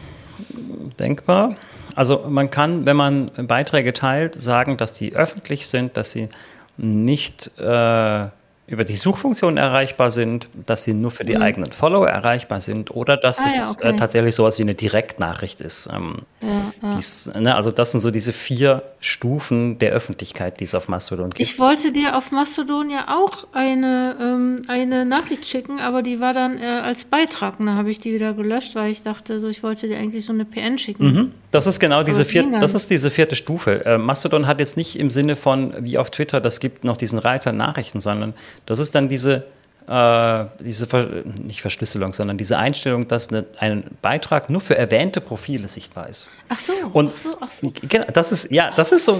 Denkbar. 0.99 1.55
Also 1.93 2.25
man 2.27 2.49
kann, 2.49 2.87
wenn 2.87 2.97
man 2.97 3.29
Beiträge 3.47 3.93
teilt, 3.93 4.33
sagen, 4.33 4.77
dass 4.77 4.95
die 4.95 5.15
öffentlich 5.15 5.67
sind, 5.67 5.97
dass 5.97 6.09
sie 6.09 6.29
nicht 6.77 7.51
äh, 7.59 8.29
über 8.69 8.85
die 8.85 8.95
Suchfunktion 8.95 9.57
erreichbar 9.57 10.11
sind, 10.11 10.47
dass 10.65 10.83
sie 10.83 10.93
nur 10.93 11.11
für 11.11 11.25
die 11.25 11.35
mhm. 11.35 11.41
eigenen 11.41 11.71
Follower 11.71 12.07
erreichbar 12.07 12.61
sind 12.61 12.91
oder 12.91 13.17
dass 13.17 13.39
ah, 13.39 13.43
ja, 13.45 13.71
es 13.71 13.75
äh, 13.77 13.95
tatsächlich 13.95 14.35
sowas 14.35 14.59
wie 14.59 14.63
eine 14.63 14.75
Direktnachricht 14.75 15.59
ist. 15.59 15.89
Ähm, 15.91 16.19
ja, 16.41 16.71
ja. 16.81 16.95
Dies, 16.95 17.31
ne, 17.33 17.55
also 17.55 17.71
das 17.71 17.91
sind 17.91 17.99
so 17.99 18.11
diese 18.11 18.31
vier 18.31 18.83
Stufen 18.99 19.79
der 19.79 19.91
Öffentlichkeit, 19.91 20.59
die 20.59 20.65
es 20.65 20.75
auf 20.75 20.87
Mastodon 20.87 21.31
gibt. 21.31 21.39
Ich 21.39 21.57
wollte 21.57 21.91
dir 21.91 22.15
auf 22.15 22.31
Mastodon 22.31 22.89
ja 22.89 23.07
auch 23.09 23.47
eine, 23.53 24.15
ähm, 24.21 24.61
eine 24.67 25.05
Nachricht 25.05 25.45
schicken, 25.47 25.79
aber 25.79 26.03
die 26.03 26.19
war 26.19 26.33
dann 26.33 26.59
äh, 26.59 26.65
als 26.83 27.05
Beitrag. 27.05 27.55
Da 27.59 27.75
habe 27.75 27.89
ich 27.89 27.99
die 27.99 28.13
wieder 28.13 28.33
gelöscht, 28.33 28.75
weil 28.75 28.91
ich 28.91 29.01
dachte, 29.01 29.39
so 29.39 29.47
ich 29.47 29.63
wollte 29.63 29.87
dir 29.87 29.97
eigentlich 29.97 30.25
so 30.25 30.33
eine 30.33 30.45
PN 30.45 30.77
schicken. 30.77 31.05
Mhm. 31.05 31.31
Das 31.51 31.65
ist 31.65 31.79
genau 31.79 32.03
diese 32.03 32.25
vierte, 32.25 32.59
das 32.59 32.73
ist 32.73 32.89
diese 32.89 33.09
vierte 33.09 33.35
Stufe. 33.35 33.83
Äh, 33.85 33.97
Mastodon 33.97 34.45
hat 34.45 34.59
jetzt 34.59 34.77
nicht 34.77 34.99
im 34.99 35.09
Sinne 35.09 35.35
von 35.35 35.73
wie 35.79 35.97
auf 35.97 36.11
Twitter, 36.11 36.41
das 36.41 36.59
gibt 36.59 36.83
noch 36.83 36.95
diesen 36.95 37.17
Reiter 37.17 37.51
Nachrichten, 37.51 37.99
sondern 37.99 38.33
das 38.67 38.77
ist 38.77 38.93
dann 38.93 39.09
diese, 39.09 39.45
äh, 39.87 40.45
diese 40.59 40.85
Ver 40.85 41.07
nicht 41.41 41.61
Verschlüsselung, 41.61 42.13
sondern 42.13 42.37
diese 42.37 42.57
Einstellung, 42.57 43.07
dass 43.07 43.29
eine, 43.29 43.45
ein 43.57 43.83
Beitrag 44.01 44.51
nur 44.51 44.61
für 44.61 44.77
erwähnte 44.77 45.21
Profile 45.21 45.67
sichtbar 45.67 46.07
ist. 46.07 46.29
Ach 46.49 46.59
so, 46.59 46.73
und 46.93 47.11
ach 47.13 47.17
so, 47.17 47.37
ach 47.39 47.51
so. 47.51 47.73
Genau, 47.81 48.05
das 48.13 48.31
ist, 48.31 48.51
ja, 48.51 48.69
das 48.75 48.91
ist 48.91 49.05
so 49.05 49.17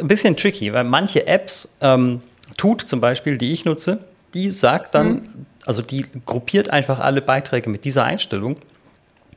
ein 0.00 0.08
bisschen 0.08 0.36
tricky, 0.36 0.72
weil 0.72 0.84
manche 0.84 1.26
Apps, 1.26 1.68
ähm, 1.82 2.22
Tut 2.56 2.82
zum 2.82 3.00
Beispiel, 3.00 3.36
die 3.36 3.52
ich 3.52 3.64
nutze, 3.64 3.98
die 4.32 4.50
sagt 4.50 4.94
dann, 4.94 5.08
mhm. 5.08 5.46
also 5.66 5.82
die 5.82 6.06
gruppiert 6.24 6.70
einfach 6.70 7.00
alle 7.00 7.20
Beiträge 7.20 7.68
mit 7.68 7.84
dieser 7.84 8.04
Einstellung 8.04 8.56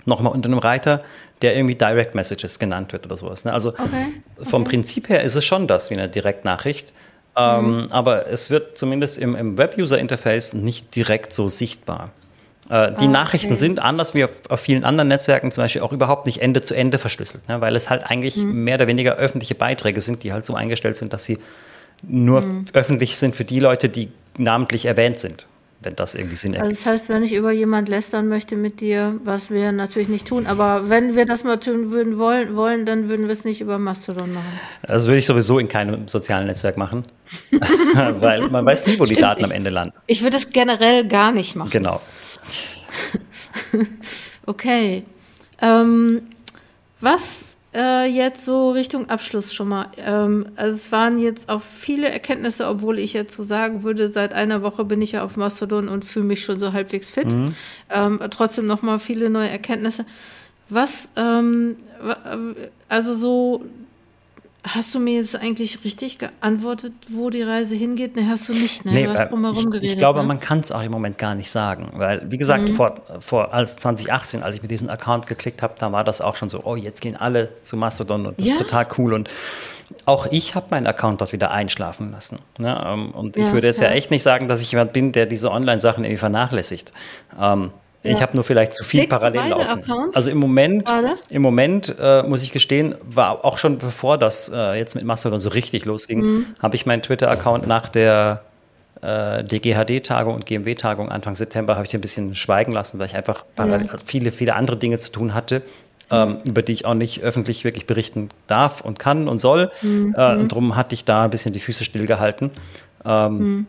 nochmal 0.05 0.33
unter 0.33 0.47
einem 0.47 0.59
Reiter, 0.59 1.03
der 1.41 1.55
irgendwie 1.55 1.75
Direct 1.75 2.15
Messages 2.15 2.59
genannt 2.59 2.93
wird 2.93 3.05
oder 3.05 3.17
sowas. 3.17 3.45
Ne? 3.45 3.53
Also 3.53 3.69
okay. 3.69 3.81
Okay. 3.83 4.45
vom 4.49 4.63
Prinzip 4.63 5.09
her 5.09 5.23
ist 5.23 5.35
es 5.35 5.45
schon 5.45 5.67
das 5.67 5.89
wie 5.89 5.95
eine 5.95 6.09
Direktnachricht. 6.09 6.93
Ähm, 7.37 7.83
mhm. 7.83 7.91
Aber 7.91 8.27
es 8.27 8.49
wird 8.49 8.77
zumindest 8.77 9.17
im, 9.17 9.35
im 9.35 9.57
Web-User-Interface 9.57 10.53
nicht 10.53 10.95
direkt 10.95 11.31
so 11.31 11.47
sichtbar. 11.47 12.11
Äh, 12.69 12.91
die 12.99 13.05
ah, 13.05 13.09
Nachrichten 13.09 13.47
okay. 13.47 13.55
sind 13.55 13.79
anders 13.79 14.13
wie 14.13 14.25
auf, 14.25 14.31
auf, 14.49 14.59
vielen 14.59 14.83
anderen 14.83 15.07
Netzwerken 15.07 15.51
zum 15.51 15.63
Beispiel 15.63 15.81
auch 15.81 15.93
überhaupt 15.93 16.25
nicht 16.25 16.41
Ende 16.41 16.61
zu 16.61 16.73
Ende 16.73 16.97
verschlüsselt, 16.99 17.47
ne? 17.47 17.61
weil 17.61 17.75
es 17.75 17.89
halt 17.89 18.03
eigentlich 18.03 18.37
mhm. 18.37 18.63
mehr 18.63 18.75
oder 18.75 18.87
weniger 18.87 19.15
öffentliche 19.15 19.55
Beiträge 19.55 20.01
sind, 20.01 20.23
die 20.23 20.33
halt 20.33 20.43
so 20.45 20.55
eingestellt 20.55 20.97
sind, 20.97 21.13
dass 21.13 21.23
sie 21.23 21.39
nur 22.01 22.41
mhm. 22.41 22.65
öffentlich 22.73 23.17
sind 23.17 23.35
für 23.35 23.45
die 23.45 23.59
Leute, 23.59 23.89
die 23.89 24.11
namentlich 24.37 24.85
erwähnt 24.85 25.19
sind 25.19 25.45
wenn 25.81 25.95
das 25.95 26.13
irgendwie 26.13 26.35
Sinn 26.35 26.53
ergibt. 26.53 26.69
Also 26.69 26.83
das 26.83 26.91
heißt, 26.91 27.09
wenn 27.09 27.23
ich 27.23 27.33
über 27.33 27.51
jemand 27.51 27.87
lästern 27.87 28.27
möchte 28.27 28.55
mit 28.55 28.81
dir, 28.81 29.19
was 29.23 29.49
wir 29.49 29.71
natürlich 29.71 30.09
nicht 30.09 30.27
tun, 30.27 30.45
aber 30.45 30.89
wenn 30.89 31.15
wir 31.15 31.25
das 31.25 31.43
mal 31.43 31.57
tun 31.57 31.91
würden 31.91 32.17
wollen, 32.17 32.55
wollen 32.55 32.85
dann 32.85 33.07
würden 33.07 33.27
wir 33.27 33.33
es 33.33 33.45
nicht 33.45 33.61
über 33.61 33.77
Mastodon 33.77 34.33
machen. 34.33 34.59
Das 34.83 35.05
würde 35.05 35.17
ich 35.17 35.25
sowieso 35.25 35.57
in 35.57 35.69
keinem 35.69 36.07
sozialen 36.07 36.47
Netzwerk 36.47 36.77
machen, 36.77 37.05
weil 37.91 38.49
man 38.49 38.65
weiß 38.65 38.87
nie, 38.87 38.99
wo 38.99 39.05
Stimmt, 39.05 39.17
die 39.17 39.21
Daten 39.21 39.45
am 39.45 39.51
Ende 39.51 39.69
landen. 39.69 39.93
Ich 40.07 40.21
würde 40.21 40.37
es 40.37 40.49
generell 40.49 41.07
gar 41.07 41.31
nicht 41.31 41.55
machen. 41.55 41.69
Genau. 41.69 42.01
okay. 44.45 45.03
Ähm, 45.61 46.21
was 47.01 47.45
äh, 47.79 48.05
jetzt 48.05 48.43
so 48.43 48.71
Richtung 48.71 49.09
Abschluss 49.09 49.53
schon 49.53 49.69
mal. 49.69 49.87
Ähm, 49.97 50.47
also 50.57 50.75
es 50.75 50.91
waren 50.91 51.17
jetzt 51.17 51.47
auch 51.47 51.61
viele 51.61 52.09
Erkenntnisse, 52.09 52.67
obwohl 52.67 52.99
ich 52.99 53.13
jetzt 53.13 53.35
so 53.35 53.43
sagen 53.43 53.83
würde, 53.83 54.09
seit 54.09 54.33
einer 54.33 54.61
Woche 54.61 54.83
bin 54.83 55.01
ich 55.01 55.13
ja 55.13 55.23
auf 55.23 55.37
Mastodon 55.37 55.87
und 55.87 56.03
fühle 56.03 56.25
mich 56.25 56.43
schon 56.43 56.59
so 56.59 56.73
halbwegs 56.73 57.09
fit. 57.09 57.33
Mhm. 57.33 57.55
Ähm, 57.89 58.19
trotzdem 58.31 58.67
noch 58.67 58.81
mal 58.81 58.99
viele 58.99 59.29
neue 59.29 59.49
Erkenntnisse. 59.49 60.05
Was, 60.67 61.09
ähm, 61.15 61.77
also 62.89 63.13
so 63.15 63.63
Hast 64.63 64.93
du 64.93 64.99
mir 64.99 65.15
jetzt 65.15 65.37
eigentlich 65.37 65.85
richtig 65.85 66.19
geantwortet, 66.19 66.91
wo 67.07 67.29
die 67.29 67.43
Reise 67.43 67.75
hingeht? 67.75 68.17
Ne, 68.17 68.27
hast 68.27 68.49
du 68.49 68.53
nicht, 68.53 68.83
ne? 68.83 68.91
Nee, 68.91 69.03
du 69.05 69.11
hast 69.11 69.27
äh, 69.27 69.29
drumherum 69.29 69.57
ich, 69.57 69.65
geredet. 69.65 69.89
Ich 69.89 69.97
glaube, 69.97 70.19
ne? 70.19 70.25
man 70.27 70.41
kann 70.41 70.59
es 70.59 70.71
auch 70.71 70.81
im 70.81 70.91
Moment 70.91 71.17
gar 71.17 71.33
nicht 71.33 71.49
sagen. 71.49 71.91
Weil, 71.93 72.29
wie 72.29 72.37
gesagt, 72.37 72.67
mhm. 72.67 72.75
vor, 72.75 72.95
vor 73.19 73.53
als 73.53 73.77
2018, 73.77 74.43
als 74.43 74.55
ich 74.55 74.61
mit 74.61 74.69
diesem 74.69 74.89
Account 74.89 75.27
geklickt 75.27 75.61
habe, 75.61 75.75
da 75.79 75.91
war 75.93 76.03
das 76.03 76.19
auch 76.19 76.35
schon 76.35 76.49
so, 76.49 76.63
oh, 76.65 76.75
jetzt 76.75 76.99
gehen 76.99 77.15
alle 77.15 77.49
zu 77.61 77.77
Mastodon 77.77 78.25
und 78.25 78.39
das 78.39 78.47
ja? 78.47 78.53
ist 78.55 78.59
total 78.59 78.85
cool. 78.97 79.13
Und 79.13 79.29
auch 80.05 80.27
ich 80.29 80.55
habe 80.55 80.67
meinen 80.71 80.87
Account 80.87 81.21
dort 81.21 81.31
wieder 81.31 81.51
einschlafen 81.51 82.11
lassen. 82.11 82.39
Ne? 82.57 82.83
Ähm, 82.85 83.11
und 83.11 83.37
ich 83.37 83.45
ja, 83.45 83.53
würde 83.53 83.67
jetzt 83.67 83.79
ja. 83.79 83.87
ja 83.87 83.93
echt 83.93 84.11
nicht 84.11 84.23
sagen, 84.23 84.49
dass 84.49 84.61
ich 84.61 84.71
jemand 84.71 84.91
bin, 84.91 85.13
der 85.13 85.25
diese 85.25 85.51
Online-Sachen 85.51 86.03
irgendwie 86.03 86.19
vernachlässigt. 86.19 86.91
Ähm, 87.39 87.71
ja. 88.03 88.11
Ich 88.11 88.21
habe 88.21 88.35
nur 88.35 88.43
vielleicht 88.43 88.73
zu 88.73 88.83
viel 88.83 89.01
Legst 89.01 89.17
parallel 89.17 89.49
laufen. 89.49 89.67
Accounts 89.67 90.15
also 90.15 90.29
im 90.29 90.37
Moment, 90.37 90.91
im 91.29 91.41
Moment 91.41 91.95
äh, 91.99 92.23
muss 92.23 92.43
ich 92.43 92.51
gestehen, 92.51 92.95
war 93.03 93.43
auch 93.43 93.57
schon 93.57 93.77
bevor 93.77 94.17
das 94.17 94.49
äh, 94.53 94.77
jetzt 94.77 94.95
mit 94.95 95.03
Mastodon 95.03 95.39
so 95.39 95.49
richtig 95.49 95.83
losging, 95.85 96.21
mhm. 96.21 96.45
habe 96.59 96.77
ich 96.77 96.85
meinen 96.85 97.01
Twitter-Account 97.01 97.67
nach 97.67 97.89
der 97.89 98.43
äh, 99.01 99.43
DGHD-Tagung 99.43 100.33
und 100.33 100.45
GMW-Tagung 100.45 101.09
Anfang 101.09 101.35
September 101.35 101.75
habe 101.75 101.85
ich 101.85 101.93
ein 101.93 102.01
bisschen 102.01 102.35
schweigen 102.35 102.71
lassen, 102.71 102.99
weil 102.99 103.07
ich 103.07 103.15
einfach 103.15 103.43
ja. 103.57 103.81
viele, 104.05 104.31
viele 104.31 104.55
andere 104.55 104.77
Dinge 104.77 104.97
zu 104.97 105.11
tun 105.11 105.33
hatte. 105.33 105.61
ähm, 106.11 106.37
über 106.47 106.61
die 106.63 106.71
ich 106.71 106.85
auch 106.85 106.95
nicht 106.95 107.21
öffentlich 107.21 107.63
wirklich 107.63 107.85
berichten 107.85 108.29
darf 108.47 108.81
und 108.81 108.97
kann 108.97 109.27
und 109.27 109.37
soll. 109.37 109.71
Mhm. 109.81 110.15
Äh, 110.17 110.35
und 110.37 110.51
darum 110.51 110.75
hatte 110.75 110.95
ich 110.95 111.05
da 111.05 111.23
ein 111.25 111.29
bisschen 111.29 111.53
die 111.53 111.59
Füße 111.59 111.83
stillgehalten. 111.85 112.49
Ähm, 113.05 113.37
mhm. 113.37 113.67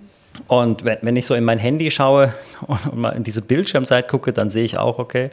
Und 0.48 0.84
wenn, 0.84 0.98
wenn, 1.02 1.16
ich 1.16 1.26
so 1.26 1.34
in 1.34 1.44
mein 1.44 1.58
Handy 1.58 1.90
schaue 1.90 2.32
und 2.66 2.96
mal 2.96 3.10
in 3.10 3.22
diese 3.22 3.42
Bildschirmzeit 3.42 4.08
gucke, 4.08 4.32
dann 4.32 4.48
sehe 4.48 4.64
ich 4.64 4.78
auch, 4.78 4.98
okay, 4.98 5.30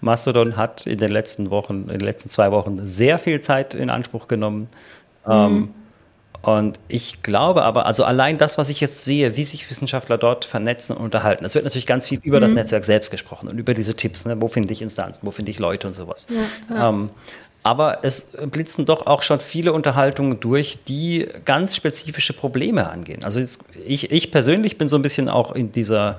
Mastodon 0.00 0.56
hat 0.56 0.86
in 0.86 0.98
den 0.98 1.10
letzten 1.10 1.50
Wochen, 1.50 1.82
in 1.82 1.98
den 1.98 2.00
letzten 2.00 2.28
zwei 2.28 2.50
Wochen 2.52 2.78
sehr 2.84 3.18
viel 3.18 3.40
Zeit 3.40 3.74
in 3.74 3.90
Anspruch 3.90 4.28
genommen. 4.28 4.68
Mhm. 5.26 5.32
Ähm, 5.32 5.74
und 6.42 6.80
ich 6.88 7.22
glaube 7.22 7.64
aber, 7.64 7.84
also 7.84 8.04
allein 8.04 8.38
das, 8.38 8.56
was 8.56 8.70
ich 8.70 8.80
jetzt 8.80 9.04
sehe, 9.04 9.36
wie 9.36 9.44
sich 9.44 9.68
Wissenschaftler 9.68 10.16
dort 10.16 10.46
vernetzen 10.46 10.96
und 10.96 11.04
unterhalten, 11.04 11.44
es 11.44 11.54
wird 11.54 11.64
natürlich 11.64 11.86
ganz 11.86 12.08
viel 12.08 12.18
über 12.22 12.38
mhm. 12.38 12.42
das 12.42 12.54
Netzwerk 12.54 12.86
selbst 12.86 13.10
gesprochen 13.10 13.48
und 13.48 13.58
über 13.58 13.74
diese 13.74 13.94
Tipps, 13.94 14.24
ne? 14.24 14.40
wo 14.40 14.48
finde 14.48 14.72
ich 14.72 14.80
Instanzen, 14.80 15.20
wo 15.22 15.32
finde 15.32 15.50
ich 15.50 15.58
Leute 15.58 15.86
und 15.86 15.92
sowas. 15.92 16.26
Ja, 16.30 16.74
ja. 16.74 16.88
Ähm, 16.88 17.10
aber 17.62 17.98
es 18.02 18.28
blitzen 18.50 18.86
doch 18.86 19.06
auch 19.06 19.22
schon 19.22 19.40
viele 19.40 19.72
Unterhaltungen 19.72 20.40
durch, 20.40 20.78
die 20.88 21.28
ganz 21.44 21.76
spezifische 21.76 22.32
Probleme 22.32 22.88
angehen. 22.88 23.22
Also 23.24 23.40
ich, 23.40 24.10
ich 24.10 24.30
persönlich 24.30 24.78
bin 24.78 24.88
so 24.88 24.96
ein 24.96 25.02
bisschen 25.02 25.28
auch 25.28 25.54
in 25.54 25.70
dieser 25.70 26.18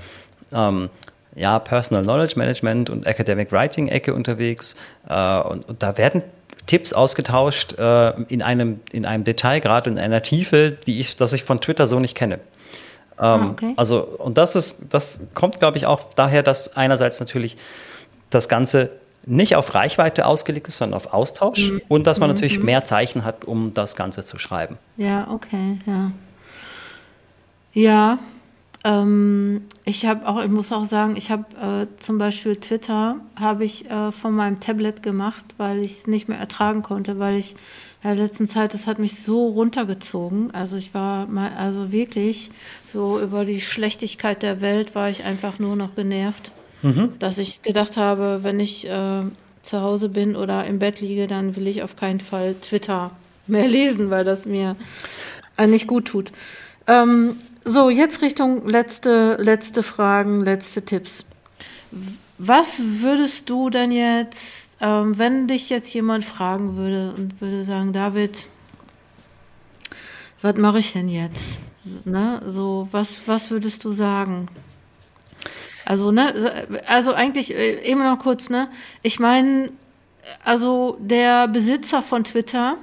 ähm, 0.54 0.89
ja, 1.36 1.60
Personal 1.60 2.04
Knowledge 2.04 2.38
Management 2.38 2.89
und 2.89 3.06
Academic 3.06 3.52
Writing 3.52 3.88
Ecke 3.88 4.14
unterwegs. 4.14 4.76
Äh, 5.10 5.39
und, 5.42 5.68
und, 5.68 5.82
da 5.82 5.98
werden 5.98 6.24
Tipps 6.68 6.94
ausgetauscht 6.94 7.74
äh, 7.80 8.12
in, 8.28 8.42
einem, 8.42 8.80
in 8.92 9.06
einem 9.06 9.24
Detailgrad 9.24 9.88
und 9.88 9.94
in 9.94 10.00
einer 10.00 10.22
Tiefe, 10.22 10.78
die 10.86 11.00
ich, 11.00 11.16
das 11.16 11.34
ich 11.34 11.44
von 11.44 11.60
Twitter 11.60 11.88
so 11.88 12.00
nicht 12.00 12.16
kenne. 12.16 12.36
Ähm, 12.36 12.39
ah, 13.20 13.50
okay. 13.52 13.74
Also, 13.78 14.02
und 14.02 14.38
das 14.38 14.56
ist, 14.56 14.78
das 14.89 15.22
kommt, 15.34 15.60
glaube 15.60 15.78
ich, 15.78 15.86
auch 15.86 16.02
daher, 16.16 16.44
dass 16.44 16.76
einerseits 16.76 17.20
natürlich 17.20 17.58
das 18.30 18.48
Ganze 18.48 18.89
nicht 19.26 19.56
auf 19.56 19.76
Reichweite 19.76 20.26
ausgelegt 20.26 20.68
ist, 20.68 20.78
sondern 20.78 20.98
auf 20.98 21.14
Austausch 21.14 21.72
mhm. 21.72 21.82
und 21.88 22.08
dass 22.08 22.20
man 22.20 22.30
mhm. 22.30 22.36
natürlich 22.36 22.62
mehr 22.62 22.84
Zeichen 22.84 23.24
hat, 23.24 23.46
um 23.46 23.74
das 23.74 23.96
Ganze 23.96 24.24
zu 24.24 24.40
schreiben. 24.40 24.78
Ja, 24.98 25.30
okay, 25.30 25.80
ja. 25.86 26.12
Ja, 27.74 28.20
ähm, 28.84 29.64
ich 29.86 30.06
habe 30.06 30.28
auch, 30.28 30.44
ich 30.44 30.50
muss 30.50 30.72
auch 30.72 30.84
sagen, 30.84 31.16
ich 31.16 31.32
habe 31.32 31.46
äh, 31.56 32.00
zum 32.00 32.18
Beispiel 32.18 32.58
Twitter 32.58 33.18
habe 33.40 33.64
ich 33.64 33.90
äh, 33.90 34.12
von 34.12 34.34
meinem 34.34 34.60
Tablet 34.60 35.04
gemacht, 35.04 35.46
weil 35.58 35.80
ich 35.80 35.92
es 35.92 36.08
nicht 36.08 36.28
mehr 36.28 36.40
ertragen 36.40 36.82
konnte, 36.82 37.20
weil 37.20 37.38
ich 37.38 37.56
in 38.04 38.10
der 38.10 38.16
letzten 38.16 38.48
Zeit, 38.48 38.74
das 38.74 38.88
hat 38.88 38.98
mich 38.98 39.22
so 39.22 39.50
runtergezogen. 39.50 40.52
Also 40.52 40.76
ich 40.76 40.96
war 40.96 41.28
mal, 41.28 41.52
also 41.56 41.92
wirklich 41.92 42.50
so 42.88 43.20
über 43.20 43.46
die 43.46 43.62
Schlechtigkeit 43.62 44.42
der 44.42 44.60
Welt 44.60 44.96
war 44.96 45.10
ich 45.10 45.24
einfach 45.24 45.60
nur 45.60 45.76
noch 45.76 45.94
genervt 45.94 46.52
mhm. 46.82 47.14
dass 47.20 47.38
ich 47.38 47.62
gedacht 47.62 47.98
habe, 47.98 48.40
wenn 48.44 48.60
ich 48.60 48.88
äh, 48.88 49.24
zu 49.62 49.82
Hause 49.82 50.10
bin 50.10 50.36
oder 50.36 50.66
im 50.66 50.80
Bett 50.80 51.02
liege, 51.02 51.28
dann 51.28 51.56
will 51.56 51.68
ich 51.68 51.84
auf 51.84 51.96
keinen 51.96 52.20
Fall 52.20 52.56
Twitter 52.56 53.12
mehr 53.48 53.68
lesen, 53.68 54.10
weil 54.10 54.24
das 54.24 54.46
mir 54.46 54.76
äh, 55.58 55.68
nicht 55.68 55.88
gut 55.88 56.06
tut. 56.06 56.32
Ähm, 56.88 57.38
so, 57.64 57.90
jetzt 57.90 58.22
Richtung 58.22 58.68
letzte, 58.68 59.38
letzte 59.40 59.84
Fragen, 59.84 60.42
letzte 60.42 60.84
Tipps. 60.84 61.26
Was 62.38 62.82
würdest 63.02 63.50
du 63.50 63.70
denn 63.70 63.92
jetzt, 63.92 64.78
ähm, 64.82 65.18
wenn 65.20 65.48
dich 65.48 65.70
jetzt 65.70 65.94
jemand 65.94 66.26
fragen 66.26 66.76
würde 66.76 67.14
und 67.16 67.40
würde 67.40 67.64
sagen, 67.64 67.94
David, 67.94 68.50
was 70.42 70.56
mache 70.56 70.80
ich 70.80 70.92
denn 70.94 71.08
jetzt? 71.08 71.60
Ne? 72.06 72.42
So, 72.48 72.88
was, 72.92 73.22
was 73.28 73.52
würdest 73.52 73.84
du 73.84 73.94
sagen? 73.94 74.48
Also, 75.86 76.12
ne, 76.12 76.68
also 76.88 77.14
eigentlich 77.14 77.56
äh, 77.56 77.82
eben 77.84 78.04
noch 78.04 78.20
kurz, 78.20 78.50
ne? 78.50 78.68
Ich 79.02 79.20
meine, 79.20 79.70
also 80.44 80.98
der 81.00 81.48
Besitzer 81.48 82.02
von 82.02 82.24
Twitter, 82.24 82.78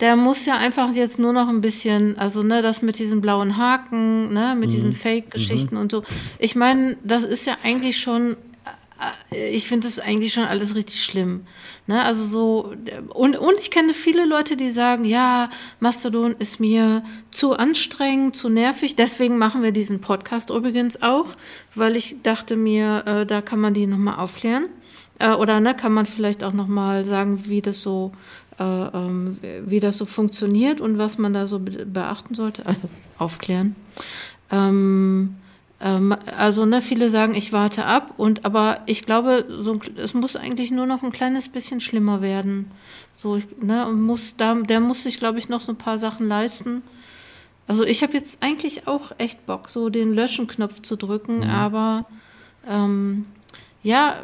der 0.00 0.16
muss 0.16 0.44
ja 0.44 0.56
einfach 0.56 0.92
jetzt 0.92 1.18
nur 1.18 1.32
noch 1.32 1.48
ein 1.48 1.60
bisschen, 1.60 2.18
also 2.18 2.42
ne, 2.42 2.62
das 2.62 2.82
mit 2.82 2.98
diesen 2.98 3.20
blauen 3.20 3.56
Haken, 3.56 4.32
ne, 4.32 4.54
mit 4.54 4.68
mhm. 4.68 4.74
diesen 4.74 4.92
Fake-Geschichten 4.92 5.74
mhm. 5.74 5.80
und 5.80 5.92
so. 5.92 6.02
Ich 6.38 6.54
meine, 6.54 6.96
das 7.02 7.24
ist 7.24 7.46
ja 7.46 7.56
eigentlich 7.62 7.98
schon 7.98 8.36
ich 9.30 9.68
finde 9.68 9.86
das 9.86 9.98
eigentlich 9.98 10.32
schon 10.32 10.44
alles 10.44 10.74
richtig 10.74 11.04
schlimm. 11.04 11.46
Ne? 11.86 12.02
Also 12.02 12.24
so, 12.24 12.74
und, 13.10 13.36
und 13.36 13.60
ich 13.60 13.70
kenne 13.70 13.92
viele 13.92 14.24
Leute, 14.24 14.56
die 14.56 14.70
sagen, 14.70 15.04
ja, 15.04 15.50
Mastodon 15.80 16.34
ist 16.38 16.60
mir 16.60 17.02
zu 17.30 17.52
anstrengend, 17.52 18.36
zu 18.36 18.48
nervig. 18.48 18.96
Deswegen 18.96 19.38
machen 19.38 19.62
wir 19.62 19.72
diesen 19.72 20.00
Podcast 20.00 20.50
übrigens 20.50 21.02
auch, 21.02 21.26
weil 21.74 21.96
ich 21.96 22.22
dachte 22.22 22.56
mir, 22.56 23.04
äh, 23.06 23.26
da 23.26 23.42
kann 23.42 23.60
man 23.60 23.74
die 23.74 23.86
nochmal 23.86 24.18
aufklären. 24.18 24.68
Äh, 25.18 25.32
oder 25.32 25.60
ne, 25.60 25.74
kann 25.74 25.92
man 25.92 26.06
vielleicht 26.06 26.42
auch 26.42 26.52
nochmal 26.52 27.04
sagen, 27.04 27.44
wie 27.46 27.62
das 27.62 27.82
so 27.82 28.12
äh, 28.58 28.64
ähm, 28.64 29.38
wie 29.66 29.80
das 29.80 29.98
so 29.98 30.06
funktioniert 30.06 30.80
und 30.80 30.96
was 30.96 31.18
man 31.18 31.32
da 31.34 31.46
so 31.46 31.60
beachten 31.60 32.34
sollte. 32.34 32.64
Also 32.64 32.88
aufklären. 33.18 33.76
Ähm, 34.50 35.36
also 35.78 36.64
ne, 36.64 36.80
viele 36.80 37.10
sagen, 37.10 37.34
ich 37.34 37.52
warte 37.52 37.84
ab, 37.84 38.14
und 38.16 38.46
aber 38.46 38.80
ich 38.86 39.02
glaube, 39.02 39.44
so, 39.48 39.78
es 39.96 40.14
muss 40.14 40.34
eigentlich 40.34 40.70
nur 40.70 40.86
noch 40.86 41.02
ein 41.02 41.12
kleines 41.12 41.50
bisschen 41.50 41.80
schlimmer 41.80 42.22
werden. 42.22 42.70
So, 43.14 43.40
ne, 43.60 43.86
und 43.86 44.00
muss 44.00 44.36
da, 44.36 44.54
der 44.54 44.80
muss 44.80 45.02
sich, 45.02 45.18
glaube 45.18 45.38
ich, 45.38 45.48
noch 45.48 45.60
so 45.60 45.72
ein 45.72 45.76
paar 45.76 45.98
Sachen 45.98 46.28
leisten. 46.28 46.82
Also 47.66 47.84
ich 47.84 48.02
habe 48.02 48.14
jetzt 48.14 48.38
eigentlich 48.42 48.86
auch 48.86 49.12
echt 49.18 49.44
Bock, 49.44 49.68
so 49.68 49.90
den 49.90 50.14
Löschen-Knopf 50.14 50.80
zu 50.82 50.96
drücken, 50.96 51.38
mhm. 51.38 51.50
aber 51.50 52.06
ähm, 52.66 53.26
ja, 53.82 54.22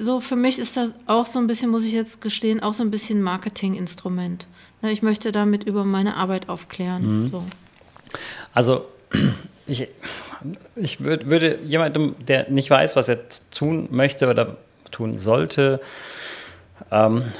so 0.00 0.20
für 0.20 0.36
mich 0.36 0.58
ist 0.58 0.76
das 0.76 0.94
auch 1.06 1.26
so 1.26 1.38
ein 1.38 1.46
bisschen, 1.46 1.70
muss 1.70 1.84
ich 1.84 1.92
jetzt 1.92 2.20
gestehen, 2.20 2.60
auch 2.60 2.74
so 2.74 2.82
ein 2.82 2.90
bisschen 2.90 3.22
Marketinginstrument. 3.22 4.48
Ne, 4.82 4.90
ich 4.90 5.02
möchte 5.02 5.30
damit 5.30 5.64
über 5.64 5.84
meine 5.84 6.16
Arbeit 6.16 6.48
aufklären. 6.48 7.24
Mhm. 7.24 7.28
So. 7.28 7.44
Also 8.52 8.84
ich, 9.68 9.88
ich 10.76 11.00
würd, 11.00 11.28
würde 11.28 11.58
jemandem, 11.64 12.16
der 12.18 12.50
nicht 12.50 12.70
weiß, 12.70 12.96
was 12.96 13.08
er 13.08 13.18
tun 13.54 13.88
möchte 13.90 14.28
oder 14.28 14.56
tun 14.90 15.18
sollte, 15.18 15.80
ähm, 16.90 17.32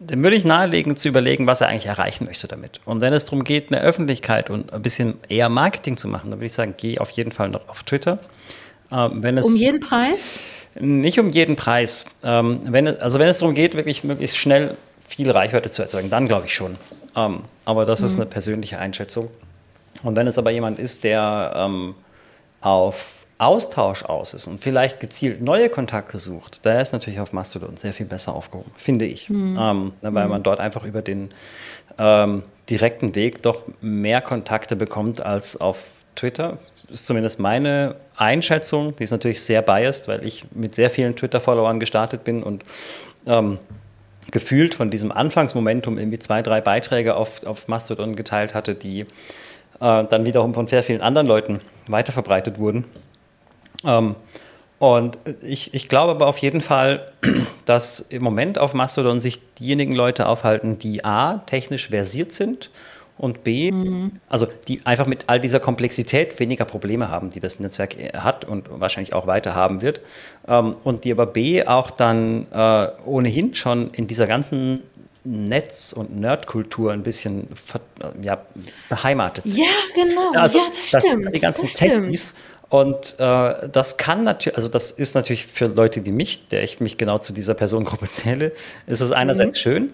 dem 0.00 0.22
würde 0.22 0.36
ich 0.36 0.44
nahelegen, 0.44 0.96
zu 0.96 1.08
überlegen, 1.08 1.48
was 1.48 1.60
er 1.60 1.68
eigentlich 1.68 1.86
erreichen 1.86 2.24
möchte 2.24 2.46
damit. 2.46 2.80
Und 2.84 3.00
wenn 3.00 3.12
es 3.12 3.24
darum 3.24 3.42
geht, 3.42 3.72
eine 3.72 3.82
Öffentlichkeit 3.82 4.48
und 4.48 4.72
ein 4.72 4.80
bisschen 4.80 5.14
eher 5.28 5.48
Marketing 5.48 5.96
zu 5.96 6.06
machen, 6.06 6.30
dann 6.30 6.38
würde 6.38 6.46
ich 6.46 6.52
sagen, 6.52 6.74
geh 6.76 6.98
auf 6.98 7.10
jeden 7.10 7.32
Fall 7.32 7.48
noch 7.48 7.68
auf 7.68 7.82
Twitter. 7.82 8.20
Ähm, 8.92 9.22
wenn 9.22 9.36
es, 9.36 9.46
um 9.46 9.56
jeden 9.56 9.80
Preis? 9.80 10.38
Nicht 10.78 11.18
um 11.18 11.30
jeden 11.30 11.56
Preis. 11.56 12.06
Ähm, 12.22 12.60
wenn 12.66 12.86
es, 12.86 13.00
also 13.00 13.18
wenn 13.18 13.28
es 13.28 13.40
darum 13.40 13.54
geht, 13.54 13.74
wirklich 13.74 14.04
möglichst 14.04 14.36
schnell 14.36 14.76
viel 15.06 15.30
Reichweite 15.30 15.68
zu 15.68 15.82
erzeugen, 15.82 16.10
dann 16.10 16.28
glaube 16.28 16.46
ich 16.46 16.54
schon. 16.54 16.76
Ähm, 17.16 17.40
aber 17.64 17.84
das 17.84 18.00
mhm. 18.00 18.06
ist 18.06 18.16
eine 18.16 18.26
persönliche 18.26 18.78
Einschätzung. 18.78 19.30
Und 20.02 20.16
wenn 20.16 20.26
es 20.26 20.38
aber 20.38 20.50
jemand 20.50 20.78
ist, 20.78 21.04
der 21.04 21.52
ähm, 21.56 21.94
auf 22.60 23.26
Austausch 23.38 24.04
aus 24.04 24.34
ist 24.34 24.48
und 24.48 24.60
vielleicht 24.60 24.98
gezielt 24.98 25.40
neue 25.40 25.68
Kontakte 25.68 26.18
sucht, 26.18 26.64
der 26.64 26.80
ist 26.82 26.92
natürlich 26.92 27.20
auf 27.20 27.32
Mastodon 27.32 27.76
sehr 27.76 27.92
viel 27.92 28.06
besser 28.06 28.34
aufgehoben, 28.34 28.72
finde 28.76 29.04
ich. 29.04 29.30
Mhm. 29.30 29.56
Ähm, 29.60 29.92
ne, 30.02 30.14
weil 30.14 30.24
mhm. 30.24 30.30
man 30.30 30.42
dort 30.42 30.58
einfach 30.58 30.84
über 30.84 31.02
den 31.02 31.30
ähm, 31.98 32.42
direkten 32.68 33.14
Weg 33.14 33.42
doch 33.42 33.64
mehr 33.80 34.20
Kontakte 34.20 34.74
bekommt 34.74 35.24
als 35.24 35.56
auf 35.56 35.78
Twitter. 36.16 36.58
Das 36.82 37.00
ist 37.00 37.06
zumindest 37.06 37.38
meine 37.38 37.96
Einschätzung. 38.16 38.96
Die 38.96 39.04
ist 39.04 39.12
natürlich 39.12 39.42
sehr 39.42 39.62
biased, 39.62 40.08
weil 40.08 40.26
ich 40.26 40.44
mit 40.50 40.74
sehr 40.74 40.90
vielen 40.90 41.14
Twitter-Followern 41.14 41.78
gestartet 41.78 42.24
bin 42.24 42.42
und 42.42 42.64
ähm, 43.26 43.58
gefühlt 44.30 44.74
von 44.74 44.90
diesem 44.90 45.12
Anfangsmomentum 45.12 45.96
irgendwie 45.96 46.18
zwei, 46.18 46.42
drei 46.42 46.60
Beiträge 46.60 47.14
auf, 47.14 47.44
auf 47.46 47.68
Mastodon 47.68 48.16
geteilt 48.16 48.54
hatte, 48.54 48.74
die 48.74 49.06
äh, 49.80 50.04
dann 50.04 50.24
wiederum 50.24 50.54
von 50.54 50.66
sehr 50.66 50.82
vielen 50.82 51.00
anderen 51.00 51.26
Leuten 51.26 51.60
weiterverbreitet 51.86 52.58
wurden. 52.58 52.84
Ähm, 53.84 54.16
und 54.78 55.18
ich, 55.42 55.74
ich 55.74 55.88
glaube 55.88 56.12
aber 56.12 56.26
auf 56.26 56.38
jeden 56.38 56.60
Fall, 56.60 57.12
dass 57.64 58.00
im 58.00 58.22
Moment 58.22 58.58
auf 58.58 58.74
Mastodon 58.74 59.20
sich 59.20 59.40
diejenigen 59.54 59.94
Leute 59.94 60.28
aufhalten, 60.28 60.78
die 60.78 61.04
A, 61.04 61.38
technisch 61.46 61.88
versiert 61.88 62.32
sind 62.32 62.70
und 63.18 63.42
B, 63.42 63.72
mhm. 63.72 64.12
also 64.28 64.46
die 64.68 64.86
einfach 64.86 65.06
mit 65.06 65.24
all 65.26 65.40
dieser 65.40 65.58
Komplexität 65.58 66.38
weniger 66.38 66.64
Probleme 66.64 67.10
haben, 67.10 67.30
die 67.30 67.40
das 67.40 67.58
Netzwerk 67.58 67.96
hat 68.14 68.44
und 68.44 68.68
wahrscheinlich 68.70 69.12
auch 69.12 69.26
weiter 69.26 69.56
haben 69.56 69.82
wird. 69.82 70.00
Ähm, 70.46 70.76
und 70.84 71.04
die 71.04 71.10
aber 71.10 71.26
B 71.26 71.64
auch 71.64 71.90
dann 71.90 72.46
äh, 72.52 72.88
ohnehin 73.04 73.54
schon 73.54 73.90
in 73.90 74.06
dieser 74.06 74.28
ganzen 74.28 74.84
Netz- 75.28 75.92
und 75.92 76.18
Nerdkultur 76.18 76.92
ein 76.92 77.02
bisschen 77.02 77.48
ja, 78.22 78.38
beheimatet 78.88 79.44
Ja, 79.46 79.66
genau. 79.94 80.32
Also, 80.34 80.58
ja, 80.58 80.64
das, 80.74 80.90
das 80.90 81.04
stimmt. 81.04 81.34
die 81.34 81.40
ganzen 81.40 81.66
Techies. 81.66 82.34
Und 82.70 83.16
äh, 83.18 83.68
das 83.68 83.96
kann 83.96 84.24
natürlich, 84.24 84.56
also 84.56 84.68
das 84.68 84.90
ist 84.90 85.14
natürlich 85.14 85.46
für 85.46 85.66
Leute 85.66 86.04
wie 86.04 86.12
mich, 86.12 86.48
der 86.48 86.62
ich 86.62 86.80
mich 86.80 86.98
genau 86.98 87.18
zu 87.18 87.32
dieser 87.32 87.54
Personengruppe 87.54 88.08
zähle, 88.08 88.52
ist 88.86 89.00
es 89.00 89.10
einerseits 89.10 89.50
mhm. 89.50 89.54
schön. 89.54 89.92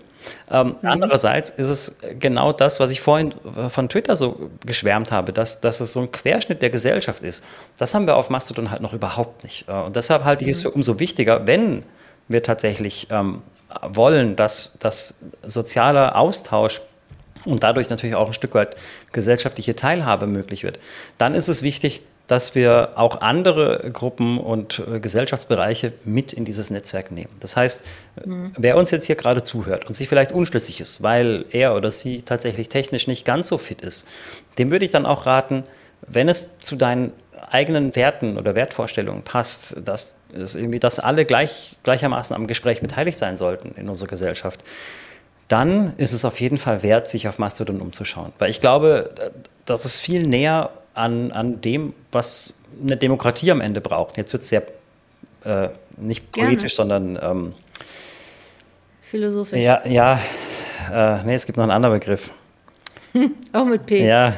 Ähm, 0.50 0.76
mhm. 0.80 0.88
Andererseits 0.88 1.50
ist 1.50 1.68
es 1.68 1.96
genau 2.18 2.52
das, 2.52 2.80
was 2.80 2.90
ich 2.90 3.00
vorhin 3.00 3.34
von 3.68 3.88
Twitter 3.88 4.16
so 4.16 4.50
geschwärmt 4.64 5.12
habe, 5.12 5.32
dass, 5.32 5.60
dass 5.60 5.80
es 5.80 5.92
so 5.92 6.00
ein 6.00 6.10
Querschnitt 6.10 6.62
der 6.62 6.70
Gesellschaft 6.70 7.22
ist. 7.22 7.44
Das 7.78 7.94
haben 7.94 8.06
wir 8.06 8.16
auf 8.16 8.30
Mastodon 8.30 8.70
halt 8.70 8.80
noch 8.80 8.92
überhaupt 8.92 9.44
nicht. 9.44 9.68
Äh, 9.68 9.72
und 9.72 9.94
deshalb 9.94 10.24
halte 10.24 10.44
ich 10.44 10.50
es 10.50 10.62
für 10.62 10.68
mhm. 10.68 10.76
umso 10.76 10.98
wichtiger, 10.98 11.46
wenn 11.46 11.84
wir 12.26 12.42
tatsächlich 12.42 13.08
ähm, 13.10 13.42
wollen, 13.82 14.36
dass, 14.36 14.76
dass 14.80 15.16
sozialer 15.46 16.16
Austausch 16.16 16.80
und 17.44 17.62
dadurch 17.62 17.90
natürlich 17.90 18.16
auch 18.16 18.28
ein 18.28 18.34
Stück 18.34 18.54
weit 18.54 18.76
gesellschaftliche 19.12 19.76
Teilhabe 19.76 20.26
möglich 20.26 20.62
wird, 20.62 20.78
dann 21.18 21.34
ist 21.34 21.48
es 21.48 21.62
wichtig, 21.62 22.02
dass 22.26 22.54
wir 22.54 22.92
auch 22.94 23.20
andere 23.20 23.90
Gruppen 23.92 24.38
und 24.38 24.78
äh, 24.78 24.98
Gesellschaftsbereiche 24.98 25.92
mit 26.04 26.32
in 26.32 26.46
dieses 26.46 26.70
Netzwerk 26.70 27.10
nehmen. 27.10 27.28
Das 27.40 27.54
heißt, 27.54 27.84
mhm. 28.24 28.52
wer 28.56 28.78
uns 28.78 28.90
jetzt 28.90 29.04
hier 29.04 29.16
gerade 29.16 29.42
zuhört 29.42 29.86
und 29.86 29.94
sich 29.94 30.08
vielleicht 30.08 30.32
unschlüssig 30.32 30.80
ist, 30.80 31.02
weil 31.02 31.44
er 31.50 31.76
oder 31.76 31.90
sie 31.90 32.22
tatsächlich 32.22 32.70
technisch 32.70 33.06
nicht 33.08 33.26
ganz 33.26 33.48
so 33.48 33.58
fit 33.58 33.82
ist, 33.82 34.06
dem 34.58 34.70
würde 34.70 34.86
ich 34.86 34.90
dann 34.90 35.04
auch 35.04 35.26
raten, 35.26 35.64
wenn 36.06 36.28
es 36.28 36.58
zu 36.58 36.76
deinen 36.76 37.12
eigenen 37.50 37.94
Werten 37.94 38.38
oder 38.38 38.54
Wertvorstellungen 38.54 39.22
passt, 39.22 39.76
dass, 39.84 40.16
dass 40.36 40.54
irgendwie, 40.54 40.80
dass 40.80 40.98
alle 40.98 41.24
gleich, 41.24 41.76
gleichermaßen 41.82 42.34
am 42.34 42.46
Gespräch 42.46 42.80
beteiligt 42.80 43.18
sein 43.18 43.36
sollten 43.36 43.74
in 43.78 43.88
unserer 43.88 44.08
Gesellschaft, 44.08 44.60
dann 45.48 45.94
ist 45.98 46.12
es 46.12 46.24
auf 46.24 46.40
jeden 46.40 46.58
Fall 46.58 46.82
wert, 46.82 47.06
sich 47.06 47.28
auf 47.28 47.38
Mastodon 47.38 47.80
umzuschauen. 47.80 48.32
Weil 48.38 48.50
ich 48.50 48.60
glaube, 48.60 49.10
das 49.64 49.84
ist 49.84 49.98
viel 50.00 50.26
näher 50.26 50.70
an, 50.94 51.32
an 51.32 51.60
dem, 51.60 51.92
was 52.12 52.54
eine 52.82 52.96
Demokratie 52.96 53.50
am 53.50 53.60
Ende 53.60 53.80
braucht. 53.80 54.16
Jetzt 54.16 54.32
wird 54.32 54.42
es 54.42 54.48
sehr 54.48 54.62
äh, 55.44 55.68
nicht 55.96 56.32
politisch, 56.32 56.76
Gerne. 56.76 56.90
sondern 56.90 57.18
ähm, 57.22 57.54
philosophisch. 59.02 59.62
Ja, 59.62 59.86
ja 59.86 60.18
äh, 60.92 61.22
nee, 61.24 61.34
es 61.34 61.46
gibt 61.46 61.56
noch 61.56 61.64
einen 61.64 61.72
anderen 61.72 61.98
Begriff. 61.98 62.30
auch 63.52 63.64
mit 63.64 63.86
P. 63.86 64.06
Ja, 64.06 64.34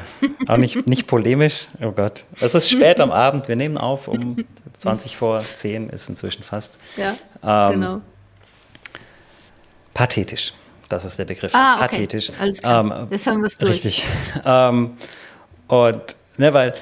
auch 0.47 0.57
nicht, 0.57 0.87
nicht 0.87 1.07
polemisch. 1.07 1.67
Oh 1.81 1.91
Gott. 1.91 2.25
Es 2.39 2.53
ist 2.55 2.69
spät 2.69 2.99
am 2.99 3.11
Abend. 3.11 3.47
Wir 3.47 3.55
nehmen 3.55 3.77
auf 3.77 4.07
um 4.07 4.45
20 4.73 5.17
vor 5.17 5.41
10 5.41 5.89
ist 5.89 6.09
inzwischen 6.09 6.43
fast. 6.43 6.77
Ja, 6.95 7.69
ähm, 7.71 7.79
genau. 7.79 8.01
Pathetisch. 9.93 10.53
Das 10.89 11.03
ist 11.03 11.19
der 11.19 11.25
Begriff. 11.25 11.53
Ah, 11.53 11.75
okay. 11.75 11.87
Pathetisch. 11.87 12.31
Alles 12.39 12.61
klar. 12.61 13.01
Ähm, 13.01 13.07
Jetzt 13.09 13.27
haben 13.27 13.41
wir 13.41 13.47
es 13.47 13.57
durch. 13.57 13.71
Richtig. 13.71 14.05
Ähm, 14.45 14.97
und 15.67 16.15
Ne, 16.37 16.53
weil 16.53 16.73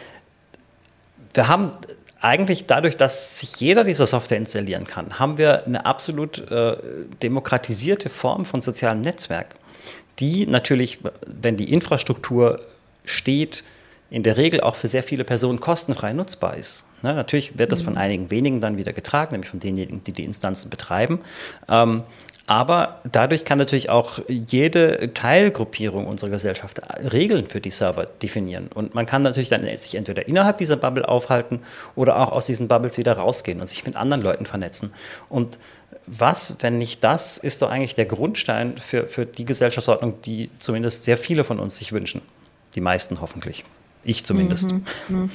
wir 1.33 1.47
haben 1.47 1.71
eigentlich 2.19 2.65
dadurch, 2.65 2.97
dass 2.97 3.39
sich 3.39 3.59
jeder 3.59 3.83
diese 3.83 4.05
Software 4.05 4.37
installieren 4.37 4.85
kann, 4.85 5.19
haben 5.19 5.37
wir 5.37 5.65
eine 5.65 5.85
absolut 5.85 6.39
äh, 6.51 6.77
demokratisierte 7.21 8.09
Form 8.09 8.45
von 8.45 8.61
sozialem 8.61 9.01
Netzwerk, 9.01 9.55
die 10.19 10.47
natürlich, 10.47 10.99
wenn 11.25 11.57
die 11.57 11.71
Infrastruktur 11.71 12.61
steht, 13.03 13.63
in 14.09 14.23
der 14.23 14.37
Regel 14.37 14.61
auch 14.61 14.75
für 14.75 14.87
sehr 14.87 15.03
viele 15.03 15.23
Personen 15.23 15.59
kostenfrei 15.59 16.13
nutzbar 16.13 16.57
ist. 16.57 16.85
Ne, 17.01 17.13
natürlich 17.13 17.57
wird 17.57 17.71
das 17.71 17.81
von 17.81 17.93
mhm. 17.93 17.99
einigen 17.99 18.31
wenigen 18.31 18.61
dann 18.61 18.77
wieder 18.77 18.93
getragen, 18.93 19.33
nämlich 19.33 19.49
von 19.49 19.59
denjenigen, 19.59 20.03
die 20.03 20.11
die 20.11 20.23
Instanzen 20.23 20.69
betreiben. 20.69 21.19
Ähm, 21.67 22.03
aber 22.47 23.01
dadurch 23.11 23.43
kann 23.43 23.57
natürlich 23.57 23.89
auch 23.89 24.19
jede 24.27 25.11
Teilgruppierung 25.15 26.05
unserer 26.05 26.29
Gesellschaft 26.29 26.79
Regeln 27.11 27.47
für 27.47 27.59
die 27.59 27.71
Server 27.71 28.05
definieren. 28.05 28.69
Und 28.73 28.93
man 28.93 29.07
kann 29.07 29.23
natürlich 29.23 29.49
dann 29.49 29.63
sich 29.77 29.95
entweder 29.95 30.27
innerhalb 30.27 30.59
dieser 30.59 30.77
Bubble 30.77 31.07
aufhalten 31.07 31.61
oder 31.95 32.19
auch 32.19 32.31
aus 32.31 32.45
diesen 32.45 32.67
Bubbles 32.67 32.97
wieder 32.97 33.13
rausgehen 33.13 33.59
und 33.59 33.67
sich 33.67 33.83
mit 33.83 33.95
anderen 33.95 34.21
Leuten 34.21 34.45
vernetzen. 34.45 34.93
Und 35.27 35.57
was, 36.07 36.57
wenn 36.59 36.77
nicht 36.77 37.03
das, 37.03 37.37
ist 37.37 37.61
doch 37.61 37.69
eigentlich 37.69 37.95
der 37.95 38.05
Grundstein 38.05 38.77
für, 38.77 39.07
für 39.07 39.25
die 39.25 39.45
Gesellschaftsordnung, 39.45 40.21
die 40.21 40.49
zumindest 40.59 41.03
sehr 41.03 41.17
viele 41.17 41.43
von 41.43 41.59
uns 41.59 41.77
sich 41.77 41.91
wünschen. 41.91 42.21
Die 42.75 42.81
meisten 42.81 43.21
hoffentlich. 43.21 43.63
Ich 44.03 44.23
zumindest. 44.23 44.71
Mhm. 44.71 44.83
Mhm. 45.09 45.31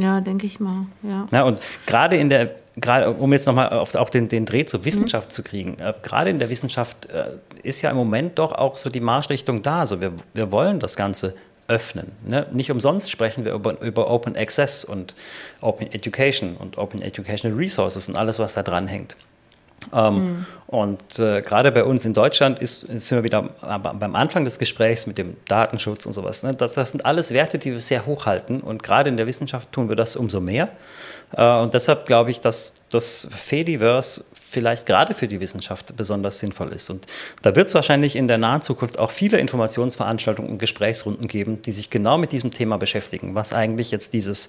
Ja, 0.00 0.20
denke 0.20 0.46
ich 0.46 0.58
mal. 0.60 0.86
Ja. 1.02 1.28
ja 1.30 1.42
und 1.44 1.60
gerade 1.86 2.16
in 2.16 2.28
der 2.30 2.54
gerade 2.76 3.12
um 3.12 3.32
jetzt 3.32 3.46
nochmal 3.46 3.70
auch 3.70 4.10
den, 4.10 4.28
den 4.28 4.46
Dreh 4.46 4.64
zur 4.64 4.84
Wissenschaft 4.84 5.28
mhm. 5.28 5.32
zu 5.32 5.42
kriegen, 5.42 5.78
äh, 5.78 5.94
gerade 6.02 6.30
in 6.30 6.38
der 6.38 6.50
Wissenschaft 6.50 7.06
äh, 7.06 7.36
ist 7.62 7.82
ja 7.82 7.90
im 7.90 7.96
Moment 7.96 8.38
doch 8.38 8.52
auch 8.52 8.76
so 8.76 8.90
die 8.90 9.00
Marschrichtung 9.00 9.62
da. 9.62 9.80
Also 9.80 10.00
wir, 10.00 10.12
wir 10.32 10.50
wollen 10.50 10.80
das 10.80 10.96
Ganze 10.96 11.36
öffnen. 11.68 12.12
Ne? 12.26 12.46
Nicht 12.52 12.70
umsonst 12.70 13.10
sprechen 13.10 13.44
wir 13.44 13.52
über, 13.52 13.80
über 13.80 14.10
Open 14.10 14.36
Access 14.36 14.84
und 14.84 15.14
Open 15.60 15.90
Education 15.92 16.56
und 16.56 16.78
Open 16.78 17.02
Educational 17.02 17.56
Resources 17.56 18.08
und 18.08 18.16
alles, 18.16 18.38
was 18.38 18.54
da 18.54 18.62
dran 18.62 18.86
hängt. 18.86 19.16
Ähm, 19.92 20.14
mhm. 20.14 20.46
Und 20.66 21.18
äh, 21.18 21.42
gerade 21.42 21.70
bei 21.70 21.84
uns 21.84 22.04
in 22.04 22.14
Deutschland 22.14 22.58
ist, 22.58 22.80
sind 22.80 23.10
wir 23.10 23.22
wieder 23.22 23.42
beim 23.42 24.16
Anfang 24.16 24.44
des 24.44 24.58
Gesprächs 24.58 25.06
mit 25.06 25.18
dem 25.18 25.36
Datenschutz 25.46 26.06
und 26.06 26.12
sowas. 26.12 26.42
Ne? 26.42 26.52
Das, 26.52 26.72
das, 26.72 26.90
sind 26.90 27.04
alles 27.04 27.32
Werte, 27.32 27.58
die 27.58 27.72
wir 27.72 27.80
sehr 27.80 28.06
hoch 28.06 28.26
halten. 28.26 28.60
Und 28.60 28.82
gerade 28.82 29.08
in 29.08 29.16
der 29.16 29.26
Wissenschaft 29.26 29.72
tun 29.72 29.88
wir 29.88 29.96
das 29.96 30.16
umso 30.16 30.40
mehr. 30.40 30.70
Äh, 31.32 31.58
und 31.58 31.74
deshalb 31.74 32.06
glaube 32.06 32.30
ich, 32.30 32.40
dass 32.40 32.74
das 32.90 33.28
Fediverse 33.30 34.24
vielleicht 34.54 34.86
gerade 34.86 35.12
für 35.12 35.28
die 35.28 35.40
Wissenschaft 35.40 35.94
besonders 35.96 36.38
sinnvoll 36.38 36.72
ist. 36.72 36.88
Und 36.88 37.06
da 37.42 37.54
wird 37.54 37.68
es 37.68 37.74
wahrscheinlich 37.74 38.16
in 38.16 38.28
der 38.28 38.38
nahen 38.38 38.62
Zukunft 38.62 38.98
auch 38.98 39.10
viele 39.10 39.38
Informationsveranstaltungen 39.38 40.52
und 40.52 40.58
Gesprächsrunden 40.58 41.28
geben, 41.28 41.60
die 41.60 41.72
sich 41.72 41.90
genau 41.90 42.16
mit 42.16 42.32
diesem 42.32 42.50
Thema 42.50 42.78
beschäftigen, 42.78 43.34
was 43.34 43.52
eigentlich 43.52 43.90
jetzt 43.90 44.14
dieses 44.14 44.48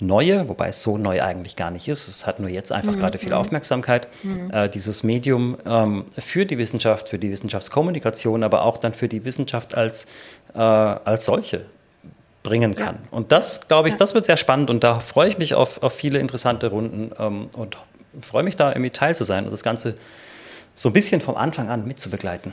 Neue, 0.00 0.48
wobei 0.48 0.68
es 0.68 0.82
so 0.82 0.98
neu 0.98 1.22
eigentlich 1.22 1.54
gar 1.54 1.70
nicht 1.70 1.86
ist, 1.86 2.08
es 2.08 2.26
hat 2.26 2.40
nur 2.40 2.48
jetzt 2.48 2.72
einfach 2.72 2.92
mhm. 2.92 3.00
gerade 3.00 3.18
viel 3.18 3.28
mhm. 3.28 3.36
Aufmerksamkeit, 3.36 4.08
mhm. 4.24 4.50
äh, 4.50 4.68
dieses 4.68 5.04
Medium 5.04 5.56
ähm, 5.64 6.06
für 6.18 6.44
die 6.44 6.58
Wissenschaft, 6.58 7.10
für 7.10 7.18
die 7.18 7.30
Wissenschaftskommunikation, 7.30 8.42
aber 8.42 8.64
auch 8.64 8.78
dann 8.78 8.94
für 8.94 9.08
die 9.08 9.24
Wissenschaft 9.24 9.76
als, 9.76 10.06
äh, 10.54 10.58
als 10.58 11.26
solche 11.26 11.66
bringen 12.42 12.74
kann. 12.74 12.96
Ja. 12.96 13.08
Und 13.12 13.30
das, 13.30 13.68
glaube 13.68 13.88
ich, 13.88 13.94
das 13.94 14.14
wird 14.14 14.24
sehr 14.24 14.36
spannend 14.36 14.70
und 14.70 14.82
da 14.82 14.98
freue 14.98 15.28
ich 15.28 15.38
mich 15.38 15.54
auf, 15.54 15.82
auf 15.82 15.92
viele 15.92 16.18
interessante 16.18 16.68
Runden 16.68 17.12
ähm, 17.18 17.48
und 17.56 17.76
freue 18.20 18.42
mich 18.42 18.56
da 18.56 18.70
irgendwie 18.70 18.90
teil 18.90 19.16
zu 19.16 19.24
sein 19.24 19.44
und 19.44 19.50
das 19.50 19.62
Ganze 19.62 19.96
so 20.74 20.88
ein 20.88 20.92
bisschen 20.92 21.20
vom 21.20 21.36
Anfang 21.36 21.70
an 21.70 21.86
mitzubegleiten. 21.86 22.52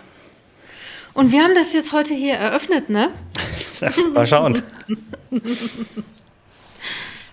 Und 1.14 1.32
wir 1.32 1.44
haben 1.44 1.56
das 1.56 1.74
jetzt 1.74 1.92
heute 1.92 2.14
hier 2.14 2.36
eröffnet, 2.36 2.90
ne? 2.90 3.10
Mal 4.14 4.28
schauen. 4.28 4.62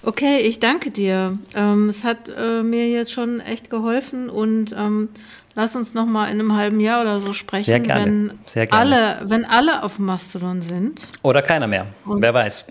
Okay, 0.07 0.39
ich 0.39 0.61
danke 0.61 0.93
dir. 0.93 1.37
Ähm, 1.57 1.89
es 1.89 2.05
hat 2.05 2.29
äh, 2.29 2.63
mir 2.63 2.89
jetzt 2.89 3.11
schon 3.11 3.41
echt 3.41 3.71
geholfen 3.71 4.31
und 4.31 4.73
ähm, 4.79 5.09
lass 5.57 5.75
uns 5.75 5.95
noch 5.95 6.07
mal 6.07 6.27
in 6.27 6.39
einem 6.39 6.55
halben 6.57 6.79
Jahr 6.79 7.01
oder 7.03 7.19
so 7.19 7.33
sprechen, 7.33 7.65
Sehr 7.65 7.81
gerne. 7.81 8.05
wenn 8.05 8.39
Sehr 8.45 8.67
gerne. 8.69 8.81
alle, 8.81 9.29
wenn 9.29 9.45
alle 9.45 9.83
auf 9.83 9.99
Mastodon 9.99 10.63
sind. 10.63 11.09
Oder 11.23 11.43
keiner 11.43 11.67
mehr. 11.67 11.87
Und 12.05 12.23
Wer 12.23 12.33
weiß. 12.33 12.67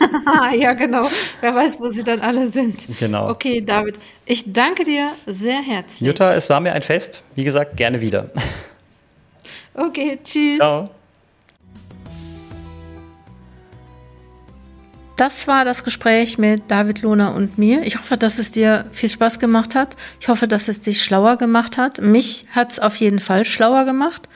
ja, 0.58 0.72
genau. 0.72 1.06
Wer 1.40 1.54
weiß, 1.54 1.78
wo 1.78 1.88
sie 1.88 2.02
dann 2.02 2.20
alle 2.20 2.48
sind. 2.48 2.88
Genau. 2.98 3.30
Okay, 3.30 3.60
David, 3.60 4.00
ich 4.24 4.52
danke 4.52 4.84
dir 4.84 5.12
sehr 5.26 5.60
herzlich. 5.60 6.08
Jutta, 6.08 6.34
es 6.34 6.50
war 6.50 6.58
mir 6.58 6.72
ein 6.72 6.82
Fest. 6.82 7.22
Wie 7.36 7.44
gesagt, 7.44 7.76
gerne 7.76 8.00
wieder. 8.00 8.30
Okay, 9.74 10.18
tschüss. 10.24 10.58
Ciao. 10.58 10.90
Das 15.20 15.46
war 15.46 15.66
das 15.66 15.84
Gespräch 15.84 16.38
mit 16.38 16.62
David 16.68 17.02
Lohner 17.02 17.34
und 17.34 17.58
mir. 17.58 17.82
Ich 17.82 17.98
hoffe, 17.98 18.16
dass 18.16 18.38
es 18.38 18.52
dir 18.52 18.86
viel 18.90 19.10
Spaß 19.10 19.38
gemacht 19.38 19.74
hat. 19.74 19.94
Ich 20.18 20.28
hoffe, 20.28 20.48
dass 20.48 20.66
es 20.66 20.80
dich 20.80 21.02
schlauer 21.02 21.36
gemacht 21.36 21.76
hat. 21.76 22.00
Mich 22.00 22.46
hat 22.52 22.72
es 22.72 22.78
auf 22.78 22.96
jeden 22.96 23.18
Fall 23.18 23.44
schlauer 23.44 23.84
gemacht. 23.84 24.30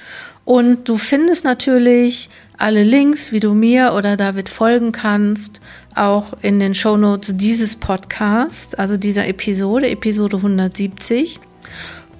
Und 0.44 0.86
du 0.86 0.98
findest 0.98 1.46
natürlich 1.46 2.28
alle 2.58 2.82
Links, 2.84 3.32
wie 3.32 3.40
du 3.40 3.54
mir 3.54 3.94
oder 3.96 4.18
David 4.18 4.50
folgen 4.50 4.92
kannst, 4.92 5.62
auch 5.94 6.34
in 6.42 6.60
den 6.60 6.74
Shownotes 6.74 7.34
dieses 7.34 7.76
Podcasts, 7.76 8.74
also 8.74 8.98
dieser 8.98 9.26
Episode, 9.26 9.88
Episode 9.88 10.36
170. 10.36 11.40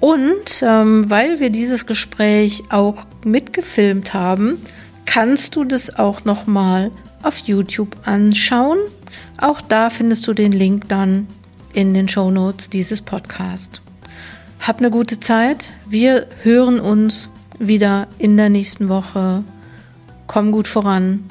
Und 0.00 0.62
ähm, 0.62 1.10
weil 1.10 1.38
wir 1.38 1.50
dieses 1.50 1.84
Gespräch 1.84 2.62
auch 2.70 3.04
mitgefilmt 3.26 4.14
haben, 4.14 4.56
kannst 5.04 5.54
du 5.54 5.64
das 5.64 5.96
auch 5.96 6.24
noch 6.24 6.46
mal 6.46 6.90
auf 7.24 7.38
YouTube 7.38 7.96
anschauen. 8.04 8.78
Auch 9.38 9.60
da 9.60 9.90
findest 9.90 10.26
du 10.26 10.32
den 10.32 10.52
Link 10.52 10.88
dann 10.88 11.26
in 11.72 11.94
den 11.94 12.08
Show 12.08 12.30
Notes 12.30 12.70
dieses 12.70 13.00
Podcast. 13.00 13.80
Hab 14.60 14.78
eine 14.78 14.90
gute 14.90 15.20
Zeit. 15.20 15.70
Wir 15.86 16.26
hören 16.42 16.80
uns 16.80 17.30
wieder 17.58 18.08
in 18.18 18.36
der 18.36 18.48
nächsten 18.48 18.88
Woche. 18.88 19.44
Komm 20.26 20.52
gut 20.52 20.68
voran. 20.68 21.24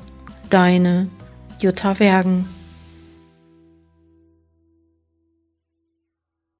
Deine 0.49 1.07
Jutta 1.59 1.99
Wergen. 1.99 2.52